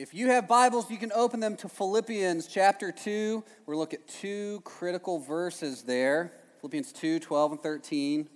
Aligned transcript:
If 0.00 0.14
you 0.14 0.28
have 0.28 0.48
Bibles, 0.48 0.90
you 0.90 0.96
can 0.96 1.12
open 1.12 1.40
them 1.40 1.56
to 1.56 1.68
Philippians 1.68 2.46
chapter 2.46 2.90
2. 2.90 3.44
We're 3.66 3.76
look 3.76 3.92
at 3.92 4.08
two 4.08 4.62
critical 4.64 5.18
verses 5.18 5.82
there 5.82 6.32
Philippians 6.62 6.92
2 6.92 7.18
12 7.18 7.52
and 7.52 7.60
13. 7.60 8.26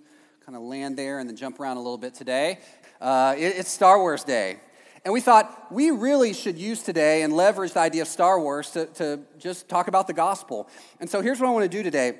Kind 0.45 0.55
of 0.55 0.61
land 0.61 0.95
there 0.95 1.17
and 1.17 1.27
then 1.27 1.35
jump 1.35 1.59
around 1.59 1.77
a 1.77 1.79
little 1.79 1.97
bit 1.97 2.13
today. 2.13 2.59
Uh, 3.01 3.33
it, 3.35 3.55
it's 3.57 3.71
Star 3.71 3.97
Wars 3.97 4.23
Day. 4.23 4.59
And 5.03 5.11
we 5.11 5.21
thought 5.21 5.71
we 5.71 5.89
really 5.89 6.33
should 6.33 6.59
use 6.59 6.83
today 6.83 7.23
and 7.23 7.33
leverage 7.33 7.73
the 7.73 7.79
idea 7.79 8.03
of 8.03 8.09
Star 8.09 8.39
Wars 8.39 8.69
to, 8.73 8.85
to 8.85 9.21
just 9.39 9.67
talk 9.67 9.87
about 9.87 10.05
the 10.05 10.13
gospel. 10.13 10.69
And 10.99 11.09
so 11.09 11.19
here's 11.19 11.39
what 11.39 11.47
I 11.47 11.51
want 11.51 11.63
to 11.63 11.77
do 11.77 11.81
today. 11.81 12.19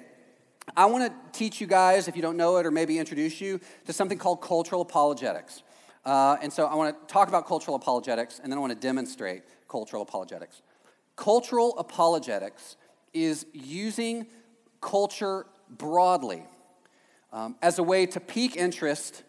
I 0.76 0.88
want 0.88 1.06
to 1.06 1.38
teach 1.38 1.62
you 1.62 1.68
guys, 1.68 2.08
if 2.08 2.16
you 2.16 2.24
don't 2.24 2.38
know 2.38 2.58
it, 2.58 2.66
or 2.66 2.72
maybe 2.72 2.98
introduce 2.98 3.40
you 3.40 3.60
to 3.86 3.94
something 3.94 4.18
called 4.18 4.42
cultural 4.42 4.82
apologetics. 4.82 5.62
Uh, 6.06 6.38
and 6.42 6.54
so 6.54 6.68
I 6.68 6.76
want 6.76 6.96
to 7.00 7.14
talk 7.14 7.28
about 7.28 7.48
cultural 7.48 7.76
apologetics, 7.76 8.40
and 8.40 8.52
then 8.52 8.58
I 8.58 8.62
want 8.62 8.74
to 8.74 8.80
demonstrate 8.80 9.44
cultural 9.68 10.04
apologetics. 10.04 10.62
Cultural 11.16 11.78
apologetics 11.78 12.76
is 13.14 13.46
using 13.54 14.28
culture 14.82 15.46
broadly 15.70 16.44
um, 17.34 17.56
as 17.62 17.80
a 17.80 17.84
way 17.84 18.06
to 18.06 18.20
pique 18.20 18.56
interest 18.56 19.24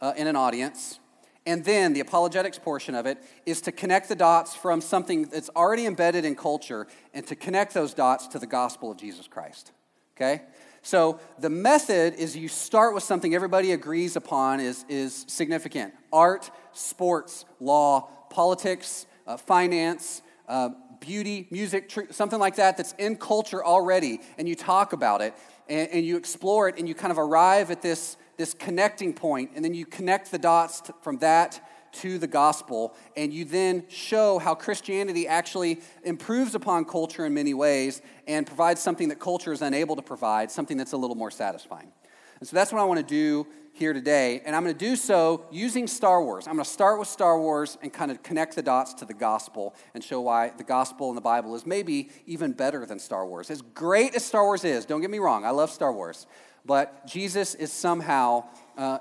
uh, 0.00 0.14
in 0.16 0.26
an 0.26 0.36
audience. 0.36 0.98
And 1.44 1.64
then 1.64 1.92
the 1.92 2.00
apologetics 2.00 2.58
portion 2.58 2.94
of 2.94 3.04
it 3.04 3.18
is 3.44 3.60
to 3.62 3.72
connect 3.72 4.08
the 4.08 4.14
dots 4.14 4.54
from 4.54 4.80
something 4.80 5.24
that's 5.24 5.50
already 5.56 5.86
embedded 5.86 6.24
in 6.24 6.36
culture 6.36 6.86
and 7.12 7.26
to 7.26 7.34
connect 7.34 7.74
those 7.74 7.94
dots 7.94 8.28
to 8.28 8.38
the 8.38 8.46
gospel 8.46 8.90
of 8.92 8.96
Jesus 8.96 9.26
Christ. 9.26 9.72
Okay? 10.16 10.42
So 10.82 11.20
the 11.38 11.48
method 11.48 12.14
is 12.14 12.36
you 12.36 12.48
start 12.48 12.92
with 12.92 13.04
something 13.04 13.34
everybody 13.34 13.72
agrees 13.72 14.16
upon 14.16 14.58
is, 14.58 14.84
is 14.88 15.24
significant. 15.28 15.94
Art, 16.12 16.50
sports, 16.72 17.44
law, 17.60 18.08
politics, 18.30 19.06
uh, 19.26 19.36
finance, 19.36 20.22
uh, 20.48 20.70
beauty, 21.00 21.46
music, 21.50 21.88
tr- 21.88 22.10
something 22.10 22.38
like 22.38 22.56
that 22.56 22.76
that's 22.76 22.92
in 22.98 23.16
culture 23.16 23.64
already, 23.64 24.20
and 24.38 24.48
you 24.48 24.56
talk 24.56 24.92
about 24.92 25.20
it 25.20 25.34
and, 25.68 25.88
and, 25.90 26.04
you 26.04 26.16
explore 26.16 26.68
it 26.68 26.78
and 26.78 26.88
you 26.88 26.94
kind 26.94 27.12
of 27.12 27.18
arrive 27.18 27.70
at 27.70 27.82
this, 27.82 28.16
this 28.36 28.54
connecting 28.54 29.12
point, 29.12 29.50
and 29.54 29.64
then 29.64 29.74
you 29.74 29.86
connect 29.86 30.30
the 30.30 30.38
dots 30.38 30.80
to, 30.82 30.94
from 31.02 31.18
that 31.18 31.60
to 31.92 32.18
the 32.18 32.26
gospel, 32.26 32.94
and 33.16 33.32
you 33.32 33.44
then 33.44 33.84
show 33.88 34.38
how 34.38 34.54
Christianity 34.54 35.28
actually 35.28 35.80
improves 36.04 36.54
upon 36.54 36.84
culture 36.84 37.26
in 37.26 37.34
many 37.34 37.54
ways 37.54 38.02
and 38.26 38.46
provides 38.46 38.80
something 38.80 39.08
that 39.08 39.20
culture 39.20 39.52
is 39.52 39.62
unable 39.62 39.96
to 39.96 40.02
provide, 40.02 40.50
something 40.50 40.76
that's 40.76 40.92
a 40.92 40.96
little 40.96 41.16
more 41.16 41.30
satisfying. 41.30 41.92
And 42.40 42.48
so 42.48 42.56
that's 42.56 42.72
what 42.72 42.80
I 42.80 42.84
want 42.84 42.98
to 42.98 43.06
do 43.06 43.46
here 43.74 43.92
today, 43.94 44.42
and 44.44 44.54
I'm 44.54 44.64
going 44.64 44.74
to 44.74 44.78
do 44.78 44.96
so 44.96 45.46
using 45.50 45.86
Star 45.86 46.22
Wars. 46.22 46.46
I'm 46.46 46.54
going 46.54 46.64
to 46.64 46.70
start 46.70 46.98
with 46.98 47.08
Star 47.08 47.40
Wars 47.40 47.78
and 47.80 47.90
kind 47.90 48.10
of 48.10 48.22
connect 48.22 48.54
the 48.54 48.62
dots 48.62 48.92
to 48.94 49.06
the 49.06 49.14
gospel 49.14 49.74
and 49.94 50.04
show 50.04 50.20
why 50.20 50.52
the 50.58 50.64
gospel 50.64 51.08
in 51.08 51.14
the 51.14 51.22
Bible 51.22 51.54
is 51.54 51.64
maybe 51.64 52.10
even 52.26 52.52
better 52.52 52.84
than 52.84 52.98
Star 52.98 53.26
Wars. 53.26 53.50
As 53.50 53.62
great 53.62 54.14
as 54.14 54.24
Star 54.24 54.44
Wars 54.44 54.64
is, 54.64 54.84
don't 54.84 55.00
get 55.00 55.10
me 55.10 55.20
wrong, 55.20 55.46
I 55.46 55.50
love 55.50 55.70
Star 55.70 55.90
Wars, 55.90 56.26
but 56.66 57.06
Jesus 57.06 57.54
is 57.54 57.72
somehow 57.72 58.44
uh, 58.76 58.98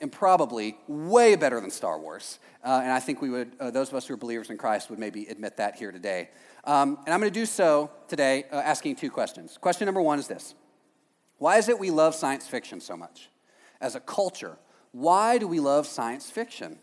improbably 0.00 0.76
way 0.86 1.36
better 1.36 1.60
than 1.60 1.70
Star 1.70 1.98
Wars. 1.98 2.38
Uh, 2.64 2.80
and 2.82 2.92
I 2.92 3.00
think 3.00 3.20
we 3.20 3.30
would, 3.30 3.52
uh, 3.60 3.70
those 3.70 3.88
of 3.88 3.94
us 3.94 4.06
who 4.06 4.14
are 4.14 4.18
believers 4.18 4.50
in 4.50 4.58
Christ 4.58 4.90
would 4.90 4.98
maybe 4.98 5.26
admit 5.26 5.56
that 5.58 5.76
here 5.76 5.92
today. 5.92 6.30
Um, 6.64 6.98
and 7.04 7.14
I'm 7.14 7.20
going 7.20 7.32
to 7.32 7.40
do 7.40 7.46
so 7.46 7.90
today 8.08 8.44
uh, 8.52 8.56
asking 8.56 8.96
two 8.96 9.10
questions. 9.10 9.58
Question 9.58 9.86
number 9.86 10.02
one 10.02 10.18
is 10.18 10.28
this 10.28 10.54
Why 11.38 11.58
is 11.58 11.68
it 11.68 11.78
we 11.78 11.90
love 11.90 12.14
science 12.14 12.46
fiction 12.46 12.80
so 12.80 12.96
much? 12.96 13.30
As 13.80 13.94
a 13.94 14.00
culture, 14.00 14.56
why 14.92 15.38
do 15.38 15.46
we 15.46 15.60
love 15.60 15.86
science 15.86 16.30
fiction? 16.30 16.78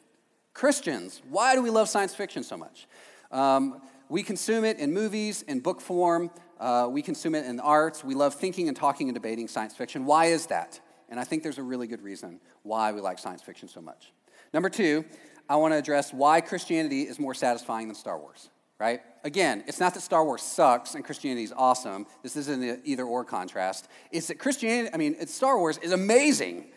Christians, 0.53 1.21
why 1.29 1.55
do 1.55 1.61
we 1.61 1.69
love 1.69 1.87
science 1.87 2.13
fiction 2.13 2.43
so 2.43 2.57
much? 2.57 2.87
Um, 3.31 3.81
we 4.09 4.23
consume 4.23 4.65
it 4.65 4.77
in 4.77 4.93
movies, 4.93 5.41
in 5.43 5.61
book 5.61 5.79
form, 5.79 6.29
uh, 6.61 6.87
we 6.87 7.01
consume 7.01 7.33
it 7.33 7.45
in 7.45 7.59
arts. 7.59 8.03
We 8.03 8.13
love 8.13 8.35
thinking 8.35 8.67
and 8.67 8.77
talking 8.77 9.07
and 9.07 9.15
debating 9.15 9.47
science 9.47 9.75
fiction. 9.75 10.05
Why 10.05 10.25
is 10.25 10.45
that? 10.47 10.79
And 11.11 11.19
I 11.19 11.25
think 11.25 11.43
there's 11.43 11.57
a 11.57 11.63
really 11.63 11.87
good 11.87 12.01
reason 12.01 12.39
why 12.63 12.91
we 12.93 13.01
like 13.01 13.19
science 13.19 13.41
fiction 13.41 13.67
so 13.67 13.81
much. 13.81 14.13
Number 14.53 14.69
two, 14.69 15.05
I 15.49 15.57
want 15.57 15.73
to 15.73 15.77
address 15.77 16.13
why 16.13 16.39
Christianity 16.41 17.01
is 17.01 17.19
more 17.19 17.33
satisfying 17.33 17.87
than 17.87 17.95
Star 17.95 18.17
Wars, 18.17 18.49
right? 18.79 19.01
Again, 19.25 19.63
it's 19.67 19.79
not 19.79 19.93
that 19.93 20.01
Star 20.01 20.23
Wars 20.23 20.41
sucks 20.41 20.95
and 20.95 21.03
Christianity 21.03 21.43
is 21.43 21.53
awesome. 21.55 22.07
This 22.23 22.37
isn't 22.37 22.63
an 22.63 22.81
either 22.85 23.03
or 23.03 23.25
contrast. 23.25 23.89
It's 24.11 24.27
that 24.27 24.39
Christianity, 24.39 24.89
I 24.93 24.97
mean, 24.97 25.27
Star 25.27 25.59
Wars 25.59 25.77
is 25.79 25.91
amazing. 25.91 26.71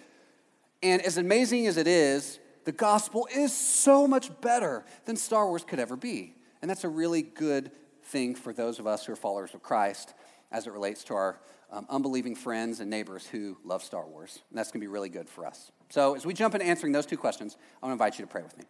And 0.83 1.00
as 1.03 1.17
amazing 1.17 1.69
as 1.69 1.77
it 1.77 1.87
is, 1.87 2.41
the 2.65 2.73
gospel 2.73 3.28
is 3.34 3.56
so 3.56 4.09
much 4.09 4.31
better 4.41 4.84
than 5.05 5.17
Star 5.17 5.47
Wars 5.47 5.62
could 5.65 5.78
ever 5.78 5.97
be. 5.97 6.34
And 6.61 6.69
that's 6.69 6.84
a 6.84 6.89
really 6.89 7.23
good 7.23 7.71
thing 8.03 8.34
for 8.34 8.53
those 8.53 8.81
of 8.81 8.87
us 8.87 9.06
who 9.06 9.12
are 9.12 9.17
followers 9.17 9.55
of 9.55 9.62
Christ 9.62 10.15
as 10.50 10.67
it 10.67 10.73
relates 10.73 11.05
to 11.05 11.15
our 11.15 11.41
um, 11.75 11.87
unbelieving 11.91 12.37
friends 12.37 12.79
and 12.79 12.89
neighbors 12.89 13.27
who 13.27 13.57
love 13.65 13.83
Star 13.83 14.07
Wars. 14.07 14.39
And 14.51 14.59
that's 14.59 14.71
going 14.71 14.81
to 14.81 14.85
be 14.85 14.89
really 14.89 15.09
good 15.09 15.29
for 15.29 15.45
us. 15.45 15.73
So, 15.91 16.15
as 16.15 16.25
we 16.25 16.33
jump 16.33 16.55
into 16.55 16.65
answering 16.67 16.93
those 16.93 17.05
two 17.05 17.17
questions, 17.17 17.57
I 17.83 17.87
want 17.87 17.91
to 17.91 18.05
invite 18.05 18.19
you 18.19 18.25
to 18.25 18.31
pray 18.31 18.43
with 18.43 18.57
me. 18.57 18.65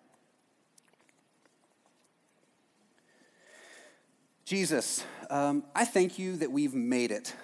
Jesus, 4.46 5.04
um, 5.30 5.64
I 5.74 5.84
thank 5.84 6.18
you 6.18 6.36
that 6.36 6.50
we've 6.50 6.74
made 6.74 7.10
it. 7.10 7.34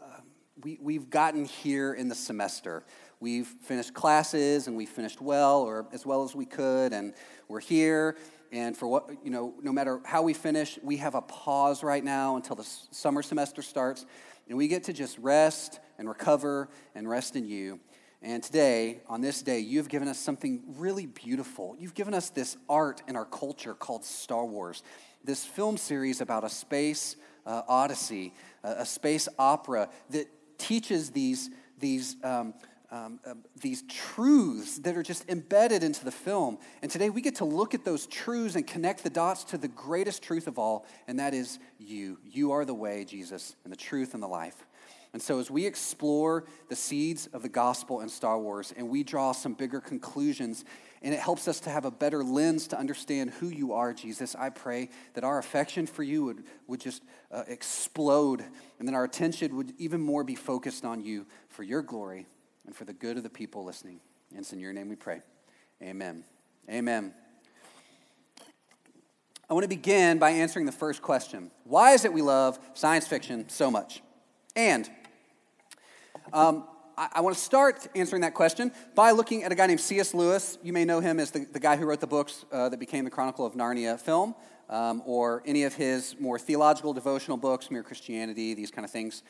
Uh, 0.00 0.20
we, 0.62 0.78
we've 0.80 1.10
gotten 1.10 1.46
here 1.46 1.94
in 1.94 2.08
the 2.08 2.14
semester. 2.14 2.84
We've 3.20 3.46
finished 3.46 3.94
classes 3.94 4.66
and 4.66 4.76
we 4.76 4.84
finished 4.84 5.20
well, 5.20 5.62
or 5.62 5.86
as 5.92 6.04
well 6.04 6.24
as 6.24 6.34
we 6.34 6.44
could, 6.44 6.92
and 6.92 7.14
we're 7.48 7.60
here. 7.60 8.16
And 8.52 8.76
for 8.76 8.86
what, 8.86 9.10
you 9.24 9.30
know, 9.30 9.54
no 9.62 9.72
matter 9.72 10.00
how 10.04 10.22
we 10.22 10.34
finish, 10.34 10.78
we 10.82 10.98
have 10.98 11.14
a 11.14 11.22
pause 11.22 11.82
right 11.82 12.04
now 12.04 12.36
until 12.36 12.54
the 12.56 12.64
summer 12.90 13.22
semester 13.22 13.62
starts. 13.62 14.06
And 14.48 14.58
we 14.58 14.68
get 14.68 14.84
to 14.84 14.92
just 14.92 15.18
rest 15.18 15.80
and 15.98 16.08
recover 16.08 16.68
and 16.94 17.08
rest 17.08 17.36
in 17.36 17.46
you. 17.46 17.80
And 18.22 18.42
today, 18.42 19.00
on 19.06 19.20
this 19.20 19.42
day, 19.42 19.58
you've 19.58 19.88
given 19.88 20.08
us 20.08 20.18
something 20.18 20.62
really 20.78 21.06
beautiful. 21.06 21.76
You've 21.78 21.94
given 21.94 22.14
us 22.14 22.30
this 22.30 22.56
art 22.68 23.02
in 23.06 23.16
our 23.16 23.26
culture 23.26 23.74
called 23.74 24.04
Star 24.04 24.46
Wars, 24.46 24.82
this 25.22 25.44
film 25.44 25.76
series 25.76 26.20
about 26.20 26.42
a 26.42 26.48
space 26.48 27.16
uh, 27.46 27.62
odyssey, 27.68 28.32
a 28.62 28.86
space 28.86 29.28
opera 29.38 29.90
that 30.10 30.26
teaches 30.58 31.10
these, 31.10 31.50
these 31.78 32.16
um, 32.24 32.54
um, 32.94 33.18
uh, 33.26 33.34
these 33.60 33.82
truths 33.88 34.78
that 34.78 34.96
are 34.96 35.02
just 35.02 35.28
embedded 35.28 35.82
into 35.82 36.04
the 36.04 36.12
film. 36.12 36.58
And 36.80 36.88
today 36.88 37.10
we 37.10 37.22
get 37.22 37.36
to 37.36 37.44
look 37.44 37.74
at 37.74 37.84
those 37.84 38.06
truths 38.06 38.54
and 38.54 38.64
connect 38.64 39.02
the 39.02 39.10
dots 39.10 39.42
to 39.44 39.58
the 39.58 39.66
greatest 39.66 40.22
truth 40.22 40.46
of 40.46 40.60
all, 40.60 40.86
and 41.08 41.18
that 41.18 41.34
is 41.34 41.58
you. 41.78 42.18
You 42.24 42.52
are 42.52 42.64
the 42.64 42.74
way, 42.74 43.04
Jesus, 43.04 43.56
and 43.64 43.72
the 43.72 43.76
truth 43.76 44.14
and 44.14 44.22
the 44.22 44.28
life. 44.28 44.64
And 45.12 45.20
so, 45.20 45.40
as 45.40 45.50
we 45.50 45.66
explore 45.66 46.44
the 46.68 46.76
seeds 46.76 47.26
of 47.28 47.42
the 47.42 47.48
gospel 47.48 48.00
in 48.00 48.08
Star 48.08 48.38
Wars 48.38 48.72
and 48.76 48.88
we 48.88 49.02
draw 49.02 49.32
some 49.32 49.54
bigger 49.54 49.80
conclusions, 49.80 50.64
and 51.02 51.12
it 51.12 51.20
helps 51.20 51.48
us 51.48 51.60
to 51.60 51.70
have 51.70 51.84
a 51.84 51.90
better 51.90 52.22
lens 52.22 52.68
to 52.68 52.78
understand 52.78 53.30
who 53.30 53.48
you 53.48 53.72
are, 53.72 53.92
Jesus, 53.92 54.36
I 54.36 54.50
pray 54.50 54.88
that 55.14 55.24
our 55.24 55.38
affection 55.38 55.86
for 55.86 56.02
you 56.02 56.24
would, 56.24 56.44
would 56.68 56.80
just 56.80 57.02
uh, 57.32 57.42
explode 57.48 58.44
and 58.78 58.88
then 58.88 58.94
our 58.94 59.04
attention 59.04 59.56
would 59.56 59.72
even 59.78 60.00
more 60.00 60.24
be 60.24 60.34
focused 60.34 60.84
on 60.84 61.00
you 61.00 61.26
for 61.48 61.62
your 61.62 61.82
glory 61.82 62.26
and 62.66 62.74
for 62.74 62.84
the 62.84 62.92
good 62.92 63.16
of 63.16 63.22
the 63.22 63.30
people 63.30 63.64
listening. 63.64 64.00
And 64.30 64.40
it's 64.40 64.52
in 64.52 64.60
your 64.60 64.72
name 64.72 64.88
we 64.88 64.96
pray. 64.96 65.22
Amen. 65.82 66.24
Amen. 66.70 67.12
I 69.48 69.52
want 69.52 69.64
to 69.64 69.68
begin 69.68 70.18
by 70.18 70.30
answering 70.30 70.64
the 70.64 70.72
first 70.72 71.02
question 71.02 71.50
Why 71.64 71.92
is 71.92 72.04
it 72.04 72.12
we 72.12 72.22
love 72.22 72.58
science 72.74 73.06
fiction 73.06 73.48
so 73.48 73.70
much? 73.70 74.02
And 74.56 74.88
um, 76.32 76.64
I, 76.96 77.08
I, 77.14 77.20
want 77.20 77.36
to 77.36 77.42
start 77.42 77.86
answering 77.94 78.22
that 78.22 78.34
question 78.34 78.72
by 78.94 79.10
looking 79.10 79.42
at 79.42 79.52
a 79.52 79.54
guy 79.54 79.66
named 79.66 79.80
C.S. 79.80 80.14
Lewis. 80.14 80.58
You 80.62 80.72
may 80.72 80.84
know 80.84 81.00
him 81.00 81.20
as 81.20 81.30
the, 81.30 81.40
the 81.52 81.60
guy 81.60 81.76
who 81.76 81.84
wrote 81.84 82.00
the 82.00 82.06
books 82.06 82.44
uh, 82.50 82.68
that 82.68 82.80
became 82.80 83.04
the 83.04 83.10
Chronicle 83.10 83.44
of 83.44 83.54
Narnia 83.54 84.00
film, 84.00 84.34
um, 84.70 85.02
or 85.04 85.42
any 85.44 85.64
of 85.64 85.74
his 85.74 86.16
more 86.18 86.38
theological 86.38 86.94
devotional 86.94 87.36
books, 87.36 87.70
Mere 87.70 87.82
Christianity, 87.82 88.54
these 88.54 88.70
kind 88.70 88.84
of 88.84 88.90
things. 88.90 89.22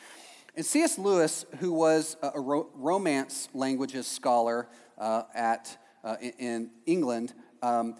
And 0.56 0.64
C.S. 0.64 0.98
Lewis, 0.98 1.44
who 1.58 1.72
was 1.72 2.16
a, 2.22 2.40
ro- 2.40 2.68
Romance 2.74 3.48
languages 3.54 4.06
scholar 4.06 4.68
uh, 4.96 5.22
at, 5.34 5.76
uh, 6.04 6.16
in, 6.38 6.70
England, 6.86 7.34
um, 7.60 7.96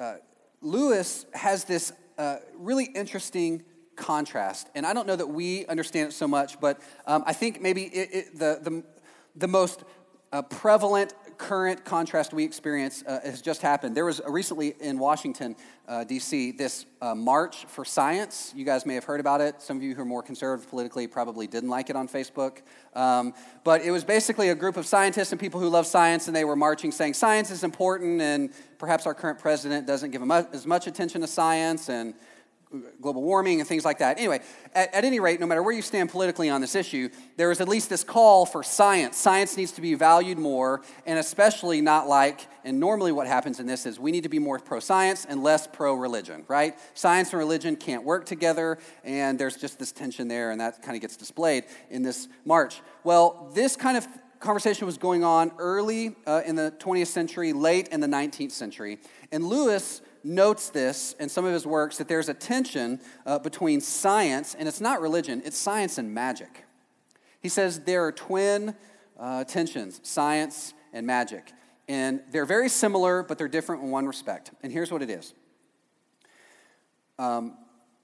uh, 0.00 0.14
Lewis 0.62 1.26
has 1.34 1.64
this 1.64 1.92
uh, 2.16 2.36
really 2.56 2.86
interesting 2.86 3.62
contrast. 3.94 4.70
And 4.74 4.86
I 4.86 4.94
don't 4.94 5.06
know 5.06 5.16
that 5.16 5.28
we 5.28 5.66
understand 5.66 6.08
it 6.08 6.12
so 6.12 6.26
much, 6.26 6.58
but 6.60 6.80
um, 7.06 7.24
I 7.26 7.34
think 7.34 7.60
maybe 7.60 7.82
it, 7.82 8.08
it, 8.12 8.38
the, 8.38 8.58
the, 8.62 8.84
the 9.36 9.48
most 9.48 9.84
uh, 10.32 10.40
prevalent 10.40 11.12
current 11.42 11.84
contrast 11.84 12.32
we 12.32 12.44
experience 12.44 13.02
uh, 13.04 13.18
has 13.24 13.42
just 13.42 13.62
happened. 13.62 13.96
There 13.96 14.04
was 14.04 14.20
recently 14.28 14.76
in 14.78 14.96
Washington, 14.96 15.56
uh, 15.88 16.04
D.C., 16.04 16.52
this 16.52 16.86
uh, 17.00 17.16
March 17.16 17.64
for 17.64 17.84
Science. 17.84 18.52
You 18.54 18.64
guys 18.64 18.86
may 18.86 18.94
have 18.94 19.02
heard 19.02 19.18
about 19.18 19.40
it. 19.40 19.60
Some 19.60 19.76
of 19.76 19.82
you 19.82 19.92
who 19.96 20.02
are 20.02 20.06
more 20.06 20.22
conservative 20.22 20.70
politically 20.70 21.08
probably 21.08 21.48
didn't 21.48 21.68
like 21.68 21.90
it 21.90 21.96
on 21.96 22.06
Facebook. 22.06 22.58
Um, 22.94 23.34
but 23.64 23.82
it 23.82 23.90
was 23.90 24.04
basically 24.04 24.50
a 24.50 24.54
group 24.54 24.76
of 24.76 24.86
scientists 24.86 25.32
and 25.32 25.40
people 25.40 25.58
who 25.58 25.68
love 25.68 25.84
science, 25.84 26.28
and 26.28 26.36
they 26.36 26.44
were 26.44 26.54
marching 26.54 26.92
saying 26.92 27.14
science 27.14 27.50
is 27.50 27.64
important, 27.64 28.20
and 28.20 28.50
perhaps 28.78 29.04
our 29.04 29.14
current 29.14 29.40
president 29.40 29.84
doesn't 29.84 30.12
give 30.12 30.22
as 30.30 30.64
much 30.64 30.86
attention 30.86 31.22
to 31.22 31.26
science, 31.26 31.88
and 31.88 32.14
global 33.00 33.22
warming 33.22 33.60
and 33.60 33.68
things 33.68 33.84
like 33.84 33.98
that. 33.98 34.18
Anyway, 34.18 34.40
at, 34.74 34.94
at, 34.94 35.04
any 35.04 35.20
rate, 35.20 35.40
no 35.40 35.46
matter 35.46 35.62
where 35.62 35.72
you 35.72 35.82
stand 35.82 36.10
politically 36.10 36.48
on 36.48 36.60
this 36.60 36.74
issue, 36.74 37.08
there 37.36 37.50
is 37.50 37.60
at 37.60 37.68
least 37.68 37.90
this 37.90 38.04
call 38.04 38.46
for 38.46 38.62
science. 38.62 39.16
Science 39.16 39.56
needs 39.56 39.72
to 39.72 39.80
be 39.80 39.94
valued 39.94 40.38
more, 40.38 40.82
and 41.06 41.18
especially 41.18 41.80
not 41.80 42.08
like, 42.08 42.46
and 42.64 42.80
normally 42.80 43.12
what 43.12 43.26
happens 43.26 43.60
in 43.60 43.66
this 43.66 43.86
is 43.86 43.98
we 43.98 44.12
need 44.12 44.22
to 44.22 44.28
be 44.28 44.38
more 44.38 44.58
pro 44.58 44.80
science 44.80 45.24
and 45.24 45.42
less 45.42 45.66
pro 45.66 45.94
religion, 45.94 46.44
right? 46.48 46.78
Science 46.94 47.30
and 47.32 47.38
religion 47.38 47.76
can't 47.76 48.04
work 48.04 48.24
together, 48.24 48.78
and 49.04 49.38
there's 49.38 49.56
just 49.56 49.78
this 49.78 49.92
tension 49.92 50.28
there, 50.28 50.50
and 50.50 50.60
that 50.60 50.82
kind 50.82 50.96
of 50.96 51.00
gets 51.02 51.16
displayed 51.16 51.64
in 51.90 52.02
this 52.02 52.28
march. 52.44 52.80
Well, 53.04 53.50
this 53.54 53.76
kind 53.76 53.96
of 53.96 54.06
conversation 54.40 54.86
was 54.86 54.98
going 54.98 55.24
on 55.24 55.52
early 55.58 56.16
uh, 56.26 56.42
in 56.44 56.56
the 56.56 56.74
20th 56.78 57.06
century, 57.06 57.52
late 57.52 57.88
in 57.88 58.00
the 58.00 58.06
19th 58.06 58.50
century, 58.50 58.98
and 59.30 59.44
Lewis 59.44 60.02
notes 60.24 60.70
this 60.70 61.14
in 61.18 61.28
some 61.28 61.44
of 61.44 61.52
his 61.52 61.66
works 61.66 61.98
that 61.98 62.08
there's 62.08 62.28
a 62.28 62.34
tension 62.34 63.00
uh, 63.26 63.38
between 63.38 63.80
science, 63.80 64.54
and 64.58 64.68
it's 64.68 64.80
not 64.80 65.00
religion, 65.00 65.42
it's 65.44 65.58
science 65.58 65.98
and 65.98 66.12
magic. 66.12 66.64
He 67.40 67.48
says 67.48 67.80
there 67.80 68.04
are 68.04 68.12
twin 68.12 68.74
uh, 69.18 69.44
tensions 69.44 70.00
science 70.02 70.74
and 70.92 71.06
magic. 71.06 71.52
And 71.88 72.20
they're 72.30 72.46
very 72.46 72.68
similar, 72.68 73.22
but 73.22 73.38
they're 73.38 73.48
different 73.48 73.82
in 73.82 73.90
one 73.90 74.06
respect. 74.06 74.50
And 74.62 74.72
here's 74.72 74.90
what 74.90 75.02
it 75.02 75.10
is 75.10 75.34
um, 77.18 77.56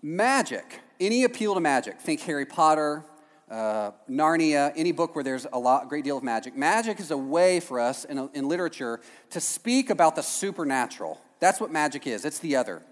magic, 0.02 0.80
any 1.00 1.24
appeal 1.24 1.54
to 1.54 1.60
magic, 1.60 2.00
think 2.00 2.20
Harry 2.22 2.46
Potter, 2.46 3.04
uh, 3.50 3.92
Narnia, 4.10 4.72
any 4.76 4.92
book 4.92 5.14
where 5.14 5.24
there's 5.24 5.46
a 5.52 5.58
lot, 5.58 5.88
great 5.88 6.04
deal 6.04 6.18
of 6.18 6.24
magic. 6.24 6.56
Magic 6.56 7.00
is 7.00 7.10
a 7.10 7.16
way 7.16 7.60
for 7.60 7.80
us 7.80 8.04
in, 8.04 8.28
in 8.34 8.48
literature 8.48 9.00
to 9.30 9.40
speak 9.40 9.90
about 9.90 10.16
the 10.16 10.22
supernatural. 10.22 11.20
That's 11.40 11.60
what 11.60 11.70
magic 11.70 12.06
is, 12.06 12.24
it's 12.24 12.38
the 12.38 12.56
other. 12.56 12.82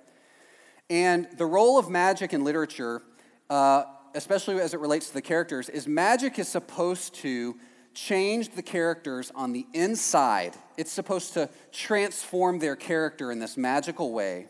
And 0.89 1.27
the 1.37 1.47
role 1.47 1.79
of 1.79 1.91
magic 1.91 2.33
in 2.33 2.45
literature, 2.45 3.03
uh, 3.51 3.85
especially 4.15 4.61
as 4.61 4.73
it 4.73 4.81
relates 4.81 5.09
to 5.09 5.15
the 5.15 5.23
characters, 5.23 5.69
is 5.69 5.89
magic 5.89 6.39
is 6.39 6.49
supposed 6.49 7.15
to 7.17 7.57
change 7.93 8.51
the 8.55 8.63
characters 8.63 9.33
on 9.35 9.53
the 9.53 9.67
inside. 9.73 10.55
It's 10.77 10.93
supposed 10.93 11.35
to 11.35 11.49
transform 11.73 12.59
their 12.59 12.77
character 12.77 13.33
in 13.33 13.39
this 13.39 13.57
magical 13.57 14.13
way 14.13 14.49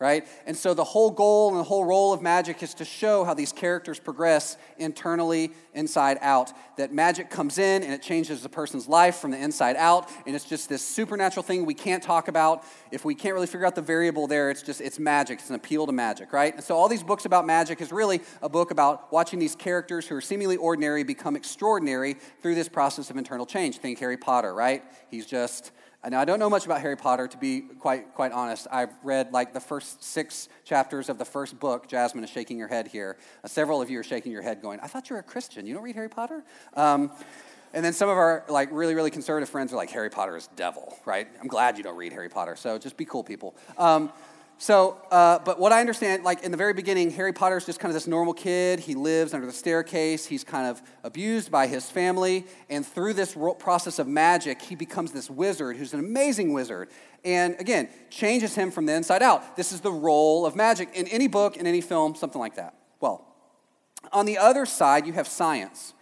right? 0.00 0.28
And 0.46 0.56
so 0.56 0.74
the 0.74 0.84
whole 0.84 1.10
goal 1.10 1.50
and 1.50 1.58
the 1.58 1.64
whole 1.64 1.84
role 1.84 2.12
of 2.12 2.22
magic 2.22 2.62
is 2.62 2.72
to 2.74 2.84
show 2.84 3.24
how 3.24 3.34
these 3.34 3.52
characters 3.52 3.98
progress 3.98 4.56
internally, 4.76 5.50
inside 5.74 6.18
out. 6.20 6.52
That 6.76 6.92
magic 6.92 7.30
comes 7.30 7.58
in 7.58 7.82
and 7.82 7.92
it 7.92 8.00
changes 8.00 8.40
the 8.42 8.48
person's 8.48 8.86
life 8.86 9.16
from 9.16 9.32
the 9.32 9.38
inside 9.38 9.74
out, 9.74 10.08
and 10.24 10.36
it's 10.36 10.44
just 10.44 10.68
this 10.68 10.82
supernatural 10.82 11.42
thing 11.42 11.66
we 11.66 11.74
can't 11.74 12.02
talk 12.02 12.28
about. 12.28 12.62
If 12.92 13.04
we 13.04 13.16
can't 13.16 13.34
really 13.34 13.48
figure 13.48 13.66
out 13.66 13.74
the 13.74 13.82
variable 13.82 14.28
there, 14.28 14.50
it's 14.50 14.62
just 14.62 14.80
it's 14.80 15.00
magic. 15.00 15.40
It's 15.40 15.48
an 15.48 15.56
appeal 15.56 15.84
to 15.86 15.92
magic, 15.92 16.32
right? 16.32 16.54
And 16.54 16.62
so 16.62 16.76
all 16.76 16.88
these 16.88 17.02
books 17.02 17.24
about 17.24 17.44
magic 17.44 17.80
is 17.80 17.90
really 17.90 18.20
a 18.40 18.48
book 18.48 18.70
about 18.70 19.12
watching 19.12 19.40
these 19.40 19.56
characters 19.56 20.06
who 20.06 20.14
are 20.14 20.20
seemingly 20.20 20.56
ordinary 20.56 21.02
become 21.02 21.34
extraordinary 21.34 22.14
through 22.40 22.54
this 22.54 22.68
process 22.68 23.10
of 23.10 23.16
internal 23.16 23.46
change. 23.46 23.78
Think 23.78 23.98
Harry 23.98 24.16
Potter, 24.16 24.54
right? 24.54 24.84
He's 25.10 25.26
just 25.26 25.72
now, 26.06 26.20
I 26.20 26.24
don't 26.24 26.38
know 26.38 26.48
much 26.48 26.64
about 26.64 26.80
Harry 26.80 26.96
Potter, 26.96 27.26
to 27.26 27.36
be 27.36 27.60
quite, 27.60 28.14
quite 28.14 28.30
honest. 28.30 28.68
I've 28.70 28.92
read 29.02 29.32
like 29.32 29.52
the 29.52 29.60
first 29.60 30.02
six 30.02 30.48
chapters 30.64 31.08
of 31.08 31.18
the 31.18 31.24
first 31.24 31.58
book. 31.58 31.88
Jasmine 31.88 32.22
is 32.22 32.30
shaking 32.30 32.56
your 32.56 32.68
head 32.68 32.86
here. 32.86 33.16
Uh, 33.42 33.48
several 33.48 33.82
of 33.82 33.90
you 33.90 33.98
are 33.98 34.04
shaking 34.04 34.30
your 34.30 34.42
head 34.42 34.62
going, 34.62 34.78
I 34.80 34.86
thought 34.86 35.10
you 35.10 35.14
were 35.14 35.20
a 35.20 35.24
Christian. 35.24 35.66
You 35.66 35.74
don't 35.74 35.82
read 35.82 35.96
Harry 35.96 36.08
Potter? 36.08 36.44
Um, 36.74 37.10
and 37.74 37.84
then 37.84 37.92
some 37.92 38.08
of 38.08 38.16
our 38.16 38.44
like 38.48 38.68
really, 38.72 38.94
really 38.94 39.10
conservative 39.10 39.48
friends 39.48 39.72
are 39.72 39.76
like, 39.76 39.90
Harry 39.90 40.08
Potter 40.08 40.36
is 40.36 40.48
devil, 40.56 40.96
right? 41.04 41.28
I'm 41.40 41.48
glad 41.48 41.76
you 41.76 41.82
don't 41.82 41.96
read 41.96 42.12
Harry 42.12 42.28
Potter. 42.28 42.56
So 42.56 42.78
just 42.78 42.96
be 42.96 43.04
cool, 43.04 43.24
people. 43.24 43.56
Um, 43.76 44.10
so, 44.60 45.00
uh, 45.12 45.38
but 45.38 45.60
what 45.60 45.70
I 45.70 45.78
understand, 45.78 46.24
like 46.24 46.42
in 46.42 46.50
the 46.50 46.56
very 46.56 46.72
beginning, 46.72 47.12
Harry 47.12 47.32
Potter 47.32 47.56
is 47.56 47.64
just 47.64 47.78
kind 47.78 47.90
of 47.90 47.94
this 47.94 48.08
normal 48.08 48.34
kid. 48.34 48.80
He 48.80 48.96
lives 48.96 49.32
under 49.32 49.46
the 49.46 49.52
staircase. 49.52 50.26
He's 50.26 50.42
kind 50.42 50.66
of 50.66 50.82
abused 51.04 51.52
by 51.52 51.68
his 51.68 51.88
family. 51.88 52.44
And 52.68 52.84
through 52.84 53.14
this 53.14 53.36
process 53.60 54.00
of 54.00 54.08
magic, 54.08 54.60
he 54.60 54.74
becomes 54.74 55.12
this 55.12 55.30
wizard 55.30 55.76
who's 55.76 55.94
an 55.94 56.00
amazing 56.00 56.52
wizard. 56.52 56.88
And 57.24 57.54
again, 57.60 57.88
changes 58.10 58.56
him 58.56 58.72
from 58.72 58.86
the 58.86 58.94
inside 58.94 59.22
out. 59.22 59.56
This 59.56 59.70
is 59.70 59.80
the 59.80 59.92
role 59.92 60.44
of 60.44 60.56
magic 60.56 60.90
in 60.92 61.06
any 61.06 61.28
book, 61.28 61.56
in 61.56 61.64
any 61.64 61.80
film, 61.80 62.16
something 62.16 62.40
like 62.40 62.56
that. 62.56 62.74
Well, 62.98 63.24
on 64.12 64.26
the 64.26 64.38
other 64.38 64.66
side, 64.66 65.06
you 65.06 65.12
have 65.12 65.28
science. 65.28 65.94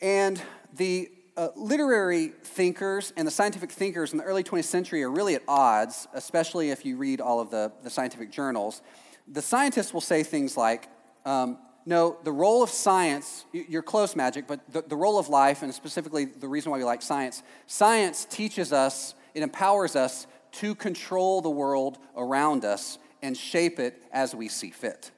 And 0.00 0.40
the 0.74 1.10
uh, 1.36 1.48
literary 1.56 2.28
thinkers 2.28 3.12
and 3.16 3.26
the 3.26 3.30
scientific 3.30 3.70
thinkers 3.70 4.12
in 4.12 4.18
the 4.18 4.24
early 4.24 4.44
20th 4.44 4.64
century 4.64 5.02
are 5.02 5.10
really 5.10 5.34
at 5.34 5.42
odds, 5.48 6.06
especially 6.12 6.70
if 6.70 6.84
you 6.84 6.96
read 6.96 7.20
all 7.20 7.40
of 7.40 7.50
the, 7.50 7.72
the 7.82 7.90
scientific 7.90 8.30
journals. 8.30 8.82
The 9.28 9.42
scientists 9.42 9.94
will 9.94 10.00
say 10.00 10.22
things 10.22 10.56
like, 10.56 10.88
um, 11.24 11.58
no, 11.84 12.18
the 12.22 12.32
role 12.32 12.62
of 12.62 12.70
science, 12.70 13.44
you're 13.52 13.82
close, 13.82 14.14
magic, 14.14 14.46
but 14.46 14.60
the, 14.70 14.82
the 14.82 14.96
role 14.96 15.18
of 15.18 15.28
life, 15.28 15.62
and 15.62 15.74
specifically 15.74 16.26
the 16.26 16.48
reason 16.48 16.70
why 16.70 16.78
we 16.78 16.84
like 16.84 17.02
science, 17.02 17.42
science 17.66 18.24
teaches 18.24 18.72
us, 18.72 19.14
it 19.34 19.42
empowers 19.42 19.96
us 19.96 20.26
to 20.52 20.74
control 20.74 21.40
the 21.40 21.50
world 21.50 21.98
around 22.16 22.64
us 22.64 22.98
and 23.22 23.36
shape 23.36 23.78
it 23.78 24.02
as 24.12 24.34
we 24.34 24.48
see 24.48 24.70
fit. 24.70 25.10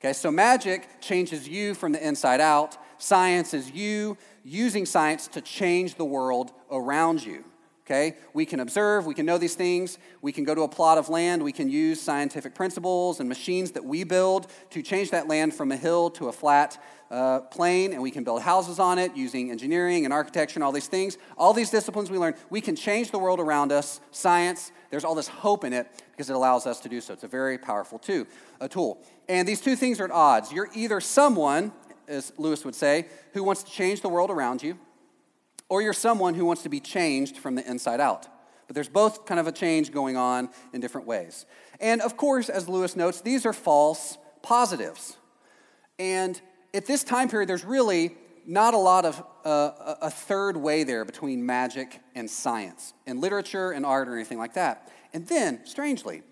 Okay, 0.00 0.12
so 0.12 0.30
magic 0.30 1.00
changes 1.00 1.48
you 1.48 1.74
from 1.74 1.92
the 1.92 2.06
inside 2.06 2.40
out. 2.40 2.76
Science 2.98 3.54
is 3.54 3.70
you 3.70 4.16
using 4.44 4.86
science 4.86 5.28
to 5.28 5.40
change 5.40 5.96
the 5.96 6.04
world 6.04 6.52
around 6.70 7.24
you. 7.24 7.44
Okay? 7.86 8.16
We 8.34 8.44
can 8.46 8.58
observe, 8.58 9.06
we 9.06 9.14
can 9.14 9.26
know 9.26 9.38
these 9.38 9.54
things, 9.54 9.98
we 10.20 10.32
can 10.32 10.42
go 10.42 10.56
to 10.56 10.62
a 10.62 10.68
plot 10.68 10.98
of 10.98 11.08
land, 11.08 11.42
we 11.42 11.52
can 11.52 11.70
use 11.70 12.00
scientific 12.00 12.52
principles 12.52 13.20
and 13.20 13.28
machines 13.28 13.70
that 13.72 13.84
we 13.84 14.02
build 14.02 14.48
to 14.70 14.82
change 14.82 15.12
that 15.12 15.28
land 15.28 15.54
from 15.54 15.70
a 15.70 15.76
hill 15.76 16.10
to 16.10 16.26
a 16.26 16.32
flat 16.32 16.82
uh, 17.12 17.40
plain, 17.42 17.92
and 17.92 18.02
we 18.02 18.10
can 18.10 18.24
build 18.24 18.42
houses 18.42 18.80
on 18.80 18.98
it 18.98 19.14
using 19.14 19.52
engineering 19.52 20.04
and 20.04 20.12
architecture 20.12 20.56
and 20.56 20.64
all 20.64 20.72
these 20.72 20.88
things. 20.88 21.16
All 21.38 21.52
these 21.52 21.70
disciplines 21.70 22.10
we 22.10 22.18
learn, 22.18 22.34
we 22.50 22.60
can 22.60 22.74
change 22.74 23.12
the 23.12 23.20
world 23.20 23.38
around 23.38 23.70
us. 23.70 24.00
Science, 24.10 24.72
there's 24.90 25.04
all 25.04 25.14
this 25.14 25.28
hope 25.28 25.62
in 25.62 25.72
it 25.72 25.86
because 26.10 26.28
it 26.28 26.34
allows 26.34 26.66
us 26.66 26.80
to 26.80 26.88
do 26.88 27.00
so. 27.00 27.12
It's 27.12 27.22
a 27.22 27.28
very 27.28 27.56
powerful 27.56 28.00
too, 28.00 28.26
a 28.60 28.68
tool. 28.68 29.00
And 29.28 29.46
these 29.46 29.60
two 29.60 29.76
things 29.76 30.00
are 30.00 30.04
at 30.06 30.10
odds. 30.10 30.50
You're 30.50 30.70
either 30.74 31.00
someone 31.00 31.70
as 32.08 32.32
Lewis 32.36 32.64
would 32.64 32.74
say, 32.74 33.06
who 33.32 33.42
wants 33.42 33.62
to 33.62 33.70
change 33.70 34.00
the 34.00 34.08
world 34.08 34.30
around 34.30 34.62
you, 34.62 34.78
or 35.68 35.82
you're 35.82 35.92
someone 35.92 36.34
who 36.34 36.44
wants 36.44 36.62
to 36.62 36.68
be 36.68 36.80
changed 36.80 37.38
from 37.38 37.54
the 37.54 37.68
inside 37.68 38.00
out. 38.00 38.26
But 38.66 38.74
there's 38.74 38.88
both 38.88 39.26
kind 39.26 39.38
of 39.38 39.46
a 39.46 39.52
change 39.52 39.92
going 39.92 40.16
on 40.16 40.48
in 40.72 40.80
different 40.80 41.06
ways. 41.06 41.46
And 41.80 42.00
of 42.00 42.16
course, 42.16 42.48
as 42.48 42.68
Lewis 42.68 42.96
notes, 42.96 43.20
these 43.20 43.46
are 43.46 43.52
false 43.52 44.18
positives. 44.42 45.16
And 45.98 46.40
at 46.74 46.86
this 46.86 47.04
time 47.04 47.28
period, 47.28 47.48
there's 47.48 47.64
really 47.64 48.16
not 48.46 48.74
a 48.74 48.78
lot 48.78 49.04
of 49.04 49.22
uh, 49.44 49.96
a 50.02 50.10
third 50.10 50.56
way 50.56 50.84
there 50.84 51.04
between 51.04 51.44
magic 51.44 52.00
and 52.14 52.30
science, 52.30 52.92
and 53.06 53.20
literature 53.20 53.72
and 53.72 53.84
art 53.84 54.08
or 54.08 54.14
anything 54.14 54.38
like 54.38 54.54
that. 54.54 54.90
And 55.12 55.26
then, 55.26 55.64
strangely, 55.64 56.22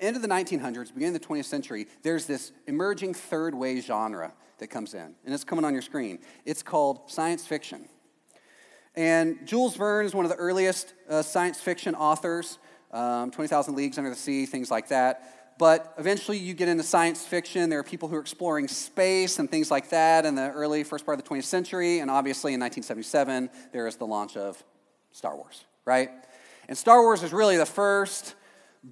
end 0.00 0.16
of 0.16 0.22
the 0.22 0.28
1900s, 0.28 0.94
beginning 0.94 1.14
of 1.14 1.20
the 1.20 1.26
20th 1.26 1.44
century, 1.44 1.86
there's 2.02 2.26
this 2.26 2.52
emerging 2.66 3.14
third 3.14 3.54
way 3.54 3.80
genre 3.80 4.32
that 4.62 4.68
comes 4.68 4.94
in, 4.94 5.14
and 5.24 5.34
it's 5.34 5.42
coming 5.44 5.64
on 5.64 5.72
your 5.72 5.82
screen. 5.82 6.20
It's 6.44 6.62
called 6.62 7.10
science 7.10 7.44
fiction. 7.44 7.88
And 8.94 9.44
Jules 9.44 9.74
Verne 9.74 10.06
is 10.06 10.14
one 10.14 10.24
of 10.24 10.30
the 10.30 10.36
earliest 10.36 10.94
uh, 11.08 11.22
science 11.22 11.60
fiction 11.60 11.96
authors, 11.96 12.58
um, 12.92 13.32
20,000 13.32 13.74
Leagues 13.74 13.98
Under 13.98 14.10
the 14.10 14.16
Sea, 14.16 14.46
things 14.46 14.70
like 14.70 14.88
that. 14.88 15.56
But 15.58 15.94
eventually 15.98 16.38
you 16.38 16.54
get 16.54 16.68
into 16.68 16.84
science 16.84 17.24
fiction. 17.26 17.70
There 17.70 17.80
are 17.80 17.84
people 17.84 18.08
who 18.08 18.14
are 18.14 18.20
exploring 18.20 18.68
space 18.68 19.40
and 19.40 19.50
things 19.50 19.70
like 19.70 19.90
that 19.90 20.24
in 20.26 20.36
the 20.36 20.50
early 20.52 20.84
first 20.84 21.04
part 21.04 21.18
of 21.18 21.24
the 21.24 21.28
20th 21.28 21.44
century. 21.44 21.98
And 21.98 22.10
obviously 22.10 22.54
in 22.54 22.60
1977, 22.60 23.50
there 23.72 23.86
is 23.86 23.96
the 23.96 24.06
launch 24.06 24.36
of 24.36 24.62
Star 25.10 25.36
Wars, 25.36 25.64
right? 25.84 26.10
And 26.68 26.78
Star 26.78 27.02
Wars 27.02 27.22
is 27.22 27.32
really 27.32 27.56
the 27.56 27.66
first 27.66 28.34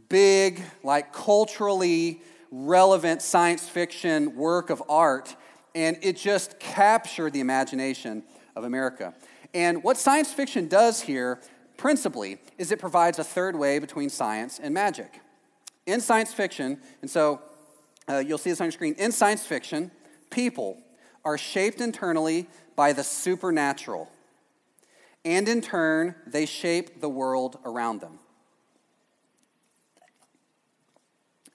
big, 0.09 0.63
like 0.83 1.13
culturally 1.13 2.23
relevant 2.51 3.23
science 3.23 3.69
fiction 3.69 4.35
work 4.35 4.71
of 4.71 4.83
art 4.89 5.37
and 5.75 5.97
it 6.03 6.17
just 6.17 6.59
captured 6.59 7.33
the 7.33 7.41
imagination 7.41 8.23
of 8.57 8.65
America. 8.65 9.15
And 9.55 9.83
what 9.83 9.97
science 9.97 10.33
fiction 10.33 10.69
does 10.69 11.01
here, 11.01 11.41
principally, 11.77 12.39
is 12.59 12.71
it 12.71 12.79
provides 12.79 13.19
a 13.19 13.25
third 13.25 13.57
way 13.57 13.79
between 13.79 14.11
science 14.11 14.59
and 14.63 14.73
magic. 14.75 15.21
In 15.87 16.01
science 16.01 16.33
fiction, 16.33 16.79
and 17.03 17.11
so 17.11 17.41
uh, 18.09 18.19
you'll 18.19 18.39
see 18.39 18.51
this 18.51 18.61
on 18.61 18.67
your 18.67 18.73
screen, 18.73 18.95
in 18.99 19.13
science 19.13 19.45
fiction, 19.45 19.91
people 20.31 20.79
are 21.25 21.39
shaped 21.39 21.81
internally 21.81 22.49
by 22.77 22.93
the 22.93 23.05
supernatural. 23.05 24.11
And 25.25 25.49
in 25.49 25.61
turn, 25.61 26.15
they 26.27 26.47
shape 26.47 27.01
the 27.01 27.09
world 27.09 27.59
around 27.65 28.01
them. 28.01 28.19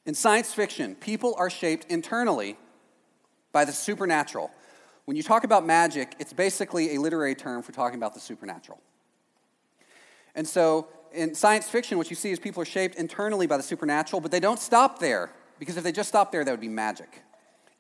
In 0.06 0.14
science 0.14 0.54
fiction, 0.54 0.94
people 0.96 1.34
are 1.38 1.50
shaped 1.50 1.86
internally 1.90 2.58
by 3.56 3.64
the 3.64 3.72
supernatural. 3.72 4.52
When 5.06 5.16
you 5.16 5.24
talk 5.24 5.46
about 5.46 5.66
magic, 5.66 6.14
it's 6.20 6.34
basically 6.34 6.96
a 6.96 7.00
literary 7.00 7.36
term 7.36 7.64
for 7.64 7.72
talking 7.72 7.98
about 7.98 8.14
the 8.14 8.20
supernatural. 8.20 8.82
And 10.36 10.46
so 10.46 10.90
in 11.14 11.34
science 11.34 11.70
fiction, 11.70 11.98
what 11.98 12.10
you 12.10 12.18
see 12.18 12.32
is 12.32 12.38
people 12.38 12.62
are 12.62 12.66
shaped 12.66 12.96
internally 12.96 13.48
by 13.48 13.56
the 13.56 13.64
supernatural, 13.64 14.20
but 14.20 14.30
they 14.30 14.42
don't 14.42 14.60
stop 14.60 15.00
there, 15.00 15.32
because 15.58 15.78
if 15.78 15.86
they 15.86 15.94
just 15.94 16.10
stopped 16.10 16.34
there, 16.34 16.44
that 16.44 16.52
would 16.52 16.60
be 16.60 16.68
magic. 16.68 17.22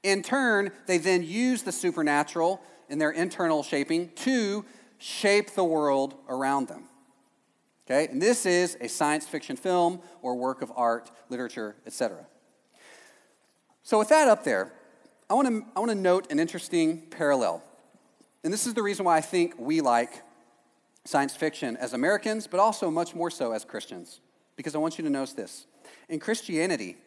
In 0.01 0.23
turn, 0.23 0.71
they 0.85 0.97
then 0.97 1.23
use 1.23 1.63
the 1.63 1.73
supernatural 1.73 2.61
in 2.87 2.97
their 2.97 3.11
internal 3.11 3.61
shaping 3.61 4.11
to 4.15 4.63
shape 4.97 5.55
the 5.55 5.63
world 5.65 6.15
around 6.29 6.69
them. 6.69 6.85
Okay? 7.85 8.07
And 8.09 8.21
this 8.21 8.45
is 8.45 8.77
a 8.79 8.87
science 8.87 9.27
fiction 9.27 9.57
film 9.57 9.99
or 10.21 10.35
work 10.35 10.61
of 10.61 10.71
art, 10.73 11.11
literature, 11.27 11.75
etc. 11.85 12.27
So 13.83 13.99
with 13.99 14.07
that 14.07 14.29
up 14.29 14.45
there, 14.45 14.71
I 15.29 15.33
want 15.33 15.47
to 15.47 15.65
I 15.75 15.79
want 15.79 15.91
to 15.91 15.95
note 15.95 16.31
an 16.31 16.39
interesting 16.39 17.01
parallel. 17.09 17.63
And 18.43 18.53
this 18.53 18.67
is 18.67 18.75
the 18.75 18.83
reason 18.83 19.05
why 19.05 19.17
I 19.17 19.21
think 19.21 19.55
we 19.57 19.81
like 19.81 20.21
science 21.03 21.35
fiction 21.35 21.77
as 21.77 21.93
Americans, 21.93 22.45
but 22.47 22.59
also 22.59 22.91
much 22.91 23.15
more 23.15 23.31
so 23.31 23.51
as 23.51 23.65
Christians. 23.65 24.19
Because 24.55 24.75
I 24.75 24.77
want 24.77 24.97
you 24.97 25.03
to 25.03 25.09
notice 25.09 25.33
this. 25.33 25.65
In 26.09 26.19
Christianity, 26.19 26.97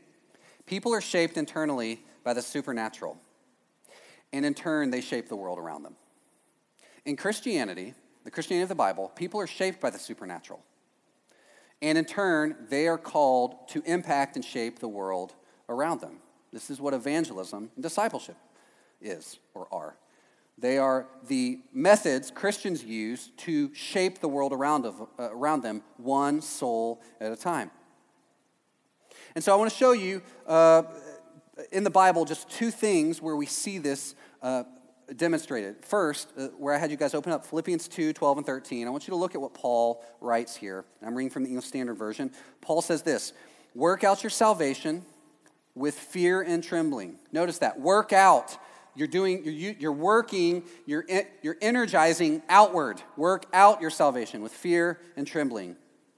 people 0.67 0.93
are 0.93 1.01
shaped 1.01 1.37
internally 1.37 2.03
by 2.25 2.35
the 2.35 2.43
supernatural. 2.43 3.19
And 4.33 4.45
in 4.45 4.53
turn, 4.53 4.91
they 4.91 5.01
shape 5.01 5.29
the 5.29 5.37
world 5.37 5.59
around 5.59 5.85
them. 5.85 5.95
In 7.07 7.17
Christianity, 7.17 7.95
the 8.25 8.31
Christianity 8.31 8.65
of 8.65 8.69
the 8.69 8.75
Bible, 8.75 9.11
people 9.15 9.41
are 9.41 9.47
shaped 9.47 9.81
by 9.81 9.91
the 9.91 9.99
supernatural. 9.99 10.61
And 11.81 11.97
in 11.97 12.05
turn, 12.05 12.67
they 12.69 12.89
are 12.89 12.99
called 12.99 13.69
to 13.69 13.83
impact 13.87 14.37
and 14.37 14.45
shape 14.45 14.81
the 14.81 14.89
world 14.89 15.35
around 15.69 16.01
them. 16.01 16.19
This 16.53 16.71
is 16.71 16.81
what 16.81 16.95
evangelism 16.95 17.71
and 17.75 17.83
discipleship 17.83 18.37
is 19.01 19.39
or 19.55 19.69
are. 19.73 19.97
They 20.57 20.79
are 20.79 21.07
the 21.29 21.61
methods 21.73 22.33
Christians 22.33 22.83
use 22.83 23.31
to 23.39 23.73
shape 23.75 24.19
the 24.19 24.29
world 24.29 24.53
around, 24.53 24.87
of, 24.87 25.01
uh, 25.19 25.31
around 25.31 25.63
them, 25.63 25.83
one 25.99 26.41
soul 26.41 27.01
at 27.21 27.31
a 27.31 27.37
time. 27.37 27.71
And 29.35 29.45
so 29.45 29.53
I 29.53 29.57
want 29.57 29.71
to 29.71 29.77
show 29.77 29.93
you 29.93 30.21
uh, 30.47 30.83
in 31.71 31.85
the 31.85 31.91
Bible 31.91 32.25
just 32.25 32.51
two 32.51 32.73
things 32.73 33.23
where 33.23 33.37
we 33.37 33.47
see 33.47 33.79
this 33.79 34.17
uh, 34.43 34.65
demonstrated. 35.17 35.77
First, 35.85 36.33
uh, 36.37 36.49
where 36.59 36.75
I 36.75 36.79
had 36.79 36.91
you 36.91 36.97
guys 36.97 37.15
open 37.15 37.33
up 37.33 37.47
Philippians 37.47 37.87
2 37.87 38.13
12 38.13 38.39
and 38.39 38.47
13, 38.47 38.87
I 38.87 38.91
want 38.91 39.07
you 39.07 39.13
to 39.13 39.17
look 39.17 39.37
at 39.37 39.41
what 39.41 39.55
Paul 39.55 40.05
writes 40.21 40.57
here. 40.57 40.85
I'm 41.07 41.15
reading 41.15 41.31
from 41.31 41.45
the 41.45 41.51
English 41.51 41.67
Standard 41.67 41.95
Version. 41.95 42.33
Paul 42.61 42.83
says 42.83 43.03
this 43.03 43.33
Work 43.75 44.03
out 44.03 44.25
your 44.25 44.31
salvation 44.31 45.05
with 45.79 45.95
fear 45.95 46.43
and 46.43 46.63
trembling. 46.63 47.19
Notice 47.33 47.59
that. 47.59 47.81
Work 47.81 48.13
out. 48.13 48.57
You're 48.95 49.09
doing, 49.09 49.45
you're, 49.45 49.75
you're 49.79 49.93
working, 49.93 50.65
you're, 50.85 51.05
you're 51.43 51.57
energizing 51.61 52.43
outward. 52.49 53.01
Work 53.17 53.47
out 53.53 53.81
your 53.81 53.91
salvation 53.91 54.43
with 54.43 54.53
fear 54.53 54.99
and 55.17 55.27
trembling. 55.27 55.77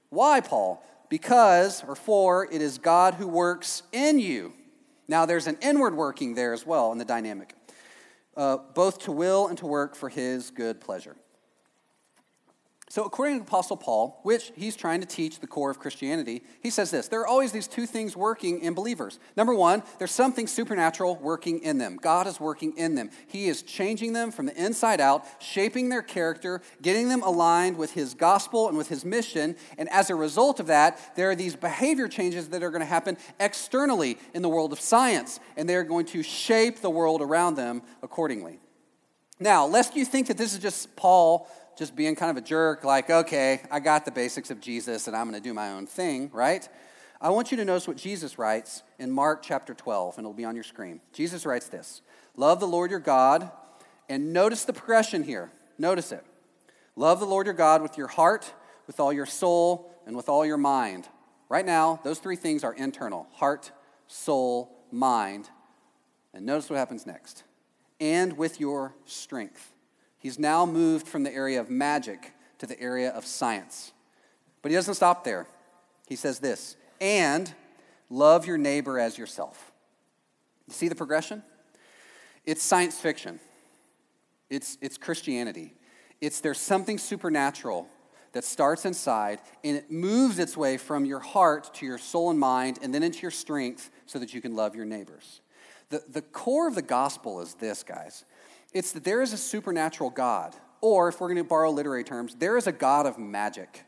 Why, 0.09 0.41
Paul? 0.41 0.83
Because, 1.09 1.83
or 1.87 1.95
for, 1.95 2.47
it 2.51 2.61
is 2.61 2.77
God 2.77 3.15
who 3.15 3.27
works 3.27 3.83
in 3.91 4.17
you. 4.17 4.53
Now, 5.07 5.25
there's 5.25 5.47
an 5.47 5.57
inward 5.61 5.95
working 5.95 6.33
there 6.33 6.53
as 6.53 6.65
well 6.65 6.91
in 6.91 6.97
the 6.97 7.05
dynamic 7.05 7.53
uh, 8.35 8.57
both 8.73 8.99
to 8.99 9.11
will 9.11 9.47
and 9.47 9.57
to 9.57 9.65
work 9.65 9.95
for 9.95 10.09
his 10.09 10.49
good 10.51 10.79
pleasure. 10.79 11.15
So, 12.91 13.05
according 13.05 13.37
to 13.37 13.43
Apostle 13.43 13.77
Paul, 13.77 14.19
which 14.23 14.51
he's 14.53 14.75
trying 14.75 14.99
to 14.99 15.07
teach 15.07 15.39
the 15.39 15.47
core 15.47 15.71
of 15.71 15.79
Christianity, 15.79 16.43
he 16.61 16.69
says 16.69 16.91
this 16.91 17.07
there 17.07 17.21
are 17.21 17.27
always 17.27 17.53
these 17.53 17.69
two 17.69 17.85
things 17.85 18.17
working 18.17 18.59
in 18.59 18.73
believers. 18.73 19.17
Number 19.37 19.55
one, 19.55 19.83
there's 19.97 20.11
something 20.11 20.45
supernatural 20.45 21.15
working 21.15 21.59
in 21.59 21.77
them. 21.77 21.95
God 21.95 22.27
is 22.27 22.41
working 22.41 22.73
in 22.75 22.95
them. 22.95 23.09
He 23.27 23.47
is 23.47 23.61
changing 23.61 24.11
them 24.11 24.29
from 24.29 24.45
the 24.45 24.61
inside 24.61 24.99
out, 24.99 25.25
shaping 25.39 25.87
their 25.87 26.01
character, 26.01 26.61
getting 26.81 27.07
them 27.07 27.23
aligned 27.23 27.77
with 27.77 27.93
his 27.93 28.13
gospel 28.13 28.67
and 28.67 28.77
with 28.77 28.89
his 28.89 29.05
mission. 29.05 29.55
And 29.77 29.87
as 29.87 30.09
a 30.09 30.15
result 30.15 30.59
of 30.59 30.67
that, 30.67 31.15
there 31.15 31.29
are 31.29 31.35
these 31.35 31.55
behavior 31.55 32.09
changes 32.09 32.49
that 32.49 32.61
are 32.61 32.71
going 32.71 32.81
to 32.81 32.85
happen 32.85 33.15
externally 33.39 34.17
in 34.33 34.41
the 34.41 34.49
world 34.49 34.73
of 34.73 34.81
science, 34.81 35.39
and 35.55 35.69
they're 35.69 35.85
going 35.85 36.07
to 36.07 36.21
shape 36.21 36.81
the 36.81 36.89
world 36.89 37.21
around 37.21 37.55
them 37.55 37.83
accordingly. 38.03 38.59
Now, 39.41 39.65
lest 39.65 39.95
you 39.95 40.05
think 40.05 40.27
that 40.27 40.37
this 40.37 40.53
is 40.53 40.59
just 40.59 40.95
Paul 40.95 41.47
just 41.81 41.95
being 41.95 42.15
kind 42.15 42.29
of 42.29 42.37
a 42.37 42.45
jerk, 42.45 42.83
like, 42.83 43.09
okay, 43.09 43.59
I 43.71 43.79
got 43.79 44.05
the 44.05 44.11
basics 44.11 44.51
of 44.51 44.61
Jesus 44.61 45.07
and 45.07 45.15
I'm 45.15 45.27
going 45.27 45.41
to 45.41 45.49
do 45.49 45.51
my 45.51 45.71
own 45.71 45.87
thing, 45.87 46.29
right? 46.31 46.69
I 47.19 47.31
want 47.31 47.49
you 47.49 47.57
to 47.57 47.65
notice 47.65 47.87
what 47.87 47.97
Jesus 47.97 48.37
writes 48.37 48.83
in 48.99 49.09
Mark 49.09 49.41
chapter 49.41 49.73
12, 49.73 50.19
and 50.19 50.23
it'll 50.23 50.31
be 50.31 50.45
on 50.45 50.53
your 50.53 50.63
screen. 50.63 51.01
Jesus 51.11 51.43
writes 51.43 51.69
this 51.69 52.03
Love 52.35 52.59
the 52.59 52.67
Lord 52.67 52.91
your 52.91 52.99
God, 52.99 53.49
and 54.07 54.31
notice 54.31 54.63
the 54.63 54.73
progression 54.73 55.23
here. 55.23 55.49
Notice 55.79 56.11
it. 56.11 56.23
Love 56.95 57.19
the 57.19 57.25
Lord 57.25 57.47
your 57.47 57.55
God 57.55 57.81
with 57.81 57.97
your 57.97 58.09
heart, 58.09 58.53
with 58.85 58.99
all 58.99 59.11
your 59.11 59.25
soul, 59.25 59.91
and 60.05 60.15
with 60.15 60.29
all 60.29 60.45
your 60.45 60.57
mind. 60.57 61.09
Right 61.49 61.65
now, 61.65 61.99
those 62.03 62.19
three 62.19 62.35
things 62.35 62.63
are 62.63 62.75
internal 62.75 63.27
heart, 63.33 63.71
soul, 64.05 64.85
mind. 64.91 65.49
And 66.31 66.45
notice 66.45 66.69
what 66.69 66.77
happens 66.77 67.07
next. 67.07 67.43
And 67.99 68.37
with 68.37 68.59
your 68.59 68.93
strength. 69.05 69.73
He's 70.21 70.37
now 70.37 70.67
moved 70.67 71.07
from 71.07 71.23
the 71.23 71.33
area 71.33 71.59
of 71.59 71.71
magic 71.71 72.33
to 72.59 72.67
the 72.67 72.79
area 72.79 73.09
of 73.09 73.25
science. 73.25 73.91
But 74.61 74.69
he 74.69 74.75
doesn't 74.75 74.93
stop 74.93 75.23
there. 75.23 75.47
He 76.07 76.15
says 76.15 76.37
this 76.37 76.77
and 77.01 77.51
love 78.07 78.45
your 78.45 78.59
neighbor 78.59 78.99
as 78.99 79.17
yourself. 79.17 79.71
You 80.67 80.75
see 80.75 80.87
the 80.87 80.95
progression? 80.95 81.41
It's 82.45 82.61
science 82.61 82.99
fiction, 82.99 83.39
it's, 84.49 84.77
it's 84.79 84.97
Christianity. 84.97 85.73
It's 86.21 86.39
there's 86.39 86.59
something 86.59 86.99
supernatural 86.99 87.87
that 88.33 88.43
starts 88.43 88.85
inside 88.85 89.39
and 89.63 89.75
it 89.75 89.89
moves 89.89 90.37
its 90.37 90.55
way 90.55 90.77
from 90.77 91.03
your 91.03 91.19
heart 91.19 91.73
to 91.75 91.85
your 91.87 91.97
soul 91.97 92.29
and 92.29 92.39
mind 92.39 92.77
and 92.83 92.93
then 92.93 93.01
into 93.01 93.23
your 93.23 93.31
strength 93.31 93.89
so 94.05 94.19
that 94.19 94.31
you 94.31 94.39
can 94.39 94.55
love 94.55 94.75
your 94.75 94.85
neighbors. 94.85 95.41
The, 95.89 96.03
the 96.07 96.21
core 96.21 96.67
of 96.67 96.75
the 96.75 96.83
gospel 96.83 97.41
is 97.41 97.55
this, 97.55 97.81
guys 97.81 98.23
it's 98.73 98.91
that 98.93 99.03
there 99.03 99.21
is 99.21 99.33
a 99.33 99.37
supernatural 99.37 100.09
God, 100.09 100.55
or 100.81 101.07
if 101.09 101.19
we're 101.19 101.27
going 101.27 101.37
to 101.37 101.43
borrow 101.43 101.71
literary 101.71 102.03
terms, 102.03 102.35
there 102.35 102.57
is 102.57 102.67
a 102.67 102.71
God 102.71 103.05
of 103.05 103.17
magic 103.17 103.83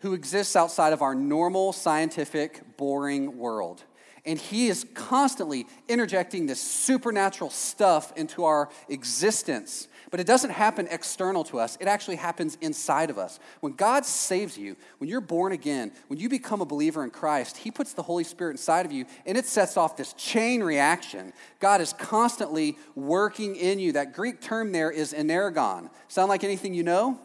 who 0.00 0.14
exists 0.14 0.54
outside 0.54 0.92
of 0.92 1.02
our 1.02 1.14
normal, 1.14 1.72
scientific, 1.72 2.76
boring 2.76 3.36
world. 3.36 3.84
And 4.24 4.38
he 4.38 4.68
is 4.68 4.84
constantly 4.94 5.66
interjecting 5.88 6.46
this 6.46 6.60
supernatural 6.60 7.50
stuff 7.50 8.12
into 8.16 8.44
our 8.44 8.68
existence 8.88 9.88
but 10.10 10.20
it 10.20 10.26
doesn't 10.26 10.50
happen 10.50 10.88
external 10.90 11.44
to 11.44 11.58
us, 11.58 11.76
it 11.80 11.88
actually 11.88 12.16
happens 12.16 12.56
inside 12.60 13.10
of 13.10 13.18
us. 13.18 13.38
When 13.60 13.72
God 13.72 14.04
saves 14.04 14.56
you, 14.56 14.76
when 14.98 15.08
you're 15.08 15.20
born 15.20 15.52
again, 15.52 15.92
when 16.08 16.18
you 16.18 16.28
become 16.28 16.60
a 16.60 16.66
believer 16.66 17.04
in 17.04 17.10
Christ, 17.10 17.58
He 17.58 17.70
puts 17.70 17.92
the 17.92 18.02
Holy 18.02 18.24
Spirit 18.24 18.52
inside 18.52 18.86
of 18.86 18.92
you 18.92 19.06
and 19.26 19.36
it 19.36 19.46
sets 19.46 19.76
off 19.76 19.96
this 19.96 20.12
chain 20.14 20.62
reaction. 20.62 21.32
God 21.60 21.80
is 21.80 21.92
constantly 21.92 22.76
working 22.94 23.56
in 23.56 23.78
you. 23.78 23.92
That 23.92 24.14
Greek 24.14 24.40
term 24.40 24.72
there 24.72 24.90
is 24.90 25.12
energon. 25.12 25.90
Sound 26.08 26.28
like 26.28 26.44
anything 26.44 26.74
you 26.74 26.82
know? 26.82 27.20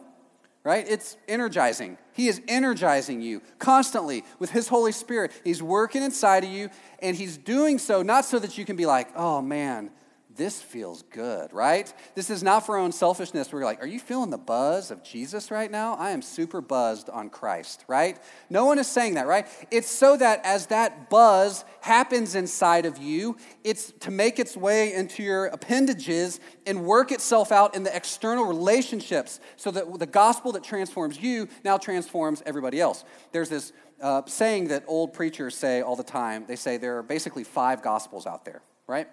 right? 0.64 0.86
It's 0.88 1.18
energizing. 1.28 1.98
He 2.14 2.26
is 2.26 2.40
energizing 2.48 3.20
you 3.20 3.42
constantly 3.58 4.24
with 4.38 4.50
His 4.50 4.66
Holy 4.66 4.92
Spirit. 4.92 5.30
He's 5.44 5.62
working 5.62 6.02
inside 6.02 6.42
of 6.42 6.50
you, 6.50 6.70
and 7.00 7.14
He's 7.14 7.36
doing 7.36 7.78
so 7.78 8.02
not 8.02 8.24
so 8.24 8.38
that 8.38 8.56
you 8.56 8.64
can 8.64 8.74
be 8.74 8.86
like, 8.86 9.08
oh 9.14 9.42
man, 9.42 9.90
this 10.36 10.60
feels 10.60 11.02
good, 11.10 11.52
right? 11.52 11.92
This 12.14 12.30
is 12.30 12.42
not 12.42 12.66
for 12.66 12.76
our 12.76 12.82
own 12.82 12.92
selfishness. 12.92 13.52
We're 13.52 13.64
like, 13.64 13.82
are 13.82 13.86
you 13.86 14.00
feeling 14.00 14.30
the 14.30 14.38
buzz 14.38 14.90
of 14.90 15.04
Jesus 15.04 15.50
right 15.50 15.70
now? 15.70 15.94
I 15.94 16.10
am 16.10 16.22
super 16.22 16.60
buzzed 16.60 17.08
on 17.10 17.30
Christ, 17.30 17.84
right? 17.88 18.18
No 18.50 18.64
one 18.64 18.78
is 18.78 18.86
saying 18.86 19.14
that, 19.14 19.26
right? 19.26 19.46
It's 19.70 19.88
so 19.88 20.16
that 20.16 20.40
as 20.44 20.66
that 20.66 21.10
buzz 21.10 21.64
happens 21.80 22.34
inside 22.34 22.86
of 22.86 22.98
you, 22.98 23.36
it's 23.62 23.92
to 24.00 24.10
make 24.10 24.38
its 24.38 24.56
way 24.56 24.92
into 24.92 25.22
your 25.22 25.46
appendages 25.46 26.40
and 26.66 26.84
work 26.84 27.12
itself 27.12 27.52
out 27.52 27.74
in 27.74 27.82
the 27.82 27.94
external 27.94 28.44
relationships 28.44 29.40
so 29.56 29.70
that 29.70 29.98
the 29.98 30.06
gospel 30.06 30.52
that 30.52 30.64
transforms 30.64 31.20
you 31.20 31.48
now 31.64 31.78
transforms 31.78 32.42
everybody 32.46 32.80
else. 32.80 33.04
There's 33.32 33.48
this 33.48 33.72
uh, 34.00 34.22
saying 34.26 34.68
that 34.68 34.84
old 34.86 35.12
preachers 35.12 35.56
say 35.56 35.80
all 35.80 35.96
the 35.96 36.02
time. 36.02 36.44
They 36.46 36.56
say 36.56 36.76
there 36.76 36.98
are 36.98 37.02
basically 37.02 37.44
five 37.44 37.82
gospels 37.82 38.26
out 38.26 38.44
there, 38.44 38.62
right? 38.86 39.08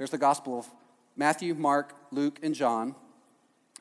There's 0.00 0.08
the 0.08 0.16
gospel 0.16 0.60
of 0.60 0.66
Matthew, 1.14 1.52
Mark, 1.52 1.94
Luke, 2.10 2.38
and 2.42 2.54
John. 2.54 2.94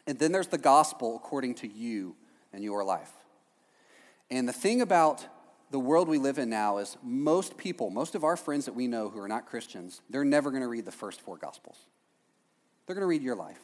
And 0.05 0.19
then 0.19 0.33
there's 0.33 0.49
the 0.49 0.57
gospel 0.57 1.15
according 1.15 1.55
to 1.55 1.67
you 1.69 2.17
and 2.51 2.61
your 2.61 2.83
life. 2.83 3.13
And 4.29 4.45
the 4.45 4.51
thing 4.51 4.81
about 4.81 5.25
the 5.71 5.79
world 5.79 6.09
we 6.09 6.17
live 6.17 6.37
in 6.37 6.49
now 6.49 6.79
is 6.79 6.97
most 7.01 7.55
people, 7.55 7.89
most 7.89 8.15
of 8.15 8.25
our 8.25 8.35
friends 8.35 8.65
that 8.65 8.75
we 8.75 8.85
know 8.85 9.07
who 9.07 9.17
are 9.21 9.29
not 9.29 9.45
Christians, 9.45 10.01
they're 10.09 10.25
never 10.25 10.51
going 10.51 10.61
to 10.61 10.67
read 10.67 10.83
the 10.83 10.91
first 10.91 11.21
four 11.21 11.37
gospels. 11.37 11.77
They're 12.85 12.95
going 12.95 13.03
to 13.03 13.07
read 13.07 13.23
your 13.23 13.37
life. 13.37 13.61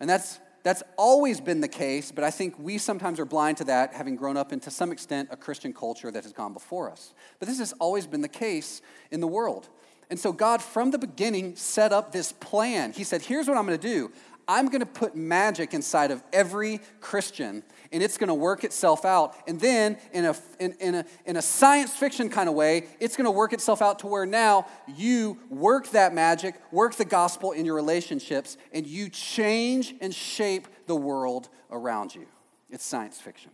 And 0.00 0.08
that's 0.08 0.40
that's 0.62 0.82
always 0.96 1.42
been 1.42 1.60
the 1.60 1.68
case, 1.68 2.10
but 2.10 2.24
I 2.24 2.30
think 2.30 2.58
we 2.58 2.78
sometimes 2.78 3.20
are 3.20 3.26
blind 3.26 3.58
to 3.58 3.64
that, 3.64 3.92
having 3.92 4.16
grown 4.16 4.38
up 4.38 4.50
into 4.50 4.70
some 4.70 4.90
extent 4.90 5.28
a 5.30 5.36
Christian 5.36 5.74
culture 5.74 6.10
that 6.10 6.22
has 6.22 6.32
gone 6.32 6.54
before 6.54 6.90
us. 6.90 7.12
But 7.38 7.48
this 7.48 7.58
has 7.58 7.74
always 7.74 8.06
been 8.06 8.22
the 8.22 8.28
case 8.28 8.80
in 9.10 9.20
the 9.20 9.26
world. 9.26 9.68
And 10.10 10.18
so 10.18 10.32
God, 10.32 10.62
from 10.62 10.90
the 10.90 10.98
beginning, 10.98 11.56
set 11.56 11.92
up 11.92 12.12
this 12.12 12.32
plan. 12.32 12.92
He 12.92 13.04
said, 13.04 13.22
Here's 13.22 13.48
what 13.48 13.56
I'm 13.56 13.66
going 13.66 13.78
to 13.78 13.88
do 13.88 14.10
I'm 14.46 14.66
going 14.68 14.80
to 14.80 14.86
put 14.86 15.16
magic 15.16 15.74
inside 15.74 16.10
of 16.10 16.22
every 16.32 16.80
Christian, 17.00 17.62
and 17.92 18.02
it's 18.02 18.18
going 18.18 18.28
to 18.28 18.34
work 18.34 18.64
itself 18.64 19.04
out. 19.04 19.34
And 19.46 19.60
then, 19.60 19.96
in 20.12 20.26
a, 20.26 20.36
in, 20.58 20.72
in, 20.80 20.94
a, 20.96 21.04
in 21.24 21.36
a 21.36 21.42
science 21.42 21.94
fiction 21.94 22.28
kind 22.28 22.48
of 22.48 22.54
way, 22.54 22.86
it's 23.00 23.16
going 23.16 23.24
to 23.24 23.30
work 23.30 23.52
itself 23.52 23.80
out 23.80 24.00
to 24.00 24.06
where 24.06 24.26
now 24.26 24.66
you 24.96 25.38
work 25.48 25.88
that 25.90 26.14
magic, 26.14 26.56
work 26.70 26.94
the 26.96 27.04
gospel 27.04 27.52
in 27.52 27.64
your 27.64 27.74
relationships, 27.74 28.56
and 28.72 28.86
you 28.86 29.08
change 29.08 29.94
and 30.00 30.14
shape 30.14 30.68
the 30.86 30.96
world 30.96 31.48
around 31.70 32.14
you. 32.14 32.26
It's 32.70 32.84
science 32.84 33.20
fiction, 33.20 33.52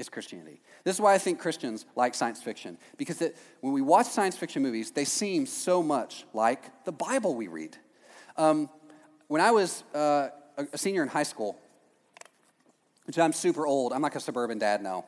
it's 0.00 0.08
Christianity. 0.08 0.62
This 0.82 0.96
is 0.96 1.00
why 1.00 1.12
I 1.12 1.18
think 1.18 1.38
Christians 1.38 1.84
like 1.94 2.14
science 2.14 2.42
fiction, 2.42 2.78
because 2.96 3.20
it, 3.20 3.36
when 3.60 3.74
we 3.74 3.82
watch 3.82 4.06
science 4.06 4.34
fiction 4.34 4.62
movies, 4.62 4.90
they 4.90 5.04
seem 5.04 5.44
so 5.44 5.82
much 5.82 6.24
like 6.32 6.84
the 6.84 6.92
Bible 6.92 7.34
we 7.34 7.48
read. 7.48 7.76
Um, 8.38 8.70
when 9.28 9.42
I 9.42 9.50
was 9.50 9.84
uh, 9.94 10.28
a 10.56 10.78
senior 10.78 11.02
in 11.02 11.08
high 11.08 11.24
school, 11.24 11.58
which 13.04 13.18
I'm 13.18 13.34
super 13.34 13.66
old, 13.66 13.92
I'm 13.92 14.00
like 14.00 14.14
a 14.14 14.20
suburban 14.20 14.58
dad 14.58 14.82
now, 14.82 15.04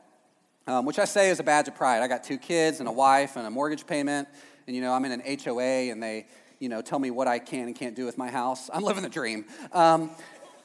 um, 0.67 0.85
which 0.85 0.99
I 0.99 1.07
say 1.07 1.31
is 1.31 1.41
a 1.41 1.43
badge 1.43 1.69
of 1.69 1.75
pride. 1.75 2.03
I 2.03 2.07
got 2.07 2.23
two 2.23 2.37
kids 2.37 2.79
and 2.79 2.89
a 2.89 2.93
wife 2.93 3.37
and 3.37 3.47
a 3.47 3.51
mortgage 3.51 3.87
payment, 3.87 4.29
and 4.67 4.77
you 4.77 4.83
know 4.83 4.93
I'm 4.93 5.07
in 5.07 5.13
an 5.13 5.39
HOA, 5.43 5.91
and 5.91 6.03
they 6.03 6.27
you 6.59 6.69
know 6.69 6.83
tell 6.83 6.99
me 6.99 7.11
what 7.11 7.27
I 7.27 7.39
can 7.39 7.67
and 7.67 7.75
can't 7.75 7.97
do 7.97 8.05
with 8.05 8.19
my 8.19 8.31
house. 8.31 8.69
I'm 8.71 8.83
living 8.83 9.03
the 9.03 9.09
dream. 9.09 9.47
Um, 9.73 10.11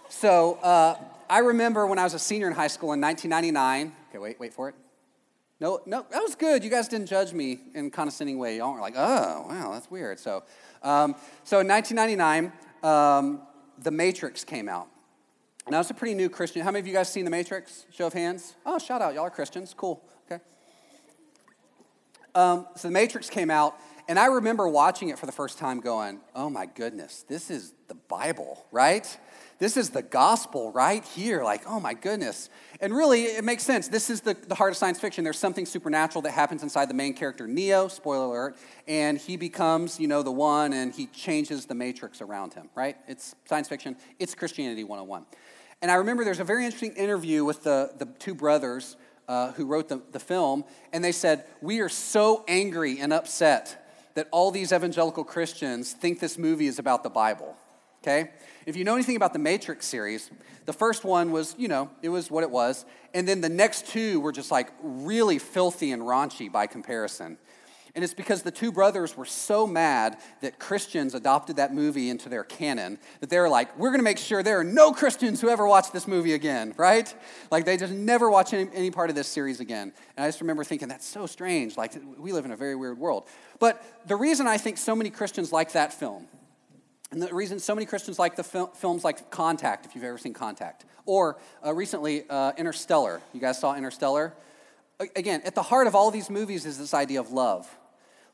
so 0.10 0.56
uh, 0.56 0.96
I 1.30 1.40
remember 1.40 1.86
when 1.86 2.00
I 2.00 2.04
was 2.04 2.14
a 2.14 2.20
senior 2.20 2.48
in 2.48 2.54
high 2.54 2.68
school 2.68 2.94
in 2.94 3.02
1999. 3.02 3.96
Okay, 4.10 4.18
wait, 4.18 4.40
wait 4.40 4.54
for 4.54 4.70
it. 4.70 4.76
No, 5.60 5.82
no, 5.86 6.06
that 6.12 6.22
was 6.22 6.36
good. 6.36 6.64
You 6.64 6.70
guys 6.70 6.88
didn't 6.88 7.08
judge 7.08 7.34
me 7.34 7.60
in 7.74 7.90
condescending 7.90 8.38
way. 8.38 8.58
Y'all 8.58 8.74
were 8.74 8.80
like, 8.80 8.94
oh, 8.96 9.46
wow, 9.50 9.72
that's 9.74 9.90
weird. 9.90 10.20
So, 10.20 10.44
um, 10.84 11.16
so 11.44 11.60
in 11.60 11.68
1999, 11.68 12.52
um, 12.84 13.42
The 13.80 13.90
Matrix 13.90 14.44
came 14.44 14.70
out. 14.70 14.88
Now, 15.70 15.80
it's 15.80 15.90
a 15.90 15.96
pretty 15.96 16.14
new 16.14 16.30
Christian. 16.30 16.62
How 16.62 16.72
many 16.72 16.80
of 16.80 16.88
you 16.88 16.94
guys 16.94 17.12
seen 17.12 17.26
The 17.26 17.32
Matrix? 17.32 17.86
Show 17.92 18.08
of 18.08 18.14
hands. 18.14 18.56
Oh, 18.66 18.78
shout 18.78 19.02
out. 19.02 19.16
Y'all 19.16 19.24
are 19.24 19.32
Christians. 19.32 19.74
Cool. 19.76 20.02
Okay. 20.32 20.42
Um, 22.36 22.68
so 22.76 22.88
The 22.88 22.94
Matrix 22.94 23.30
came 23.30 23.50
out, 23.50 23.76
and 24.08 24.20
I 24.20 24.28
remember 24.28 24.68
watching 24.68 25.10
it 25.10 25.18
for 25.18 25.26
the 25.26 25.32
first 25.32 25.58
time 25.58 25.80
going, 25.82 26.20
oh 26.36 26.50
my 26.52 26.68
goodness, 26.68 27.26
this 27.28 27.50
is 27.50 27.74
the 27.88 27.96
Bible, 27.96 28.66
right? 28.72 29.18
This 29.60 29.76
is 29.76 29.90
the 29.90 30.02
gospel 30.02 30.72
right 30.72 31.04
here. 31.04 31.44
Like, 31.44 31.64
oh 31.68 31.80
my 31.80 31.94
goodness. 31.94 32.50
And 32.80 32.96
really, 32.96 33.24
it 33.24 33.44
makes 33.44 33.64
sense. 33.64 33.88
This 33.88 34.10
is 34.10 34.22
the, 34.22 34.36
the 34.36 34.54
heart 34.54 34.72
of 34.72 34.78
science 34.78 35.00
fiction. 35.00 35.24
There's 35.24 35.40
something 35.40 35.66
supernatural 35.66 36.22
that 36.24 36.32
happens 36.32 36.62
inside 36.62 36.90
the 36.90 36.94
main 36.94 37.14
character, 37.14 37.48
Neo, 37.48 37.88
spoiler 37.88 38.26
alert, 38.26 38.58
and 38.88 39.18
he 39.18 39.36
becomes, 39.36 40.00
you 40.00 40.08
know, 40.08 40.22
the 40.22 40.32
one 40.32 40.74
and 40.74 40.94
he 40.94 41.08
changes 41.08 41.66
the 41.66 41.76
matrix 41.76 42.22
around 42.22 42.54
him, 42.54 42.70
right? 42.76 42.98
It's 43.08 43.36
science 43.46 43.68
fiction, 43.68 43.96
it's 44.20 44.36
Christianity 44.36 44.84
101. 44.84 45.26
And 45.82 45.92
I 45.92 45.96
remember 45.96 46.24
there's 46.24 46.40
a 46.40 46.44
very 46.44 46.66
interesting 46.66 46.94
interview 46.94 47.44
with 47.44 47.64
the, 47.64 47.92
the 47.98 48.06
two 48.06 48.36
brothers 48.36 48.96
uh, 49.28 49.52
who 49.54 49.66
wrote 49.66 49.90
the, 49.90 50.02
the 50.12 50.20
film, 50.20 50.64
and 50.94 51.04
they 51.04 51.12
said, 51.12 51.46
We 51.62 51.80
are 51.80 51.90
so 51.90 52.44
angry 52.48 53.00
and 53.00 53.12
upset 53.12 53.84
that 54.16 54.28
all 54.32 54.50
these 54.50 54.72
evangelical 54.72 55.24
Christians 55.24 55.94
think 55.94 56.20
this 56.20 56.38
movie 56.38 56.66
is 56.68 56.80
about 56.80 57.04
the 57.04 57.10
Bible, 57.10 57.56
okay? 58.08 58.32
If 58.66 58.76
you 58.76 58.84
know 58.84 58.94
anything 58.94 59.16
about 59.16 59.34
the 59.34 59.40
Matrix 59.40 59.86
series, 59.86 60.32
the 60.66 60.74
first 60.74 61.04
one 61.04 61.32
was, 61.32 61.56
you 61.58 61.68
know, 61.68 61.90
it 62.02 62.10
was 62.10 62.32
what 62.32 62.44
it 62.44 62.52
was. 62.52 62.86
And 63.14 63.28
then 63.28 63.42
the 63.42 63.50
next 63.50 63.88
two 63.88 64.20
were 64.20 64.32
just 64.32 64.52
like 64.52 64.70
really 64.82 65.40
filthy 65.40 65.92
and 65.92 66.02
raunchy 66.02 66.52
by 66.52 66.68
comparison. 66.68 67.38
And 67.96 68.04
it's 68.04 68.14
because 68.14 68.44
the 68.44 68.52
two 68.52 68.72
brothers 68.72 69.18
were 69.18 69.26
so 69.26 69.66
mad 69.66 70.20
that 70.42 70.60
Christians 70.60 71.16
adopted 71.16 71.56
that 71.56 71.74
movie 71.74 72.12
into 72.12 72.30
their 72.30 72.44
canon 72.44 73.00
that 73.22 73.30
they 73.30 73.40
were 73.40 73.50
like, 73.50 73.76
we're 73.78 73.90
going 73.90 74.00
to 74.00 74.04
make 74.04 74.20
sure 74.20 74.44
there 74.44 74.60
are 74.60 74.64
no 74.64 74.92
Christians 74.92 75.42
who 75.42 75.50
ever 75.50 75.66
watch 75.66 75.92
this 75.92 76.08
movie 76.08 76.34
again, 76.34 76.76
right? 76.78 77.12
Like 77.50 77.66
they 77.66 77.76
just 77.76 77.94
never 77.94 78.30
watch 78.30 78.54
any, 78.54 78.70
any 78.74 78.92
part 78.92 79.10
of 79.10 79.16
this 79.16 79.28
series 79.28 79.60
again. 79.60 79.94
And 80.16 80.24
I 80.24 80.28
just 80.28 80.42
remember 80.42 80.64
thinking, 80.64 80.90
that's 80.90 81.08
so 81.08 81.26
strange. 81.26 81.76
Like 81.76 81.94
we 82.18 82.34
live 82.34 82.46
in 82.46 82.52
a 82.52 82.58
very 82.58 82.76
weird 82.76 83.00
world. 83.00 83.28
But 83.60 83.84
the 84.08 84.16
reason 84.16 84.46
I 84.46 84.58
think 84.58 84.78
so 84.78 84.96
many 84.96 85.10
Christians 85.10 85.52
like 85.52 85.72
that 85.72 85.92
film 85.92 86.28
and 87.12 87.22
the 87.22 87.34
reason 87.34 87.60
so 87.60 87.74
many 87.74 87.86
Christians 87.86 88.20
like 88.20 88.36
the 88.36 88.44
fil- 88.44 88.68
films 88.68 89.04
like 89.04 89.30
Contact, 89.32 89.86
if 89.86 89.96
you've 89.96 90.04
ever 90.04 90.18
seen 90.18 90.34
Contact, 90.34 90.86
or 91.06 91.38
uh, 91.66 91.74
recently 91.74 92.24
uh, 92.30 92.52
Interstellar. 92.58 93.22
You 93.34 93.40
guys 93.40 93.60
saw 93.60 93.76
Interstellar? 93.76 94.34
Again, 95.16 95.42
at 95.46 95.56
the 95.56 95.62
heart 95.62 95.88
of 95.88 95.96
all 95.96 96.12
these 96.12 96.30
movies 96.30 96.66
is 96.66 96.78
this 96.78 96.94
idea 96.94 97.20
of 97.20 97.32
love. 97.32 97.68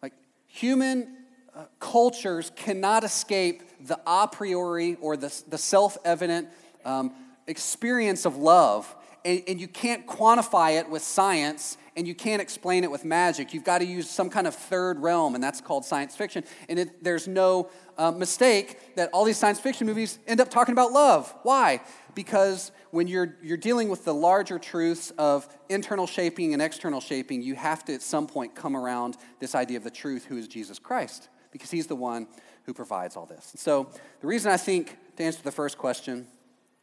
Like 0.02 0.14
human 0.48 1.18
uh, 1.56 1.66
cultures 1.80 2.52
cannot 2.56 3.04
escape 3.04 3.64
the 3.86 4.00
a 4.08 4.28
priori 4.28 4.96
or 5.02 5.18
the, 5.18 5.44
the 5.48 5.58
self 5.58 5.98
evident 6.04 6.48
um, 6.84 7.12
experience 7.48 8.26
of 8.26 8.38
love, 8.38 8.94
and, 9.24 9.44
and 9.48 9.62
you 9.62 9.68
can't 9.68 10.08
quantify 10.08 10.80
it 10.80 10.90
with 10.90 11.04
science 11.04 11.78
and 11.96 12.08
you 12.08 12.16
can't 12.16 12.42
explain 12.42 12.84
it 12.84 12.92
with 12.92 13.06
magic. 13.06 13.54
You've 13.54 13.64
got 13.64 13.80
to 13.80 13.86
use 13.86 14.10
some 14.10 14.30
kind 14.30 14.48
of 14.48 14.56
third 14.56 15.00
realm, 15.00 15.36
and 15.36 15.44
that's 15.44 15.62
called 15.62 15.86
science 15.86 16.16
fiction. 16.16 16.44
And 16.70 16.80
it, 16.80 17.04
there's 17.04 17.28
no 17.28 17.70
uh, 17.98 18.12
mistake 18.12 18.96
that 18.96 19.10
all 19.14 19.26
these 19.26 19.38
science 19.38 19.60
fiction 19.60 19.88
movies 19.88 20.20
end 20.28 20.42
up 20.42 20.50
talking 20.50 20.74
about 20.74 20.92
love. 20.92 21.34
Why? 21.44 21.82
Because 22.16 22.72
when 22.92 23.08
you're, 23.08 23.38
you're 23.42 23.58
dealing 23.58 23.90
with 23.90 24.06
the 24.06 24.14
larger 24.14 24.60
truths 24.60 25.12
of 25.18 25.48
internal 25.70 26.08
shaping 26.08 26.54
and 26.54 26.62
external 26.62 27.02
shaping, 27.02 27.42
you 27.42 27.56
have 27.56 27.86
to 27.86 27.94
at 27.94 28.02
some 28.02 28.28
point 28.28 28.56
come 28.56 28.76
around 28.76 29.18
this 29.40 29.56
idea 29.56 29.78
of 29.78 29.84
the 29.84 29.92
truth, 29.92 30.26
who 30.26 30.38
is 30.38 30.48
Jesus 30.48 30.80
Christ, 30.80 31.30
because 31.52 31.72
he's 31.72 31.88
the 31.88 31.96
one 31.96 32.28
who 32.66 32.74
provides 32.74 33.16
all 33.16 33.26
this. 33.26 33.52
And 33.52 33.60
so 33.60 33.90
the 34.22 34.28
reason 34.28 34.52
I 34.52 34.58
think, 34.58 34.98
to 35.18 35.24
answer 35.24 35.42
the 35.44 35.52
first 35.52 35.78
question, 35.78 36.28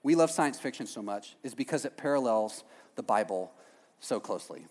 we 0.03 0.15
love 0.15 0.31
science 0.31 0.59
fiction 0.59 0.87
so 0.87 1.03
much 1.03 1.37
is 1.43 1.55
because 1.55 1.85
it 1.85 1.97
parallels 1.97 2.65
the 2.97 3.03
Bible 3.03 3.53
so 3.99 4.19
closely. 4.19 4.67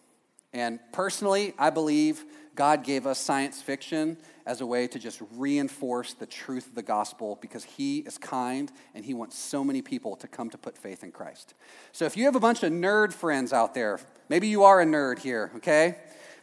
And 0.53 0.79
personally, 0.91 1.53
I 1.57 1.69
believe 1.69 2.25
God 2.55 2.83
gave 2.83 3.05
us 3.05 3.19
science 3.19 3.62
fiction 3.62 4.17
as 4.45 4.62
a 4.62 4.65
way 4.65 4.88
to 4.88 4.97
just 4.97 5.21
reinforce 5.35 6.13
the 6.13 6.25
truth 6.25 6.67
of 6.67 6.75
the 6.75 6.81
gospel 6.81 7.38
because 7.39 7.63
He 7.63 7.99
is 7.99 8.17
kind 8.17 8.71
and 8.95 9.05
He 9.05 9.13
wants 9.13 9.38
so 9.38 9.63
many 9.63 9.81
people 9.81 10.15
to 10.17 10.27
come 10.27 10.49
to 10.49 10.57
put 10.57 10.77
faith 10.77 11.03
in 11.03 11.12
Christ. 11.12 11.53
So 11.91 12.05
if 12.05 12.17
you 12.17 12.25
have 12.25 12.35
a 12.35 12.39
bunch 12.39 12.63
of 12.63 12.71
nerd 12.71 13.13
friends 13.13 13.53
out 13.53 13.73
there, 13.73 13.99
maybe 14.27 14.47
you 14.47 14.63
are 14.63 14.81
a 14.81 14.85
nerd 14.85 15.19
here, 15.19 15.51
okay? 15.57 15.97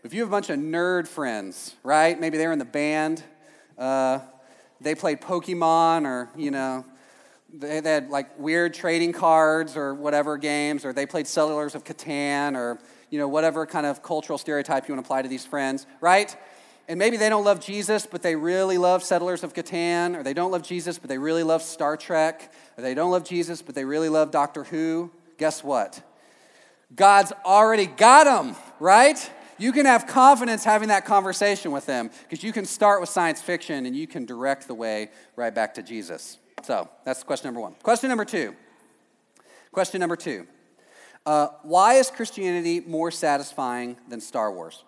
If 0.05 0.14
you 0.14 0.21
have 0.21 0.29
a 0.29 0.31
bunch 0.31 0.51
of 0.51 0.59
nerd 0.59 1.09
friends, 1.09 1.75
right? 1.83 2.19
Maybe 2.19 2.38
they're 2.38 2.53
in 2.53 2.61
the 2.61 2.64
band, 2.64 3.25
uh, 3.77 4.21
they 4.81 4.95
played 4.95 5.21
Pokemon 5.21 6.07
or, 6.07 6.31
you 6.37 6.51
know, 6.51 6.85
they, 7.53 7.81
they 7.81 7.91
had 7.91 8.11
like 8.11 8.39
weird 8.39 8.75
trading 8.75 9.13
cards 9.13 9.77
or 9.77 9.95
whatever 9.95 10.37
games, 10.37 10.85
or 10.85 10.93
they 10.93 11.07
played 11.07 11.27
Settlers 11.27 11.75
of 11.75 11.85
Catan 11.85 12.57
or 12.57 12.79
you 13.11 13.19
know, 13.19 13.29
whatever 13.29 13.67
kind 13.67 13.87
of 13.87 14.03
cultural 14.03 14.39
stereotype 14.39 14.89
you 14.89 14.95
want 14.95 15.05
to 15.05 15.07
apply 15.07 15.23
to 15.23 15.29
these 15.29 15.47
friends, 15.47 15.87
right? 16.01 16.37
And 16.89 16.99
maybe 16.99 17.17
they 17.17 17.29
don't 17.29 17.45
love 17.45 17.61
Jesus, 17.61 18.07
but 18.07 18.23
they 18.23 18.37
really 18.37 18.79
love 18.79 19.03
Settlers 19.03 19.43
of 19.43 19.55
Catan, 19.55 20.17
or 20.17 20.23
they 20.23 20.35
don't 20.35 20.51
love 20.51 20.63
Jesus, 20.63 20.99
but 20.99 21.09
they 21.09 21.19
really 21.19 21.43
love 21.43 21.63
Star 21.63 21.97
Trek, 21.97 22.53
or 22.77 22.83
they 22.83 22.95
don't 22.95 23.11
love 23.11 23.25
Jesus, 23.25 23.63
but 23.63 23.75
they 23.75 23.85
really 23.85 24.09
love 24.09 24.31
Doctor 24.31 24.65
Who. 24.65 25.11
Guess 25.39 25.65
what? 25.65 26.03
God's 26.95 27.33
already 27.45 27.87
got 27.87 28.25
them, 28.25 28.57
right? 28.79 29.31
You 29.59 29.73
can 29.73 29.87
have 29.87 30.07
confidence 30.07 30.65
having 30.65 30.89
that 30.89 31.05
conversation 31.05 31.73
with 31.73 31.87
them 31.87 32.11
because 32.23 32.45
you 32.45 32.53
can 32.53 32.65
start 32.65 33.01
with 33.01 33.09
science 33.09 33.41
fiction 33.41 33.87
and 33.87 33.97
you 33.97 34.07
can 34.07 34.25
direct 34.25 34.69
the 34.69 34.75
way 34.75 35.11
right 35.35 35.55
back 35.55 35.75
to 35.75 35.83
Jesus. 35.83 36.39
So 36.62 36.88
that's 37.05 37.23
question 37.23 37.49
number 37.49 37.61
one. 37.61 37.75
Question 37.83 38.09
number 38.09 38.25
two. 38.25 38.55
Question 39.73 40.01
number 40.01 40.16
two. 40.16 40.47
Uh, 41.25 41.49
why 41.62 41.95
is 41.95 42.11
Christianity 42.11 42.81
more 42.81 43.11
satisfying 43.11 43.97
than 44.09 44.21
Star 44.21 44.53
Wars? 44.53 44.85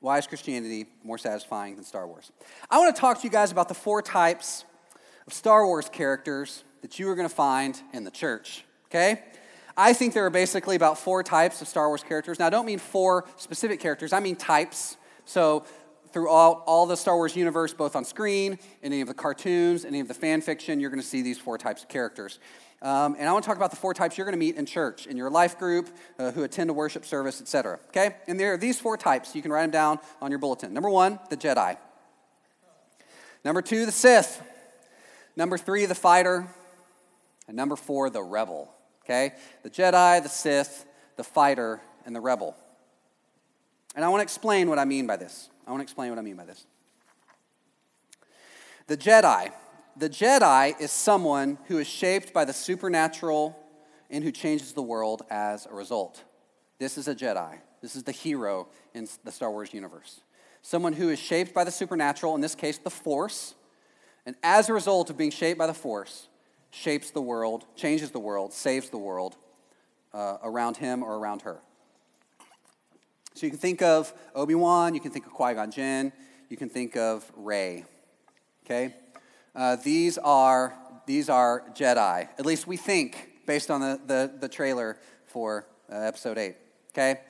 Why 0.00 0.18
is 0.18 0.26
Christianity 0.26 0.86
more 1.02 1.16
satisfying 1.16 1.76
than 1.76 1.84
Star 1.84 2.06
Wars? 2.06 2.30
I 2.70 2.78
want 2.78 2.94
to 2.94 3.00
talk 3.00 3.18
to 3.20 3.24
you 3.24 3.30
guys 3.30 3.50
about 3.50 3.68
the 3.68 3.74
four 3.74 4.02
types 4.02 4.64
of 5.26 5.32
Star 5.32 5.64
Wars 5.64 5.88
characters 5.88 6.64
that 6.82 6.98
you 6.98 7.08
are 7.08 7.14
going 7.14 7.28
to 7.28 7.34
find 7.34 7.80
in 7.94 8.04
the 8.04 8.10
church, 8.10 8.64
okay? 8.88 9.22
I 9.76 9.94
think 9.94 10.12
there 10.12 10.26
are 10.26 10.30
basically 10.30 10.76
about 10.76 10.98
four 10.98 11.22
types 11.22 11.62
of 11.62 11.68
Star 11.68 11.88
Wars 11.88 12.02
characters. 12.02 12.38
Now, 12.38 12.48
I 12.48 12.50
don't 12.50 12.66
mean 12.66 12.78
four 12.78 13.24
specific 13.36 13.80
characters, 13.80 14.12
I 14.12 14.20
mean 14.20 14.36
types. 14.36 14.98
So, 15.24 15.64
throughout 16.14 16.62
all 16.66 16.86
the 16.86 16.96
Star 16.96 17.16
Wars 17.16 17.34
universe, 17.34 17.74
both 17.74 17.96
on 17.96 18.04
screen, 18.04 18.56
any 18.84 19.00
of 19.00 19.08
the 19.08 19.14
cartoons, 19.14 19.84
any 19.84 19.98
of 19.98 20.06
the 20.06 20.14
fan 20.14 20.40
fiction, 20.40 20.78
you're 20.78 20.88
going 20.88 21.02
to 21.02 21.06
see 21.06 21.22
these 21.22 21.38
four 21.38 21.58
types 21.58 21.82
of 21.82 21.88
characters. 21.88 22.38
Um, 22.80 23.16
and 23.18 23.28
I 23.28 23.32
want 23.32 23.42
to 23.42 23.48
talk 23.48 23.56
about 23.56 23.70
the 23.70 23.76
four 23.76 23.94
types 23.94 24.16
you're 24.16 24.24
going 24.24 24.38
to 24.38 24.38
meet 24.38 24.54
in 24.54 24.64
church, 24.64 25.08
in 25.08 25.16
your 25.16 25.28
life 25.28 25.58
group, 25.58 25.88
uh, 26.20 26.30
who 26.30 26.44
attend 26.44 26.70
a 26.70 26.72
worship 26.72 27.04
service, 27.04 27.40
etc. 27.40 27.80
Okay? 27.88 28.14
And 28.28 28.38
there 28.38 28.52
are 28.52 28.56
these 28.56 28.78
four 28.78 28.96
types. 28.96 29.34
You 29.34 29.42
can 29.42 29.50
write 29.50 29.62
them 29.62 29.72
down 29.72 29.98
on 30.22 30.30
your 30.30 30.38
bulletin. 30.38 30.72
Number 30.72 30.88
one, 30.88 31.18
the 31.30 31.36
Jedi. 31.36 31.76
Number 33.44 33.60
two, 33.60 33.84
the 33.84 33.92
Sith. 33.92 34.40
Number 35.34 35.58
three, 35.58 35.84
the 35.84 35.96
fighter. 35.96 36.46
And 37.48 37.56
number 37.56 37.74
four, 37.74 38.08
the 38.08 38.22
rebel. 38.22 38.72
Okay? 39.04 39.32
The 39.64 39.70
Jedi, 39.70 40.22
the 40.22 40.28
Sith, 40.28 40.86
the 41.16 41.24
fighter, 41.24 41.80
and 42.06 42.14
the 42.14 42.20
rebel. 42.20 42.54
And 43.96 44.04
I 44.04 44.08
want 44.08 44.20
to 44.20 44.24
explain 44.24 44.68
what 44.68 44.78
I 44.78 44.84
mean 44.84 45.08
by 45.08 45.16
this. 45.16 45.50
I 45.66 45.70
want 45.70 45.80
to 45.80 45.84
explain 45.84 46.10
what 46.10 46.18
I 46.18 46.22
mean 46.22 46.36
by 46.36 46.44
this. 46.44 46.66
The 48.86 48.96
Jedi. 48.96 49.52
The 49.96 50.10
Jedi 50.10 50.78
is 50.80 50.90
someone 50.90 51.58
who 51.66 51.78
is 51.78 51.86
shaped 51.86 52.32
by 52.32 52.44
the 52.44 52.52
supernatural 52.52 53.56
and 54.10 54.22
who 54.22 54.32
changes 54.32 54.72
the 54.72 54.82
world 54.82 55.22
as 55.30 55.66
a 55.66 55.74
result. 55.74 56.22
This 56.78 56.98
is 56.98 57.08
a 57.08 57.14
Jedi. 57.14 57.58
This 57.80 57.96
is 57.96 58.02
the 58.02 58.12
hero 58.12 58.68
in 58.92 59.08
the 59.24 59.32
Star 59.32 59.50
Wars 59.50 59.72
universe. 59.72 60.20
Someone 60.62 60.92
who 60.92 61.10
is 61.10 61.18
shaped 61.18 61.54
by 61.54 61.64
the 61.64 61.70
supernatural, 61.70 62.34
in 62.34 62.40
this 62.40 62.54
case, 62.54 62.78
the 62.78 62.90
Force, 62.90 63.54
and 64.26 64.34
as 64.42 64.68
a 64.68 64.72
result 64.72 65.10
of 65.10 65.16
being 65.16 65.30
shaped 65.30 65.58
by 65.58 65.66
the 65.66 65.74
Force, 65.74 66.28
shapes 66.70 67.10
the 67.10 67.20
world, 67.20 67.64
changes 67.76 68.10
the 68.10 68.18
world, 68.18 68.52
saves 68.52 68.90
the 68.90 68.98
world 68.98 69.36
uh, 70.12 70.38
around 70.42 70.78
him 70.78 71.02
or 71.02 71.16
around 71.16 71.42
her. 71.42 71.58
So 73.36 73.46
you 73.46 73.50
can 73.50 73.58
think 73.58 73.82
of 73.82 74.14
Obi 74.36 74.54
Wan, 74.54 74.94
you 74.94 75.00
can 75.00 75.10
think 75.10 75.26
of 75.26 75.32
Qui 75.32 75.54
Gon 75.54 75.72
Jinn, 75.72 76.12
you 76.48 76.56
can 76.56 76.68
think 76.68 76.96
of 76.96 77.28
Rey. 77.34 77.84
Okay? 78.64 78.94
Uh, 79.56 79.74
these, 79.74 80.18
are, 80.18 80.72
these 81.04 81.28
are 81.28 81.64
Jedi. 81.74 82.28
At 82.38 82.46
least 82.46 82.68
we 82.68 82.76
think, 82.76 83.30
based 83.44 83.72
on 83.72 83.80
the, 83.80 84.00
the, 84.06 84.32
the 84.38 84.48
trailer 84.48 84.98
for 85.26 85.66
uh, 85.92 85.96
episode 85.96 86.38
8. 86.38 86.54
Okay? 86.90 87.20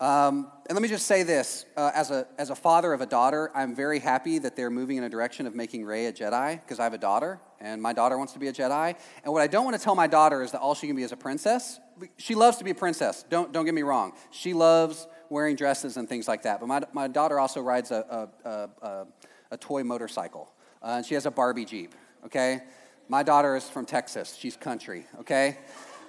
Um, 0.00 0.50
and 0.68 0.74
let 0.76 0.82
me 0.82 0.88
just 0.88 1.06
say 1.06 1.24
this 1.24 1.64
uh, 1.76 1.90
as, 1.94 2.12
a, 2.12 2.26
as 2.38 2.50
a 2.50 2.56
father 2.56 2.92
of 2.92 3.00
a 3.00 3.06
daughter, 3.06 3.50
I'm 3.52 3.74
very 3.74 3.98
happy 3.98 4.38
that 4.38 4.54
they're 4.54 4.70
moving 4.70 4.96
in 4.96 5.04
a 5.04 5.08
direction 5.08 5.46
of 5.46 5.56
making 5.56 5.84
Rey 5.84 6.06
a 6.06 6.12
Jedi 6.12 6.60
because 6.60 6.78
I 6.78 6.84
have 6.84 6.94
a 6.94 6.98
daughter 6.98 7.40
and 7.60 7.80
my 7.80 7.92
daughter 7.92 8.18
wants 8.18 8.32
to 8.32 8.38
be 8.38 8.48
a 8.48 8.52
Jedi. 8.52 8.96
And 9.24 9.32
what 9.32 9.42
I 9.42 9.46
don't 9.46 9.64
want 9.64 9.76
to 9.76 9.82
tell 9.82 9.94
my 9.94 10.08
daughter 10.08 10.42
is 10.42 10.52
that 10.52 10.60
all 10.60 10.74
she 10.74 10.86
can 10.86 10.96
be 10.96 11.02
is 11.02 11.12
a 11.12 11.16
princess. 11.16 11.78
She 12.16 12.34
loves 12.34 12.56
to 12.58 12.64
be 12.64 12.72
a 12.72 12.74
princess, 12.74 13.24
don't, 13.28 13.52
don't 13.52 13.64
get 13.64 13.74
me 13.74 13.82
wrong. 13.82 14.12
She 14.30 14.54
loves 14.54 15.06
wearing 15.32 15.56
dresses 15.56 15.96
and 15.96 16.08
things 16.08 16.28
like 16.28 16.42
that. 16.42 16.60
But 16.60 16.66
my, 16.66 16.82
my 16.92 17.08
daughter 17.08 17.40
also 17.40 17.60
rides 17.60 17.90
a, 17.90 18.28
a, 18.44 18.68
a, 18.86 19.06
a 19.50 19.56
toy 19.56 19.82
motorcycle 19.82 20.52
uh, 20.82 20.96
and 20.96 21.06
she 21.06 21.14
has 21.14 21.26
a 21.26 21.30
Barbie 21.30 21.64
Jeep, 21.64 21.94
okay? 22.26 22.60
My 23.08 23.22
daughter 23.22 23.56
is 23.56 23.68
from 23.68 23.86
Texas, 23.86 24.36
she's 24.38 24.56
country, 24.56 25.06
okay? 25.20 25.58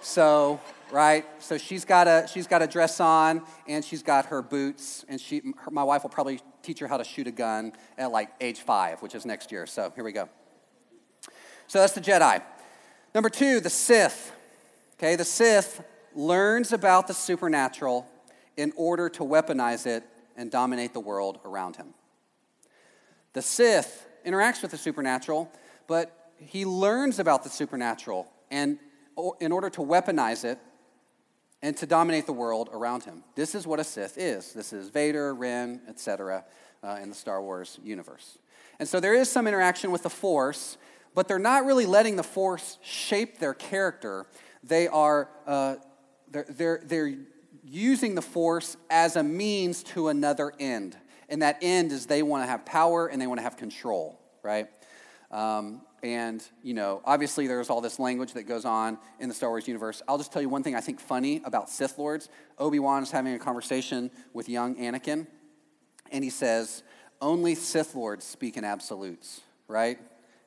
So, 0.01 0.59
right? 0.91 1.25
So 1.39 1.57
she's 1.57 1.85
got 1.85 2.07
a 2.07 2.27
she's 2.31 2.45
got 2.45 2.61
a 2.61 2.67
dress 2.67 2.99
on 2.99 3.41
and 3.67 3.85
she's 3.85 4.03
got 4.03 4.25
her 4.25 4.41
boots 4.41 5.05
and 5.07 5.19
she 5.19 5.41
her, 5.59 5.71
my 5.71 5.83
wife 5.83 6.03
will 6.03 6.09
probably 6.09 6.41
teach 6.61 6.79
her 6.79 6.87
how 6.87 6.97
to 6.97 7.05
shoot 7.05 7.25
a 7.25 7.31
gun 7.31 7.71
at 7.97 8.11
like 8.11 8.29
age 8.41 8.59
5, 8.59 9.01
which 9.01 9.15
is 9.15 9.25
next 9.25 9.49
year. 9.49 9.65
So, 9.65 9.93
here 9.95 10.03
we 10.03 10.11
go. 10.11 10.27
So 11.67 11.79
that's 11.79 11.93
the 11.93 12.01
Jedi. 12.01 12.41
Number 13.15 13.29
2, 13.29 13.61
the 13.61 13.69
Sith. 13.69 14.33
Okay, 14.97 15.15
the 15.15 15.23
Sith 15.23 15.81
learns 16.13 16.73
about 16.73 17.07
the 17.07 17.13
supernatural 17.13 18.07
in 18.57 18.73
order 18.75 19.09
to 19.09 19.23
weaponize 19.23 19.85
it 19.85 20.03
and 20.35 20.51
dominate 20.51 20.93
the 20.93 20.99
world 20.99 21.39
around 21.45 21.75
him. 21.75 21.93
The 23.33 23.41
Sith 23.41 24.07
interacts 24.25 24.61
with 24.61 24.71
the 24.71 24.77
supernatural, 24.77 25.51
but 25.87 26.31
he 26.37 26.65
learns 26.65 27.19
about 27.19 27.43
the 27.43 27.49
supernatural 27.49 28.31
and 28.51 28.77
in 29.39 29.51
order 29.51 29.69
to 29.71 29.81
weaponize 29.81 30.43
it 30.43 30.59
and 31.61 31.77
to 31.77 31.85
dominate 31.85 32.25
the 32.25 32.33
world 32.33 32.69
around 32.73 33.03
him. 33.03 33.23
This 33.35 33.55
is 33.55 33.65
what 33.65 33.79
a 33.79 33.83
Sith 33.83 34.17
is. 34.17 34.53
This 34.53 34.73
is 34.73 34.89
Vader, 34.89 35.33
Ren, 35.33 35.81
etc., 35.87 36.43
uh, 36.83 36.99
in 37.01 37.09
the 37.09 37.15
Star 37.15 37.41
Wars 37.41 37.79
universe. 37.83 38.37
And 38.79 38.87
so 38.87 38.99
there 38.99 39.13
is 39.13 39.29
some 39.29 39.47
interaction 39.47 39.91
with 39.91 40.03
the 40.03 40.09
Force, 40.09 40.77
but 41.15 41.27
they're 41.27 41.39
not 41.39 41.65
really 41.65 41.85
letting 41.85 42.15
the 42.15 42.23
Force 42.23 42.79
shape 42.81 43.39
their 43.39 43.53
character. 43.53 44.25
They 44.63 44.87
are 44.87 45.29
uh, 45.47 45.75
they're, 46.33 46.45
they're, 46.49 46.81
they're 46.83 47.15
using 47.63 48.15
the 48.15 48.21
Force 48.21 48.77
as 48.89 49.15
a 49.15 49.23
means 49.23 49.83
to 49.83 50.09
another 50.09 50.53
end. 50.59 50.97
And 51.29 51.41
that 51.41 51.57
end 51.61 51.91
is 51.91 52.05
they 52.05 52.21
want 52.21 52.43
to 52.43 52.47
have 52.47 52.65
power 52.65 53.07
and 53.07 53.21
they 53.21 53.27
want 53.27 53.39
to 53.39 53.43
have 53.43 53.57
control, 53.57 54.19
right? 54.43 54.67
Um, 55.31 55.81
and, 56.03 56.45
you 56.61 56.73
know, 56.73 57.01
obviously 57.05 57.47
there's 57.47 57.69
all 57.69 57.79
this 57.79 57.97
language 57.97 58.33
that 58.33 58.43
goes 58.43 58.65
on 58.65 58.97
in 59.19 59.29
the 59.29 59.35
Star 59.35 59.49
Wars 59.49 59.67
universe. 59.67 60.01
I'll 60.07 60.17
just 60.17 60.33
tell 60.33 60.41
you 60.41 60.49
one 60.49 60.61
thing 60.61 60.75
I 60.75 60.81
think 60.81 60.99
funny 60.99 61.41
about 61.45 61.69
Sith 61.69 61.97
Lords. 61.97 62.29
Obi 62.59 62.77
Wan 62.77 63.01
is 63.01 63.09
having 63.09 63.33
a 63.33 63.39
conversation 63.39 64.11
with 64.33 64.49
young 64.49 64.75
Anakin, 64.75 65.25
and 66.11 66.23
he 66.23 66.29
says, 66.29 66.83
Only 67.21 67.55
Sith 67.55 67.95
Lords 67.95 68.25
speak 68.25 68.57
in 68.57 68.65
absolutes, 68.65 69.41
right? 69.69 69.97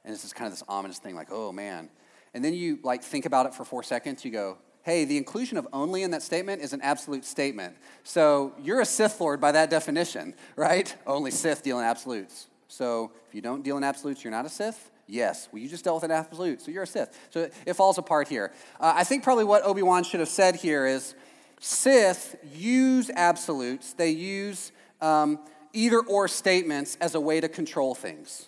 And 0.04 0.14
this 0.14 0.24
is 0.24 0.34
kind 0.34 0.46
of 0.46 0.52
this 0.52 0.62
ominous 0.68 0.98
thing, 0.98 1.16
like, 1.16 1.28
oh 1.32 1.52
man. 1.52 1.88
And 2.34 2.44
then 2.44 2.52
you 2.52 2.78
like 2.82 3.02
think 3.02 3.24
about 3.24 3.46
it 3.46 3.54
for 3.54 3.64
four 3.64 3.82
seconds, 3.82 4.26
you 4.26 4.30
go, 4.30 4.58
hey, 4.86 5.04
the 5.04 5.16
inclusion 5.16 5.58
of 5.58 5.66
only 5.72 6.04
in 6.04 6.12
that 6.12 6.22
statement 6.22 6.62
is 6.62 6.72
an 6.72 6.80
absolute 6.80 7.24
statement. 7.24 7.74
So 8.04 8.54
you're 8.62 8.80
a 8.80 8.86
Sith 8.86 9.20
Lord 9.20 9.40
by 9.40 9.50
that 9.50 9.68
definition, 9.68 10.32
right? 10.54 10.94
Only 11.08 11.32
Sith 11.32 11.64
deal 11.64 11.80
in 11.80 11.84
absolutes. 11.84 12.46
So 12.68 13.10
if 13.28 13.34
you 13.34 13.42
don't 13.42 13.64
deal 13.64 13.76
in 13.76 13.82
absolutes, 13.82 14.22
you're 14.22 14.30
not 14.30 14.46
a 14.46 14.48
Sith. 14.48 14.92
Yes. 15.08 15.48
Well, 15.50 15.60
you 15.60 15.68
just 15.68 15.82
dealt 15.82 15.96
with 15.96 16.04
an 16.04 16.12
absolute, 16.12 16.62
so 16.62 16.70
you're 16.70 16.84
a 16.84 16.86
Sith. 16.86 17.18
So 17.30 17.50
it 17.66 17.72
falls 17.72 17.98
apart 17.98 18.28
here. 18.28 18.52
Uh, 18.78 18.92
I 18.94 19.02
think 19.02 19.24
probably 19.24 19.42
what 19.42 19.64
Obi 19.64 19.82
Wan 19.82 20.04
should 20.04 20.20
have 20.20 20.28
said 20.28 20.54
here 20.54 20.86
is 20.86 21.16
Sith 21.58 22.36
use 22.54 23.10
absolutes, 23.10 23.92
they 23.92 24.10
use 24.10 24.70
um, 25.00 25.40
either 25.72 25.98
or 25.98 26.28
statements 26.28 26.96
as 27.00 27.16
a 27.16 27.20
way 27.20 27.40
to 27.40 27.48
control 27.48 27.96
things, 27.96 28.46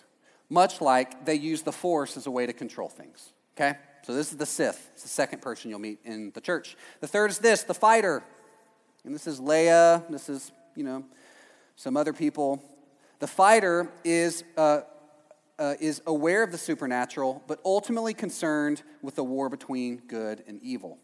much 0.48 0.80
like 0.80 1.24
they 1.24 1.34
use 1.34 1.62
the 1.62 1.72
Force 1.72 2.16
as 2.16 2.28
a 2.28 2.30
way 2.30 2.46
to 2.46 2.52
control 2.52 2.88
things. 2.88 3.32
Okay? 3.56 3.76
So 4.02 4.14
this 4.14 4.30
is 4.30 4.38
the 4.38 4.46
Sith. 4.46 4.90
It's 4.94 5.02
the 5.02 5.08
second 5.08 5.42
person 5.42 5.70
you'll 5.70 5.78
meet 5.78 5.98
in 6.04 6.30
the 6.34 6.40
church. 6.40 6.76
The 7.00 7.06
third 7.06 7.30
is 7.30 7.38
this 7.38 7.62
the 7.62 7.74
fighter. 7.74 8.22
And 9.04 9.14
this 9.14 9.26
is 9.26 9.40
Leia. 9.40 10.08
This 10.10 10.28
is, 10.28 10.52
you 10.74 10.84
know, 10.84 11.04
some 11.76 11.96
other 11.96 12.12
people. 12.12 12.62
The 13.18 13.26
fighter 13.26 13.90
is. 14.04 14.44
Uh, 14.56 14.82
uh, 15.58 15.74
is 15.80 16.00
aware 16.06 16.44
of 16.44 16.52
the 16.52 16.58
supernatural, 16.58 17.42
but 17.48 17.60
ultimately 17.64 18.14
concerned 18.14 18.80
with 19.02 19.16
the 19.16 19.24
war 19.24 19.48
between 19.48 19.96
good 20.06 20.44
and 20.46 20.62
evil. 20.62 20.98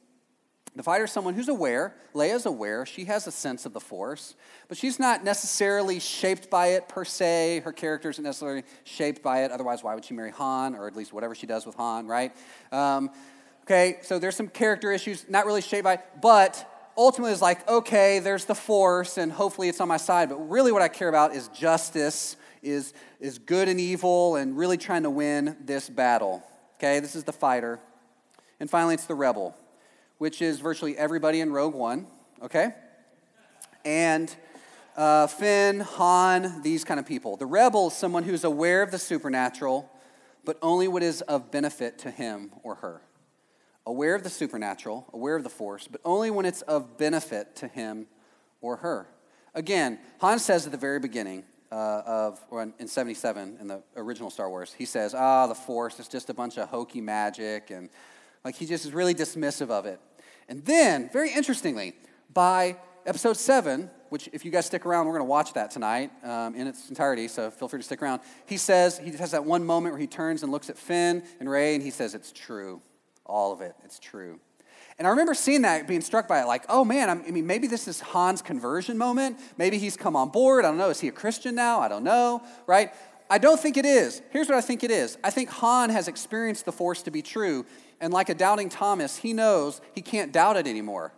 The 0.76 0.82
fighter 0.82 1.04
is 1.04 1.12
someone 1.12 1.34
who's 1.34 1.48
aware. 1.48 1.94
Leia's 2.14 2.46
aware. 2.46 2.84
She 2.84 3.04
has 3.04 3.28
a 3.28 3.30
sense 3.30 3.64
of 3.64 3.72
the 3.72 3.80
force, 3.80 4.34
but 4.66 4.76
she's 4.76 4.98
not 4.98 5.22
necessarily 5.22 6.00
shaped 6.00 6.50
by 6.50 6.68
it 6.68 6.88
per 6.88 7.04
se. 7.04 7.60
Her 7.64 7.72
character 7.72 8.10
isn't 8.10 8.24
necessarily 8.24 8.64
shaped 8.82 9.22
by 9.22 9.44
it. 9.44 9.52
Otherwise, 9.52 9.84
why 9.84 9.94
would 9.94 10.04
she 10.04 10.14
marry 10.14 10.32
Han, 10.32 10.74
or 10.74 10.88
at 10.88 10.96
least 10.96 11.12
whatever 11.12 11.34
she 11.34 11.46
does 11.46 11.64
with 11.64 11.76
Han, 11.76 12.08
right? 12.08 12.34
Um, 12.72 13.10
okay, 13.62 13.98
so 14.02 14.18
there's 14.18 14.34
some 14.34 14.48
character 14.48 14.90
issues, 14.90 15.26
not 15.28 15.46
really 15.46 15.62
shaped 15.62 15.84
by, 15.84 15.94
it, 15.94 16.00
but 16.20 16.68
ultimately 16.96 17.32
is 17.32 17.42
like, 17.42 17.68
okay, 17.68 18.18
there's 18.18 18.44
the 18.44 18.54
force, 18.54 19.16
and 19.16 19.30
hopefully 19.30 19.68
it's 19.68 19.80
on 19.80 19.86
my 19.86 19.96
side. 19.96 20.28
But 20.28 20.50
really, 20.50 20.72
what 20.72 20.82
I 20.82 20.88
care 20.88 21.08
about 21.08 21.36
is 21.36 21.48
justice 21.48 22.36
is, 22.62 22.94
is 23.20 23.38
good 23.38 23.68
and 23.68 23.78
evil 23.78 24.36
and 24.36 24.56
really 24.56 24.76
trying 24.76 25.04
to 25.04 25.10
win 25.10 25.56
this 25.64 25.88
battle. 25.88 26.42
Okay, 26.78 26.98
this 26.98 27.14
is 27.14 27.22
the 27.22 27.32
fighter. 27.32 27.78
And 28.58 28.68
finally, 28.68 28.94
it's 28.94 29.06
the 29.06 29.14
rebel, 29.14 29.56
which 30.18 30.42
is 30.42 30.60
virtually 30.60 30.96
everybody 30.96 31.40
in 31.40 31.52
Rogue 31.52 31.74
One. 31.74 32.06
Okay? 32.42 32.74
And 33.84 34.34
uh, 34.96 35.26
Finn, 35.26 35.80
Han, 35.80 36.62
these 36.62 36.84
kind 36.84 37.00
of 37.00 37.06
people. 37.06 37.36
The 37.36 37.46
rebel 37.46 37.88
is 37.88 37.94
someone 37.94 38.24
who's 38.24 38.44
aware 38.44 38.82
of 38.82 38.90
the 38.90 38.98
supernatural, 38.98 39.90
but 40.44 40.58
only 40.62 40.88
what 40.88 41.02
is 41.02 41.20
of 41.22 41.50
benefit 41.50 41.98
to 42.00 42.10
him 42.10 42.52
or 42.62 42.76
her. 42.76 43.02
Aware 43.86 44.14
of 44.14 44.22
the 44.22 44.30
supernatural, 44.30 45.06
aware 45.12 45.36
of 45.36 45.42
the 45.42 45.50
force, 45.50 45.88
but 45.88 46.00
only 46.04 46.30
when 46.30 46.46
it's 46.46 46.62
of 46.62 46.96
benefit 46.96 47.56
to 47.56 47.68
him 47.68 48.06
or 48.60 48.76
her. 48.76 49.06
Again, 49.54 49.98
Han 50.20 50.38
says 50.38 50.64
at 50.64 50.72
the 50.72 50.78
very 50.78 50.98
beginning, 50.98 51.44
uh, 51.70 52.02
of, 52.06 52.40
or 52.50 52.62
in 52.78 52.86
77, 52.86 53.58
in 53.60 53.66
the 53.66 53.82
original 53.96 54.30
Star 54.30 54.48
Wars, 54.48 54.72
he 54.72 54.84
says, 54.84 55.12
ah, 55.12 55.46
the 55.46 55.54
Force 55.54 55.98
is 55.98 56.08
just 56.08 56.30
a 56.30 56.34
bunch 56.34 56.56
of 56.56 56.68
hokey 56.68 57.00
magic. 57.00 57.70
And 57.70 57.90
like 58.44 58.54
he 58.56 58.66
just 58.66 58.84
is 58.84 58.92
really 58.92 59.14
dismissive 59.14 59.70
of 59.70 59.86
it. 59.86 60.00
And 60.48 60.64
then, 60.64 61.08
very 61.12 61.32
interestingly, 61.32 61.94
by 62.32 62.76
episode 63.06 63.36
seven, 63.36 63.90
which 64.10 64.28
if 64.32 64.44
you 64.44 64.50
guys 64.50 64.66
stick 64.66 64.86
around, 64.86 65.06
we're 65.06 65.12
going 65.12 65.22
to 65.22 65.30
watch 65.30 65.54
that 65.54 65.70
tonight 65.70 66.10
um, 66.22 66.54
in 66.54 66.66
its 66.66 66.88
entirety, 66.88 67.26
so 67.28 67.50
feel 67.50 67.68
free 67.68 67.80
to 67.80 67.84
stick 67.84 68.02
around. 68.02 68.20
He 68.46 68.56
says, 68.56 68.98
he 68.98 69.10
has 69.12 69.30
that 69.32 69.44
one 69.44 69.64
moment 69.64 69.94
where 69.94 70.00
he 70.00 70.06
turns 70.06 70.42
and 70.42 70.52
looks 70.52 70.70
at 70.70 70.78
Finn 70.78 71.24
and 71.40 71.48
Rey, 71.48 71.74
and 71.74 71.82
he 71.82 71.90
says, 71.90 72.14
It's 72.14 72.30
true. 72.30 72.80
All 73.26 73.52
of 73.52 73.62
it. 73.62 73.74
It's 73.84 73.98
true. 73.98 74.38
And 74.98 75.08
I 75.08 75.10
remember 75.10 75.34
seeing 75.34 75.62
that, 75.62 75.88
being 75.88 76.02
struck 76.02 76.28
by 76.28 76.42
it, 76.42 76.46
like, 76.46 76.64
oh 76.68 76.84
man, 76.84 77.10
I 77.10 77.14
mean, 77.14 77.46
maybe 77.46 77.66
this 77.66 77.88
is 77.88 78.00
Han's 78.00 78.42
conversion 78.42 78.96
moment. 78.96 79.40
Maybe 79.56 79.78
he's 79.78 79.96
come 79.96 80.14
on 80.14 80.28
board. 80.28 80.64
I 80.64 80.68
don't 80.68 80.78
know. 80.78 80.90
Is 80.90 81.00
he 81.00 81.08
a 81.08 81.12
Christian 81.12 81.54
now? 81.54 81.80
I 81.80 81.88
don't 81.88 82.04
know, 82.04 82.42
right? 82.66 82.92
I 83.30 83.38
don't 83.38 83.58
think 83.58 83.76
it 83.76 83.86
is. 83.86 84.22
Here's 84.30 84.48
what 84.48 84.58
I 84.58 84.60
think 84.60 84.84
it 84.84 84.90
is 84.90 85.18
I 85.24 85.30
think 85.30 85.48
Han 85.50 85.90
has 85.90 86.06
experienced 86.06 86.64
the 86.64 86.72
Force 86.72 87.02
to 87.02 87.10
be 87.10 87.22
true. 87.22 87.66
And 88.00 88.12
like 88.12 88.28
a 88.28 88.34
doubting 88.34 88.68
Thomas, 88.68 89.16
he 89.16 89.32
knows 89.32 89.80
he 89.94 90.02
can't 90.02 90.32
doubt 90.32 90.56
it 90.56 90.66
anymore. 90.66 91.12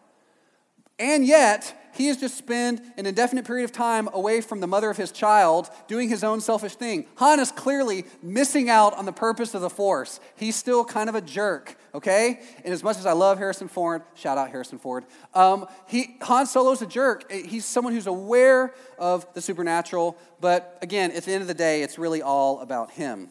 And 0.99 1.27
yet, 1.27 1.75
he 1.97 2.07
has 2.09 2.17
just 2.19 2.37
spent 2.37 2.81
an 2.97 3.07
indefinite 3.07 3.47
period 3.47 3.65
of 3.65 3.73
time 3.73 4.09
away 4.13 4.41
from 4.41 4.61
the 4.61 4.67
mother 4.67 4.89
of 4.91 4.97
his 4.97 5.13
child 5.13 5.69
doing 5.89 6.09
his 6.09 6.25
own 6.25 6.41
selfish 6.41 6.75
thing. 6.75 7.07
Han 7.17 7.41
is 7.41 7.51
clearly 7.51 8.05
missing 8.23 8.71
out 8.71 8.95
on 8.97 9.05
the 9.05 9.13
purpose 9.13 9.55
of 9.55 9.61
the 9.61 9.71
Force. 9.71 10.21
He's 10.37 10.57
still 10.57 10.85
kind 10.85 11.09
of 11.09 11.15
a 11.15 11.21
jerk, 11.21 11.77
okay? 11.95 12.41
And 12.65 12.73
as 12.73 12.83
much 12.83 12.99
as 12.99 13.07
I 13.07 13.13
love 13.13 13.39
Harrison 13.39 13.69
Ford, 13.69 14.03
shout 14.15 14.39
out 14.39 14.51
Harrison 14.51 14.79
Ford, 14.79 15.05
um, 15.35 15.67
he, 15.87 16.17
Han 16.23 16.47
Solo's 16.47 16.83
a 16.83 16.87
jerk. 16.87 17.31
He's 17.31 17.65
someone 17.65 17.93
who's 17.93 18.07
aware 18.07 18.75
of 18.99 19.27
the 19.35 19.41
supernatural, 19.41 20.17
but 20.41 20.79
again, 20.81 21.13
at 21.13 21.25
the 21.25 21.33
end 21.33 21.43
of 21.43 21.49
the 21.49 21.55
day, 21.55 21.83
it's 21.83 21.99
really 21.99 22.23
all 22.23 22.61
about 22.61 22.91
him. 22.91 23.29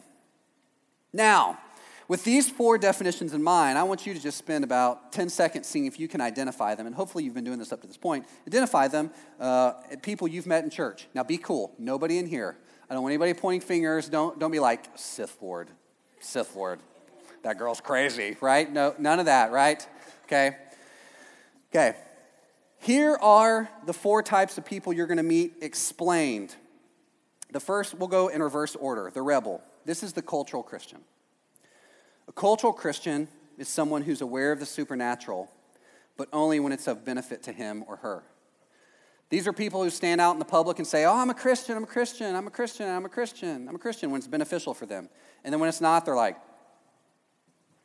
Now, 1.12 1.58
with 2.08 2.24
these 2.24 2.48
four 2.48 2.78
definitions 2.78 3.34
in 3.34 3.42
mind, 3.42 3.78
I 3.78 3.82
want 3.82 4.06
you 4.06 4.14
to 4.14 4.20
just 4.20 4.38
spend 4.38 4.62
about 4.62 5.12
10 5.12 5.28
seconds 5.28 5.66
seeing 5.66 5.86
if 5.86 5.98
you 5.98 6.06
can 6.06 6.20
identify 6.20 6.74
them. 6.74 6.86
And 6.86 6.94
hopefully, 6.94 7.24
you've 7.24 7.34
been 7.34 7.44
doing 7.44 7.58
this 7.58 7.72
up 7.72 7.80
to 7.80 7.86
this 7.86 7.96
point. 7.96 8.26
Identify 8.46 8.88
them, 8.88 9.10
uh, 9.40 9.72
people 10.02 10.28
you've 10.28 10.46
met 10.46 10.62
in 10.64 10.70
church. 10.70 11.08
Now, 11.14 11.24
be 11.24 11.38
cool. 11.38 11.72
Nobody 11.78 12.18
in 12.18 12.26
here. 12.26 12.56
I 12.88 12.94
don't 12.94 13.02
want 13.02 13.12
anybody 13.12 13.34
pointing 13.34 13.66
fingers. 13.66 14.08
Don't, 14.08 14.38
don't 14.38 14.52
be 14.52 14.60
like, 14.60 14.86
Sith 14.94 15.36
Lord, 15.40 15.68
Sith 16.20 16.54
Lord. 16.54 16.78
That 17.42 17.58
girl's 17.58 17.80
crazy, 17.80 18.36
right? 18.40 18.70
No, 18.70 18.94
none 18.98 19.18
of 19.18 19.26
that, 19.26 19.50
right? 19.50 19.86
Okay. 20.24 20.56
Okay. 21.70 21.96
Here 22.78 23.16
are 23.20 23.68
the 23.84 23.92
four 23.92 24.22
types 24.22 24.58
of 24.58 24.64
people 24.64 24.92
you're 24.92 25.06
going 25.06 25.16
to 25.16 25.22
meet 25.22 25.54
explained. 25.60 26.54
The 27.50 27.60
first, 27.60 27.94
we'll 27.94 28.08
go 28.08 28.28
in 28.28 28.42
reverse 28.42 28.76
order 28.76 29.10
the 29.12 29.22
rebel. 29.22 29.62
This 29.84 30.02
is 30.02 30.12
the 30.12 30.22
cultural 30.22 30.62
Christian. 30.62 31.00
A 32.28 32.32
cultural 32.32 32.72
Christian 32.72 33.28
is 33.58 33.68
someone 33.68 34.02
who's 34.02 34.20
aware 34.20 34.52
of 34.52 34.60
the 34.60 34.66
supernatural, 34.66 35.50
but 36.16 36.28
only 36.32 36.60
when 36.60 36.72
it's 36.72 36.86
of 36.86 37.04
benefit 37.04 37.42
to 37.44 37.52
him 37.52 37.84
or 37.86 37.96
her. 37.96 38.22
These 39.28 39.46
are 39.48 39.52
people 39.52 39.82
who 39.82 39.90
stand 39.90 40.20
out 40.20 40.32
in 40.32 40.38
the 40.38 40.44
public 40.44 40.78
and 40.78 40.86
say, 40.86 41.04
Oh, 41.04 41.16
I'm 41.16 41.30
a 41.30 41.34
Christian, 41.34 41.76
I'm 41.76 41.84
a 41.84 41.88
Christian, 41.88 42.34
I'm 42.36 42.46
a 42.46 42.50
Christian, 42.50 42.88
I'm 42.88 43.04
a 43.04 43.08
Christian, 43.08 43.68
I'm 43.68 43.74
a 43.74 43.78
Christian, 43.78 44.10
when 44.10 44.18
it's 44.18 44.28
beneficial 44.28 44.72
for 44.72 44.86
them. 44.86 45.08
And 45.44 45.52
then 45.52 45.60
when 45.60 45.68
it's 45.68 45.80
not, 45.80 46.04
they're 46.04 46.14
like, 46.14 46.36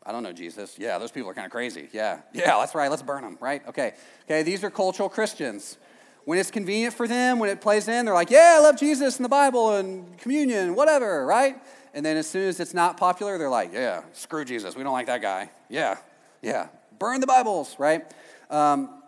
I 0.03 0.11
don't 0.11 0.23
know 0.23 0.33
Jesus. 0.33 0.77
Yeah, 0.79 0.97
those 0.97 1.11
people 1.11 1.29
are 1.29 1.33
kind 1.33 1.45
of 1.45 1.51
crazy. 1.51 1.87
Yeah, 1.91 2.21
yeah, 2.33 2.57
that's 2.57 2.75
right. 2.75 2.89
Let's 2.89 3.03
burn 3.03 3.23
them, 3.23 3.37
right? 3.39 3.67
Okay. 3.67 3.93
Okay, 4.25 4.43
these 4.43 4.63
are 4.63 4.69
cultural 4.69 5.09
Christians. 5.09 5.77
When 6.25 6.37
it's 6.37 6.51
convenient 6.51 6.93
for 6.93 7.07
them, 7.07 7.39
when 7.39 7.49
it 7.49 7.61
plays 7.61 7.87
in, 7.87 8.05
they're 8.05 8.13
like, 8.13 8.29
Yeah, 8.29 8.57
I 8.57 8.61
love 8.61 8.77
Jesus 8.77 9.17
and 9.17 9.25
the 9.25 9.29
Bible 9.29 9.75
and 9.75 10.17
communion, 10.19 10.75
whatever, 10.75 11.25
right? 11.25 11.55
And 11.93 12.05
then 12.05 12.17
as 12.17 12.27
soon 12.27 12.47
as 12.47 12.59
it's 12.59 12.73
not 12.73 12.97
popular, 12.97 13.37
they're 13.37 13.49
like, 13.49 13.73
yeah, 13.73 14.03
screw 14.13 14.45
Jesus. 14.45 14.75
We 14.75 14.83
don't 14.83 14.93
like 14.93 15.07
that 15.07 15.21
guy. 15.21 15.51
Yeah, 15.69 15.97
yeah. 16.41 16.67
Burn 16.97 17.19
the 17.19 17.27
Bibles, 17.27 17.75
right? 17.77 18.03
Um, 18.49 19.01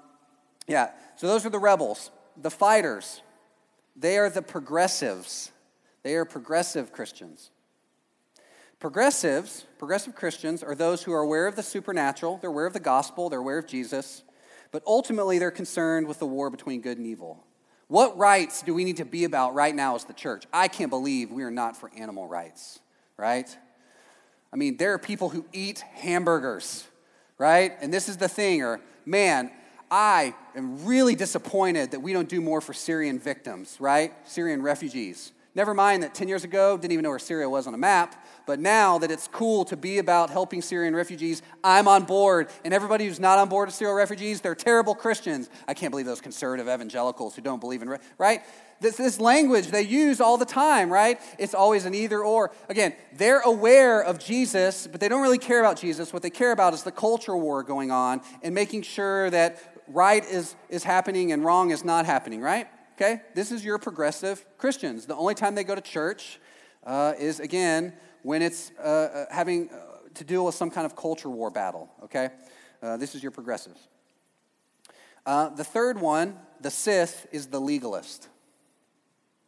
yeah. 0.67 0.91
So 1.15 1.27
those 1.27 1.45
are 1.45 1.49
the 1.49 1.59
rebels. 1.59 2.11
The 2.41 2.51
fighters, 2.51 3.21
they 3.95 4.17
are 4.17 4.29
the 4.29 4.41
progressives. 4.41 5.51
They 6.01 6.15
are 6.15 6.25
progressive 6.25 6.91
Christians. 6.91 7.51
Progressives, 8.79 9.65
progressive 9.77 10.13
Christians, 10.13 10.61
are 10.61 10.75
those 10.75 11.03
who 11.03 11.13
are 11.13 11.21
aware 11.21 11.47
of 11.47 11.55
the 11.55 11.63
supernatural, 11.63 12.37
they're 12.41 12.49
aware 12.49 12.65
of 12.65 12.73
the 12.73 12.81
gospel, 12.81 13.29
they're 13.29 13.39
aware 13.39 13.57
of 13.57 13.65
Jesus, 13.65 14.23
but 14.71 14.83
ultimately 14.85 15.39
they're 15.39 15.51
concerned 15.51 16.05
with 16.05 16.19
the 16.19 16.25
war 16.25 16.49
between 16.49 16.81
good 16.81 16.97
and 16.97 17.07
evil. 17.07 17.45
What 17.87 18.17
rights 18.17 18.61
do 18.61 18.73
we 18.73 18.83
need 18.83 18.97
to 18.97 19.05
be 19.05 19.23
about 19.23 19.53
right 19.53 19.75
now 19.75 19.95
as 19.95 20.05
the 20.05 20.13
church? 20.13 20.45
I 20.51 20.67
can't 20.67 20.89
believe 20.89 21.31
we 21.31 21.43
are 21.43 21.51
not 21.51 21.77
for 21.77 21.91
animal 21.95 22.27
rights, 22.27 22.79
right? 23.17 23.47
I 24.51 24.55
mean, 24.55 24.77
there 24.77 24.93
are 24.93 24.99
people 24.99 25.29
who 25.29 25.45
eat 25.51 25.79
hamburgers, 25.95 26.87
right? 27.37 27.73
And 27.81 27.93
this 27.93 28.07
is 28.07 28.17
the 28.17 28.27
thing, 28.27 28.61
or 28.61 28.79
man, 29.05 29.51
I 29.89 30.33
am 30.55 30.85
really 30.85 31.15
disappointed 31.15 31.91
that 31.91 31.99
we 31.99 32.13
don't 32.13 32.29
do 32.29 32.41
more 32.41 32.61
for 32.61 32.73
Syrian 32.73 33.19
victims, 33.19 33.77
right? 33.79 34.13
Syrian 34.27 34.61
refugees. 34.61 35.31
Never 35.55 35.75
mind 35.75 36.01
that 36.01 36.15
10 36.15 36.27
years 36.27 36.43
ago, 36.43 36.77
didn't 36.77 36.93
even 36.93 37.03
know 37.03 37.09
where 37.09 37.19
Syria 37.19 37.47
was 37.47 37.67
on 37.67 37.75
a 37.75 37.77
map. 37.77 38.25
But 38.47 38.59
now 38.59 38.97
that 38.97 39.11
it's 39.11 39.27
cool 39.27 39.65
to 39.65 39.77
be 39.77 39.99
about 39.99 40.31
helping 40.31 40.61
Syrian 40.63 40.95
refugees, 40.95 41.43
I'm 41.63 41.87
on 41.87 42.03
board. 42.03 42.49
And 42.65 42.73
everybody 42.73 43.05
who's 43.05 43.19
not 43.19 43.37
on 43.37 43.49
board 43.49 43.67
with 43.67 43.75
Syrian 43.75 43.95
refugees, 43.95 44.41
they're 44.41 44.55
terrible 44.55 44.95
Christians. 44.95 45.49
I 45.67 45.75
can't 45.75 45.91
believe 45.91 46.07
those 46.07 46.21
conservative 46.21 46.67
evangelicals 46.67 47.35
who 47.35 47.43
don't 47.43 47.61
believe 47.61 47.83
in, 47.83 47.97
right? 48.17 48.41
This, 48.81 48.97
this 48.97 49.19
language 49.19 49.67
they 49.67 49.83
use 49.83 50.19
all 50.19 50.37
the 50.37 50.45
time, 50.45 50.91
right? 50.91 51.19
It's 51.37 51.53
always 51.53 51.85
an 51.85 51.93
either 51.93 52.21
or. 52.21 52.51
Again, 52.67 52.95
they're 53.15 53.41
aware 53.41 54.01
of 54.01 54.17
Jesus, 54.17 54.87
but 54.87 54.99
they 54.99 55.07
don't 55.07 55.21
really 55.21 55.37
care 55.37 55.59
about 55.59 55.77
Jesus. 55.77 56.11
What 56.11 56.23
they 56.23 56.31
care 56.31 56.51
about 56.51 56.73
is 56.73 56.81
the 56.81 56.91
culture 56.91 57.37
war 57.37 57.61
going 57.61 57.91
on 57.91 58.21
and 58.41 58.55
making 58.55 58.81
sure 58.81 59.29
that 59.29 59.59
right 59.87 60.25
is, 60.25 60.55
is 60.69 60.83
happening 60.83 61.31
and 61.31 61.45
wrong 61.45 61.69
is 61.69 61.85
not 61.85 62.07
happening, 62.07 62.41
right? 62.41 62.67
Okay? 62.93 63.21
This 63.33 63.51
is 63.51 63.65
your 63.65 63.77
progressive 63.79 64.45
Christians. 64.57 65.05
The 65.05 65.15
only 65.15 65.35
time 65.35 65.55
they 65.55 65.63
go 65.63 65.75
to 65.75 65.81
church 65.81 66.39
uh, 66.85 67.13
is, 67.17 67.39
again, 67.39 67.93
when 68.21 68.41
it's 68.41 68.71
uh, 68.79 68.81
uh, 68.81 69.25
having 69.33 69.69
uh, 69.69 70.09
to 70.13 70.23
deal 70.23 70.45
with 70.45 70.55
some 70.55 70.69
kind 70.69 70.85
of 70.85 70.95
culture 70.95 71.29
war 71.29 71.49
battle, 71.49 71.89
okay? 72.03 72.29
Uh, 72.81 72.97
this 72.97 73.15
is 73.15 73.23
your 73.23 73.31
progressives. 73.31 73.87
Uh, 75.25 75.49
the 75.49 75.63
third 75.63 75.99
one, 75.99 76.37
the 76.61 76.69
Sith, 76.69 77.27
is 77.31 77.47
the 77.47 77.59
legalist. 77.59 78.27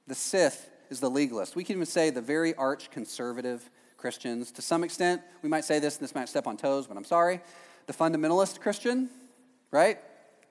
The 0.07 0.15
Sith 0.15 0.69
is 0.89 0.99
the 0.99 1.09
legalist. 1.09 1.55
We 1.55 1.63
can 1.63 1.75
even 1.75 1.85
say 1.85 2.09
the 2.09 2.21
very 2.21 2.55
arch 2.55 2.89
conservative 2.91 3.69
Christians. 3.97 4.51
To 4.53 4.61
some 4.61 4.83
extent, 4.83 5.21
we 5.41 5.49
might 5.49 5.65
say 5.65 5.79
this, 5.79 5.97
and 5.97 6.03
this 6.03 6.15
might 6.15 6.29
step 6.29 6.47
on 6.47 6.57
toes, 6.57 6.87
but 6.87 6.97
I'm 6.97 7.03
sorry. 7.03 7.41
The 7.87 7.93
fundamentalist 7.93 8.59
Christian, 8.59 9.09
right? 9.71 9.99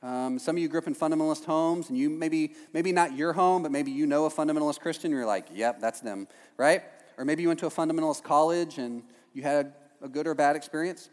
Um, 0.05 0.38
some 0.38 0.57
of 0.57 0.62
you 0.62 0.69
grew 0.69 0.79
up 0.79 0.87
in 0.87 0.95
fundamentalist 0.95 1.47
homes, 1.47 1.88
and 1.88 1.97
you 1.97 2.11
maybe, 2.11 2.53
maybe 2.73 2.93
not 2.93 3.17
your 3.17 3.33
home, 3.33 3.62
but 3.62 3.73
maybe 3.73 3.90
you 3.90 4.07
know 4.07 4.27
a 4.27 4.31
fundamentalist 4.31 4.81
Christian, 4.81 5.07
and 5.07 5.19
you're 5.19 5.27
like, 5.27 5.47
yep, 5.53 5.81
that's 5.81 6.01
them, 6.01 6.29
right? 6.59 6.83
or 7.17 7.25
maybe 7.25 7.43
you 7.43 7.49
went 7.49 7.61
to 7.61 7.67
a 7.67 7.71
fundamentalist 7.71 8.23
college 8.23 8.79
and 8.79 9.03
you 9.33 9.43
had 9.43 9.73
a 10.03 10.09
good 10.09 10.27
or 10.27 10.35
bad 10.35 10.57
experience. 10.57 11.09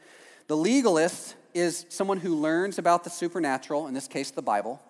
The 0.47 0.57
legalist 0.57 1.35
is 1.53 1.85
someone 1.89 2.17
who 2.17 2.35
learns 2.35 2.77
about 2.77 3.03
the 3.03 3.09
supernatural, 3.09 3.87
in 3.87 3.93
this 3.93 4.07
case, 4.07 4.31
the 4.31 4.41
Bible, 4.41 4.81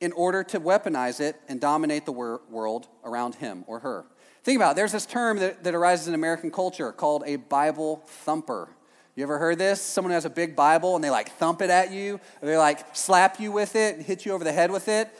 in 0.00 0.12
order 0.12 0.44
to 0.44 0.60
weaponize 0.60 1.20
it 1.20 1.36
and 1.48 1.60
dominate 1.60 2.04
the 2.04 2.12
wor- 2.12 2.42
world 2.50 2.88
around 3.04 3.36
him 3.36 3.64
or 3.66 3.80
her. 3.80 4.04
Think 4.42 4.56
about 4.56 4.72
it. 4.72 4.76
There's 4.76 4.92
this 4.92 5.06
term 5.06 5.38
that, 5.38 5.64
that 5.64 5.74
arises 5.74 6.08
in 6.08 6.14
American 6.14 6.50
culture 6.50 6.92
called 6.92 7.24
a 7.26 7.36
Bible 7.36 8.02
thumper. 8.06 8.68
You 9.16 9.22
ever 9.22 9.38
heard 9.38 9.58
this? 9.58 9.80
Someone 9.80 10.12
has 10.12 10.26
a 10.26 10.30
big 10.30 10.54
Bible 10.54 10.94
and 10.94 11.02
they 11.02 11.10
like 11.10 11.30
thump 11.32 11.62
it 11.62 11.70
at 11.70 11.90
you, 11.90 12.20
or 12.42 12.48
they 12.48 12.58
like 12.58 12.94
slap 12.94 13.40
you 13.40 13.50
with 13.50 13.74
it 13.74 13.96
and 13.96 14.04
hit 14.04 14.26
you 14.26 14.32
over 14.32 14.44
the 14.44 14.52
head 14.52 14.70
with 14.70 14.88
it 14.88 15.10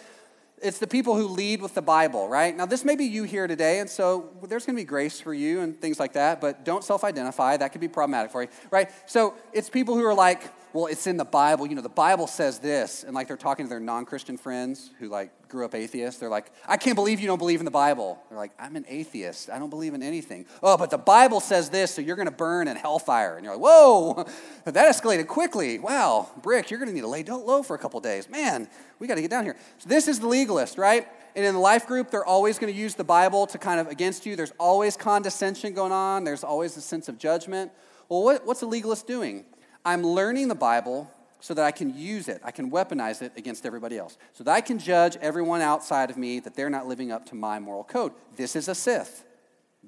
it's 0.63 0.79
the 0.79 0.87
people 0.87 1.17
who 1.17 1.29
lead 1.29 1.61
with 1.61 1.75
the 1.75 1.83
Bible, 1.83 2.29
right? 2.29 2.57
Now, 2.57 2.67
this 2.67 2.85
may 2.85 2.97
be 2.97 3.05
you 3.05 3.25
here 3.25 3.47
today, 3.47 3.81
and 3.81 3.91
so 3.91 4.31
there's 4.49 4.65
to 4.65 4.81
be 4.81 4.85
grace 4.85 5.21
for 5.21 5.35
you 5.35 5.61
and 5.61 5.79
things 5.79 6.01
like 6.01 6.15
that, 6.15 6.41
but 6.41 6.65
don't 6.65 6.83
self 6.83 7.05
identify. 7.05 7.57
That 7.57 7.73
could 7.73 7.81
be 7.81 7.89
problematic 7.89 8.31
for 8.31 8.43
you, 8.43 8.49
right? 8.71 8.91
So 9.07 9.35
it's 9.53 9.69
people 9.69 9.95
who 9.95 10.05
are 10.05 10.15
like, 10.15 10.51
well, 10.77 10.87
it's 10.87 11.07
in 11.07 11.17
the 11.17 11.25
Bible. 11.25 11.67
You 11.67 11.75
know, 11.75 11.81
the 11.81 11.89
Bible 11.89 12.27
says 12.27 12.59
this. 12.59 13.03
And 13.03 13.15
like 13.15 13.29
they're 13.29 13.39
talking 13.39 13.65
to 13.65 13.71
their 13.71 13.81
non 13.81 14.05
Christian 14.05 14.37
friends 14.37 14.91
who 14.99 15.09
like 15.09 15.49
grew 15.49 15.65
up 15.65 15.75
atheists. 15.75 16.21
They're 16.21 16.29
like, 16.29 16.53
I 16.69 16.77
can't 16.77 16.97
believe 16.97 17.19
you 17.19 17.27
don't 17.27 17.39
believe 17.39 17.61
in 17.61 17.65
the 17.65 17.71
Bible. 17.71 18.23
They're 18.29 18.37
like, 18.37 18.53
I'm 18.59 18.77
an 18.77 18.85
atheist. 18.87 19.49
I 19.49 19.59
don't 19.59 19.71
believe 19.71 19.95
in 19.95 20.03
anything. 20.03 20.45
Oh, 20.63 20.77
but 20.77 20.91
the 20.91 20.99
Bible 20.99 21.41
says 21.41 21.71
this, 21.71 21.95
so 21.95 22.03
you're 22.03 22.17
going 22.17 22.29
to 22.29 22.35
burn 22.35 22.69
in 22.69 22.77
hellfire. 22.77 23.37
And 23.37 23.45
you're 23.45 23.55
like, 23.55 23.63
whoa, 23.63 24.27
that 24.65 24.75
escalated 24.75 25.29
quickly. 25.29 25.79
Wow, 25.79 26.29
Brick, 26.43 26.71
you're 26.71 26.79
going 26.79 26.91
to 26.91 26.95
need 26.95 27.01
to 27.01 27.09
lay 27.09 27.25
low 27.25 27.63
for 27.63 27.75
a 27.75 27.79
couple 27.79 27.99
days. 28.01 28.29
Man, 28.29 28.69
we 28.99 29.07
got 29.07 29.15
to 29.15 29.23
get 29.23 29.31
down 29.31 29.45
here. 29.45 29.57
So 29.79 29.89
this 29.89 30.09
is 30.09 30.21
the 30.21 30.27
legalist, 30.27 30.77
right? 30.77 31.09
And 31.35 31.47
in 31.47 31.55
the 31.55 31.61
life 31.61 31.87
group, 31.87 32.11
they're 32.11 32.25
always 32.25 32.59
going 32.59 32.71
to 32.71 32.79
use 32.79 32.95
the 32.95 33.05
Bible 33.05 33.47
to 33.47 33.57
kind 33.57 33.81
of 33.81 33.87
against 33.87 34.27
you. 34.27 34.37
There's 34.37 34.53
always 34.59 34.95
condescension 34.95 35.73
going 35.73 35.93
on, 35.93 36.25
there's 36.25 36.45
always 36.45 36.77
a 36.77 36.83
sense 36.83 37.09
of 37.09 37.17
judgment. 37.17 37.73
Well, 38.11 38.23
what, 38.23 38.47
what's 38.47 38.61
a 38.61 38.67
legalist 38.67 39.07
doing? 39.07 39.47
I'm 39.87 40.03
learning 40.03 40.49
the 40.49 40.57
Bible 40.57 41.09
so 41.39 41.55
that 41.55 41.65
I 41.65 41.71
can 41.71 41.97
use 41.97 42.27
it, 42.27 42.41
I 42.43 42.51
can 42.51 42.73
weaponize 42.73 43.23
it 43.23 43.33
against 43.37 43.65
everybody 43.65 43.97
else, 43.97 44.19
so 44.33 44.43
that 44.43 44.51
I 44.51 44.61
can 44.61 44.81
judge 44.81 45.17
everyone 45.21 45.61
outside 45.61 46.11
of 46.11 46.17
me 46.17 46.41
that 46.41 46.57
they're 46.57 46.69
not 46.69 46.89
living 46.89 47.13
up 47.13 47.25
to 47.27 47.37
my 47.37 47.61
moral 47.61 47.85
code. 47.85 48.13
This 48.35 48.57
is 48.57 48.67
a 48.67 48.75
Sith. 48.75 49.25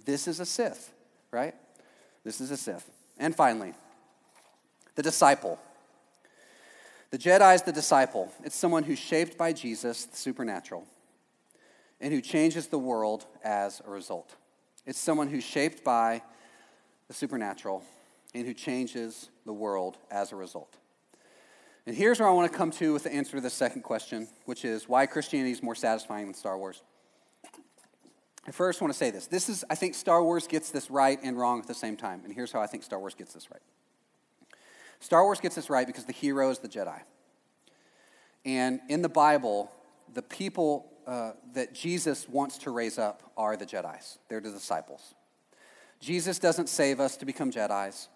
This 0.04 0.28
is 0.28 0.38
a 0.38 0.46
Sith, 0.46 0.92
right? 1.32 1.52
This 2.22 2.40
is 2.40 2.52
a 2.52 2.56
Sith. 2.56 2.88
And 3.18 3.34
finally, 3.34 3.74
the 4.94 5.02
disciple. 5.02 5.58
The 7.11 7.18
Jedi 7.18 7.56
is 7.56 7.62
the 7.62 7.72
disciple. 7.72 8.32
It's 8.44 8.54
someone 8.54 8.84
who's 8.84 9.00
shaped 9.00 9.37
by 9.37 9.52
Jesus, 9.52 10.04
the 10.04 10.16
supernatural, 10.16 10.87
and 12.00 12.12
who 12.12 12.20
changes 12.20 12.68
the 12.68 12.78
world 12.78 13.26
as 13.42 13.82
a 13.84 13.90
result. 13.90 14.37
It's 14.87 15.00
someone 15.00 15.26
who's 15.26 15.44
shaped 15.44 15.82
by 15.82 16.22
the 17.08 17.14
supernatural 17.14 17.82
and 18.34 18.46
who 18.46 18.54
changes 18.54 19.30
the 19.46 19.52
world 19.52 19.96
as 20.10 20.32
a 20.32 20.36
result. 20.36 20.76
And 21.86 21.96
here's 21.96 22.20
where 22.20 22.28
I 22.28 22.32
want 22.32 22.50
to 22.52 22.56
come 22.56 22.70
to 22.72 22.92
with 22.92 23.04
the 23.04 23.12
answer 23.12 23.36
to 23.36 23.40
the 23.40 23.48
second 23.48 23.82
question, 23.82 24.28
which 24.44 24.64
is 24.64 24.88
why 24.88 25.06
Christianity 25.06 25.52
is 25.52 25.62
more 25.62 25.74
satisfying 25.74 26.26
than 26.26 26.34
Star 26.34 26.58
Wars. 26.58 26.82
I 28.46 28.50
first 28.50 28.80
want 28.80 28.92
to 28.92 28.98
say 28.98 29.10
this. 29.10 29.26
This 29.26 29.48
is, 29.48 29.64
I 29.70 29.74
think 29.74 29.94
Star 29.94 30.22
Wars 30.22 30.46
gets 30.46 30.70
this 30.70 30.90
right 30.90 31.18
and 31.22 31.38
wrong 31.38 31.60
at 31.60 31.66
the 31.66 31.74
same 31.74 31.96
time. 31.96 32.22
And 32.24 32.34
here's 32.34 32.52
how 32.52 32.60
I 32.60 32.66
think 32.66 32.82
Star 32.82 32.98
Wars 32.98 33.14
gets 33.14 33.34
this 33.34 33.50
right. 33.50 33.62
Star 35.00 35.24
Wars 35.24 35.40
gets 35.40 35.54
this 35.54 35.70
right 35.70 35.86
because 35.86 36.04
the 36.04 36.12
hero 36.12 36.50
is 36.50 36.58
the 36.58 36.68
Jedi. 36.68 37.00
And 38.44 38.80
in 38.88 39.02
the 39.02 39.08
Bible, 39.08 39.70
the 40.12 40.22
people 40.22 40.90
uh, 41.06 41.32
that 41.54 41.74
Jesus 41.74 42.28
wants 42.28 42.58
to 42.58 42.70
raise 42.70 42.98
up 42.98 43.22
are 43.36 43.56
the 43.56 43.66
Jedi's, 43.66 44.18
they're 44.28 44.40
the 44.40 44.50
disciples. 44.50 45.14
Jesus 46.00 46.38
doesn't 46.38 46.68
save 46.68 47.00
us 47.00 47.16
to 47.16 47.26
become 47.26 47.50
Jedi's, 47.50 48.08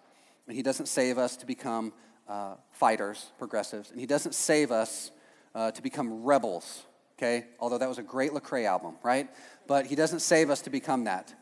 and 0.47 0.55
He 0.55 0.63
doesn't 0.63 0.87
save 0.87 1.17
us 1.17 1.37
to 1.37 1.45
become 1.45 1.93
uh, 2.27 2.55
fighters, 2.71 3.31
progressives, 3.37 3.91
and 3.91 3.99
He 3.99 4.05
doesn't 4.05 4.33
save 4.33 4.71
us 4.71 5.11
uh, 5.55 5.71
to 5.71 5.81
become 5.81 6.23
rebels, 6.23 6.83
okay? 7.17 7.45
Although 7.59 7.77
that 7.77 7.89
was 7.89 7.99
a 7.99 8.03
great 8.03 8.31
Lecrae 8.31 8.65
album, 8.65 8.95
right? 9.03 9.29
But 9.67 9.85
He 9.87 9.95
doesn't 9.95 10.19
save 10.19 10.49
us 10.49 10.61
to 10.63 10.69
become 10.69 11.05
that. 11.05 11.33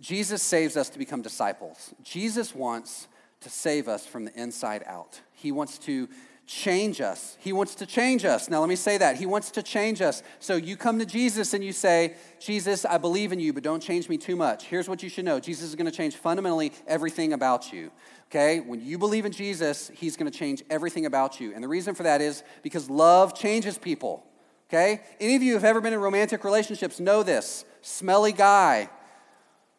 Jesus 0.00 0.42
saves 0.42 0.76
us 0.76 0.88
to 0.90 0.98
become 0.98 1.22
disciples. 1.22 1.94
Jesus 2.02 2.54
wants 2.54 3.08
to 3.40 3.50
save 3.50 3.88
us 3.88 4.06
from 4.06 4.24
the 4.24 4.40
inside 4.40 4.82
out. 4.86 5.20
He 5.32 5.52
wants 5.52 5.78
to 5.78 6.08
change 6.46 7.00
us. 7.00 7.36
He 7.40 7.52
wants 7.52 7.74
to 7.76 7.86
change 7.86 8.24
us. 8.24 8.50
Now, 8.50 8.60
let 8.60 8.68
me 8.68 8.76
say 8.76 8.98
that. 8.98 9.16
He 9.16 9.26
wants 9.26 9.50
to 9.52 9.62
change 9.62 10.02
us. 10.02 10.22
So 10.40 10.56
you 10.56 10.76
come 10.76 10.98
to 10.98 11.06
Jesus 11.06 11.54
and 11.54 11.64
you 11.64 11.72
say, 11.72 12.14
Jesus, 12.40 12.84
I 12.84 12.98
believe 12.98 13.32
in 13.32 13.40
you, 13.40 13.52
but 13.52 13.62
don't 13.62 13.82
change 13.82 14.08
me 14.08 14.18
too 14.18 14.36
much. 14.36 14.64
Here's 14.64 14.88
what 14.88 15.02
you 15.02 15.08
should 15.08 15.24
know 15.24 15.40
Jesus 15.40 15.68
is 15.68 15.74
going 15.74 15.90
to 15.90 15.96
change 15.96 16.16
fundamentally 16.16 16.72
everything 16.86 17.32
about 17.32 17.72
you. 17.72 17.90
Okay? 18.32 18.60
When 18.60 18.80
you 18.80 18.96
believe 18.96 19.26
in 19.26 19.32
Jesus, 19.32 19.90
He's 19.94 20.16
going 20.16 20.30
to 20.30 20.36
change 20.36 20.62
everything 20.70 21.04
about 21.04 21.38
you. 21.38 21.52
And 21.54 21.62
the 21.62 21.68
reason 21.68 21.94
for 21.94 22.04
that 22.04 22.22
is 22.22 22.42
because 22.62 22.88
love 22.88 23.34
changes 23.34 23.76
people. 23.76 24.24
Okay? 24.70 25.02
Any 25.20 25.36
of 25.36 25.42
you 25.42 25.50
who 25.50 25.56
have 25.56 25.64
ever 25.64 25.82
been 25.82 25.92
in 25.92 26.00
romantic 26.00 26.42
relationships 26.42 26.98
know 26.98 27.22
this. 27.22 27.66
Smelly 27.82 28.32
guy 28.32 28.88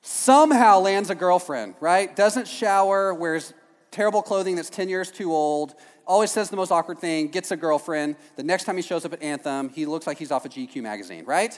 somehow 0.04 0.80
lands 0.80 1.10
a 1.10 1.16
girlfriend, 1.16 1.74
right? 1.80 2.14
Doesn't 2.16 2.48
shower, 2.48 3.14
wears 3.14 3.54
terrible 3.90 4.22
clothing 4.22 4.56
that's 4.56 4.70
10 4.70 4.90
years 4.90 5.10
too 5.10 5.32
old, 5.32 5.76
always 6.06 6.30
says 6.30 6.50
the 6.50 6.58
most 6.58 6.72
awkward 6.72 7.00
thing, 7.00 7.30
gets 7.30 7.52
a 7.52 7.56
girlfriend. 7.56 8.18
The 8.36 8.44
next 8.44 8.66
time 8.66 8.76
he 8.76 8.82
shows 8.82 9.06
up 9.06 9.14
at 9.14 9.24
Anthem, 9.24 9.70
he 9.70 9.86
looks 9.86 10.06
like 10.06 10.18
he's 10.18 10.32
off 10.32 10.44
a 10.44 10.50
of 10.50 10.54
GQ 10.54 10.84
magazine, 10.84 11.24
right? 11.26 11.58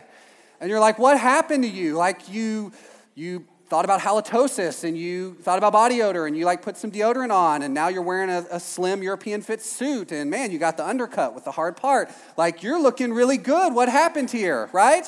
And 0.62 0.70
you're 0.70 0.80
like, 0.80 1.00
what 1.00 1.20
happened 1.20 1.64
to 1.64 1.70
you? 1.70 1.96
Like 1.96 2.30
you, 2.30 2.72
you 3.16 3.48
thought 3.68 3.84
about 3.84 4.00
halitosis 4.00 4.84
and 4.84 4.96
you 4.96 5.34
thought 5.42 5.58
about 5.58 5.74
body 5.74 6.02
odor 6.02 6.28
and 6.28 6.38
you 6.38 6.46
like 6.46 6.62
put 6.62 6.78
some 6.78 6.92
deodorant 6.92 7.32
on 7.32 7.64
and 7.64 7.74
now 7.74 7.88
you're 7.88 8.04
wearing 8.04 8.30
a, 8.30 8.46
a, 8.52 8.60
slim 8.60 9.02
European 9.02 9.42
fit 9.42 9.62
suit 9.62 10.12
and 10.12 10.30
man, 10.30 10.52
you 10.52 10.60
got 10.60 10.78
the 10.78 10.88
undercut 10.88 11.34
with 11.34 11.46
the 11.46 11.52
hard 11.52 11.76
part. 11.76 12.12
Like 12.38 12.62
you're 12.62 12.80
looking 12.80 13.12
really 13.12 13.38
good. 13.38 13.74
What 13.74 13.90
happened 13.90 14.30
here, 14.30 14.70
right? 14.72 15.06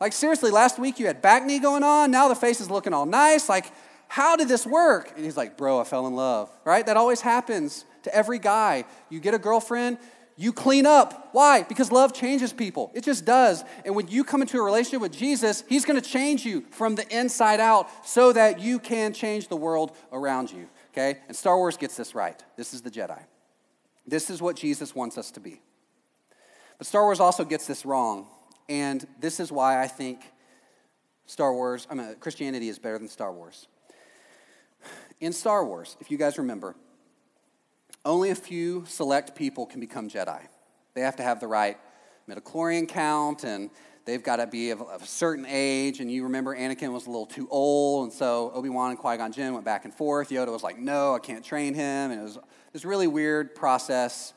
Like 0.00 0.12
seriously, 0.12 0.50
last 0.50 0.78
week 0.78 1.00
you 1.00 1.06
had 1.06 1.20
bacne 1.22 1.60
going 1.60 1.82
on. 1.82 2.12
Now 2.12 2.28
the 2.28 2.36
face 2.36 2.60
is 2.60 2.70
looking 2.70 2.92
all 2.92 3.06
nice. 3.06 3.48
Like, 3.48 3.72
how 4.06 4.36
did 4.36 4.46
this 4.46 4.66
work? 4.66 5.12
And 5.16 5.24
he's 5.24 5.36
like, 5.36 5.56
bro, 5.56 5.80
I 5.80 5.84
fell 5.84 6.06
in 6.06 6.14
love, 6.14 6.50
right? 6.64 6.84
That 6.84 6.96
always 6.96 7.20
happens 7.20 7.84
to 8.02 8.14
every 8.14 8.38
guy. 8.38 8.84
You 9.10 9.20
get 9.20 9.34
a 9.34 9.38
girlfriend, 9.38 9.98
you 10.36 10.52
clean 10.52 10.86
up. 10.86 11.28
Why? 11.32 11.62
Because 11.62 11.92
love 11.92 12.12
changes 12.12 12.52
people. 12.52 12.90
It 12.94 13.04
just 13.04 13.24
does. 13.24 13.64
And 13.84 13.94
when 13.94 14.08
you 14.08 14.24
come 14.24 14.42
into 14.42 14.58
a 14.58 14.62
relationship 14.62 15.00
with 15.00 15.12
Jesus, 15.12 15.64
He's 15.68 15.84
going 15.84 16.00
to 16.00 16.08
change 16.08 16.44
you 16.44 16.64
from 16.70 16.94
the 16.94 17.06
inside 17.16 17.60
out 17.60 17.88
so 18.06 18.32
that 18.32 18.60
you 18.60 18.78
can 18.78 19.12
change 19.12 19.48
the 19.48 19.56
world 19.56 19.96
around 20.12 20.50
you. 20.50 20.68
Okay? 20.92 21.20
And 21.28 21.36
Star 21.36 21.56
Wars 21.56 21.76
gets 21.76 21.96
this 21.96 22.14
right. 22.14 22.42
This 22.56 22.74
is 22.74 22.82
the 22.82 22.90
Jedi. 22.90 23.22
This 24.06 24.30
is 24.30 24.42
what 24.42 24.56
Jesus 24.56 24.94
wants 24.94 25.16
us 25.18 25.30
to 25.32 25.40
be. 25.40 25.60
But 26.78 26.86
Star 26.86 27.04
Wars 27.04 27.20
also 27.20 27.44
gets 27.44 27.66
this 27.66 27.84
wrong. 27.86 28.26
And 28.68 29.06
this 29.20 29.38
is 29.38 29.52
why 29.52 29.82
I 29.82 29.86
think 29.86 30.20
Star 31.26 31.52
Wars, 31.52 31.86
I 31.90 31.94
mean, 31.94 32.14
Christianity 32.20 32.68
is 32.68 32.78
better 32.78 32.98
than 32.98 33.08
Star 33.08 33.32
Wars. 33.32 33.68
In 35.20 35.32
Star 35.32 35.64
Wars, 35.64 35.96
if 36.00 36.10
you 36.10 36.18
guys 36.18 36.38
remember, 36.38 36.74
only 38.04 38.30
a 38.30 38.34
few 38.34 38.84
select 38.86 39.34
people 39.34 39.66
can 39.66 39.80
become 39.80 40.08
Jedi. 40.08 40.40
They 40.94 41.02
have 41.02 41.16
to 41.16 41.22
have 41.22 41.40
the 41.40 41.46
right 41.46 41.78
midichlorian 42.28 42.88
count 42.88 43.44
and 43.44 43.70
they've 44.04 44.22
got 44.22 44.36
to 44.36 44.46
be 44.46 44.70
of, 44.70 44.82
of, 44.82 45.02
a 45.02 45.06
certain 45.06 45.46
age. 45.48 46.00
And 46.00 46.10
you 46.10 46.24
remember 46.24 46.56
Anakin 46.56 46.92
was 46.92 47.06
a 47.06 47.10
little 47.10 47.26
too 47.26 47.48
old, 47.50 48.04
and 48.04 48.12
so 48.12 48.50
Obi 48.54 48.68
Wan 48.68 48.90
and 48.90 48.98
Qui 48.98 49.16
Gon 49.16 49.32
Jinn 49.32 49.52
went 49.52 49.64
back 49.64 49.84
and 49.84 49.94
forth. 49.94 50.30
Yoda 50.30 50.52
was 50.52 50.62
like, 50.62 50.78
"No, 50.78 51.14
I 51.14 51.18
can't 51.18 51.44
train 51.44 51.74
him," 51.74 52.10
and 52.10 52.20
it 52.20 52.24
was 52.24 52.38
this 52.72 52.84
really 52.84 53.06
weird 53.06 53.54
process 53.54 54.32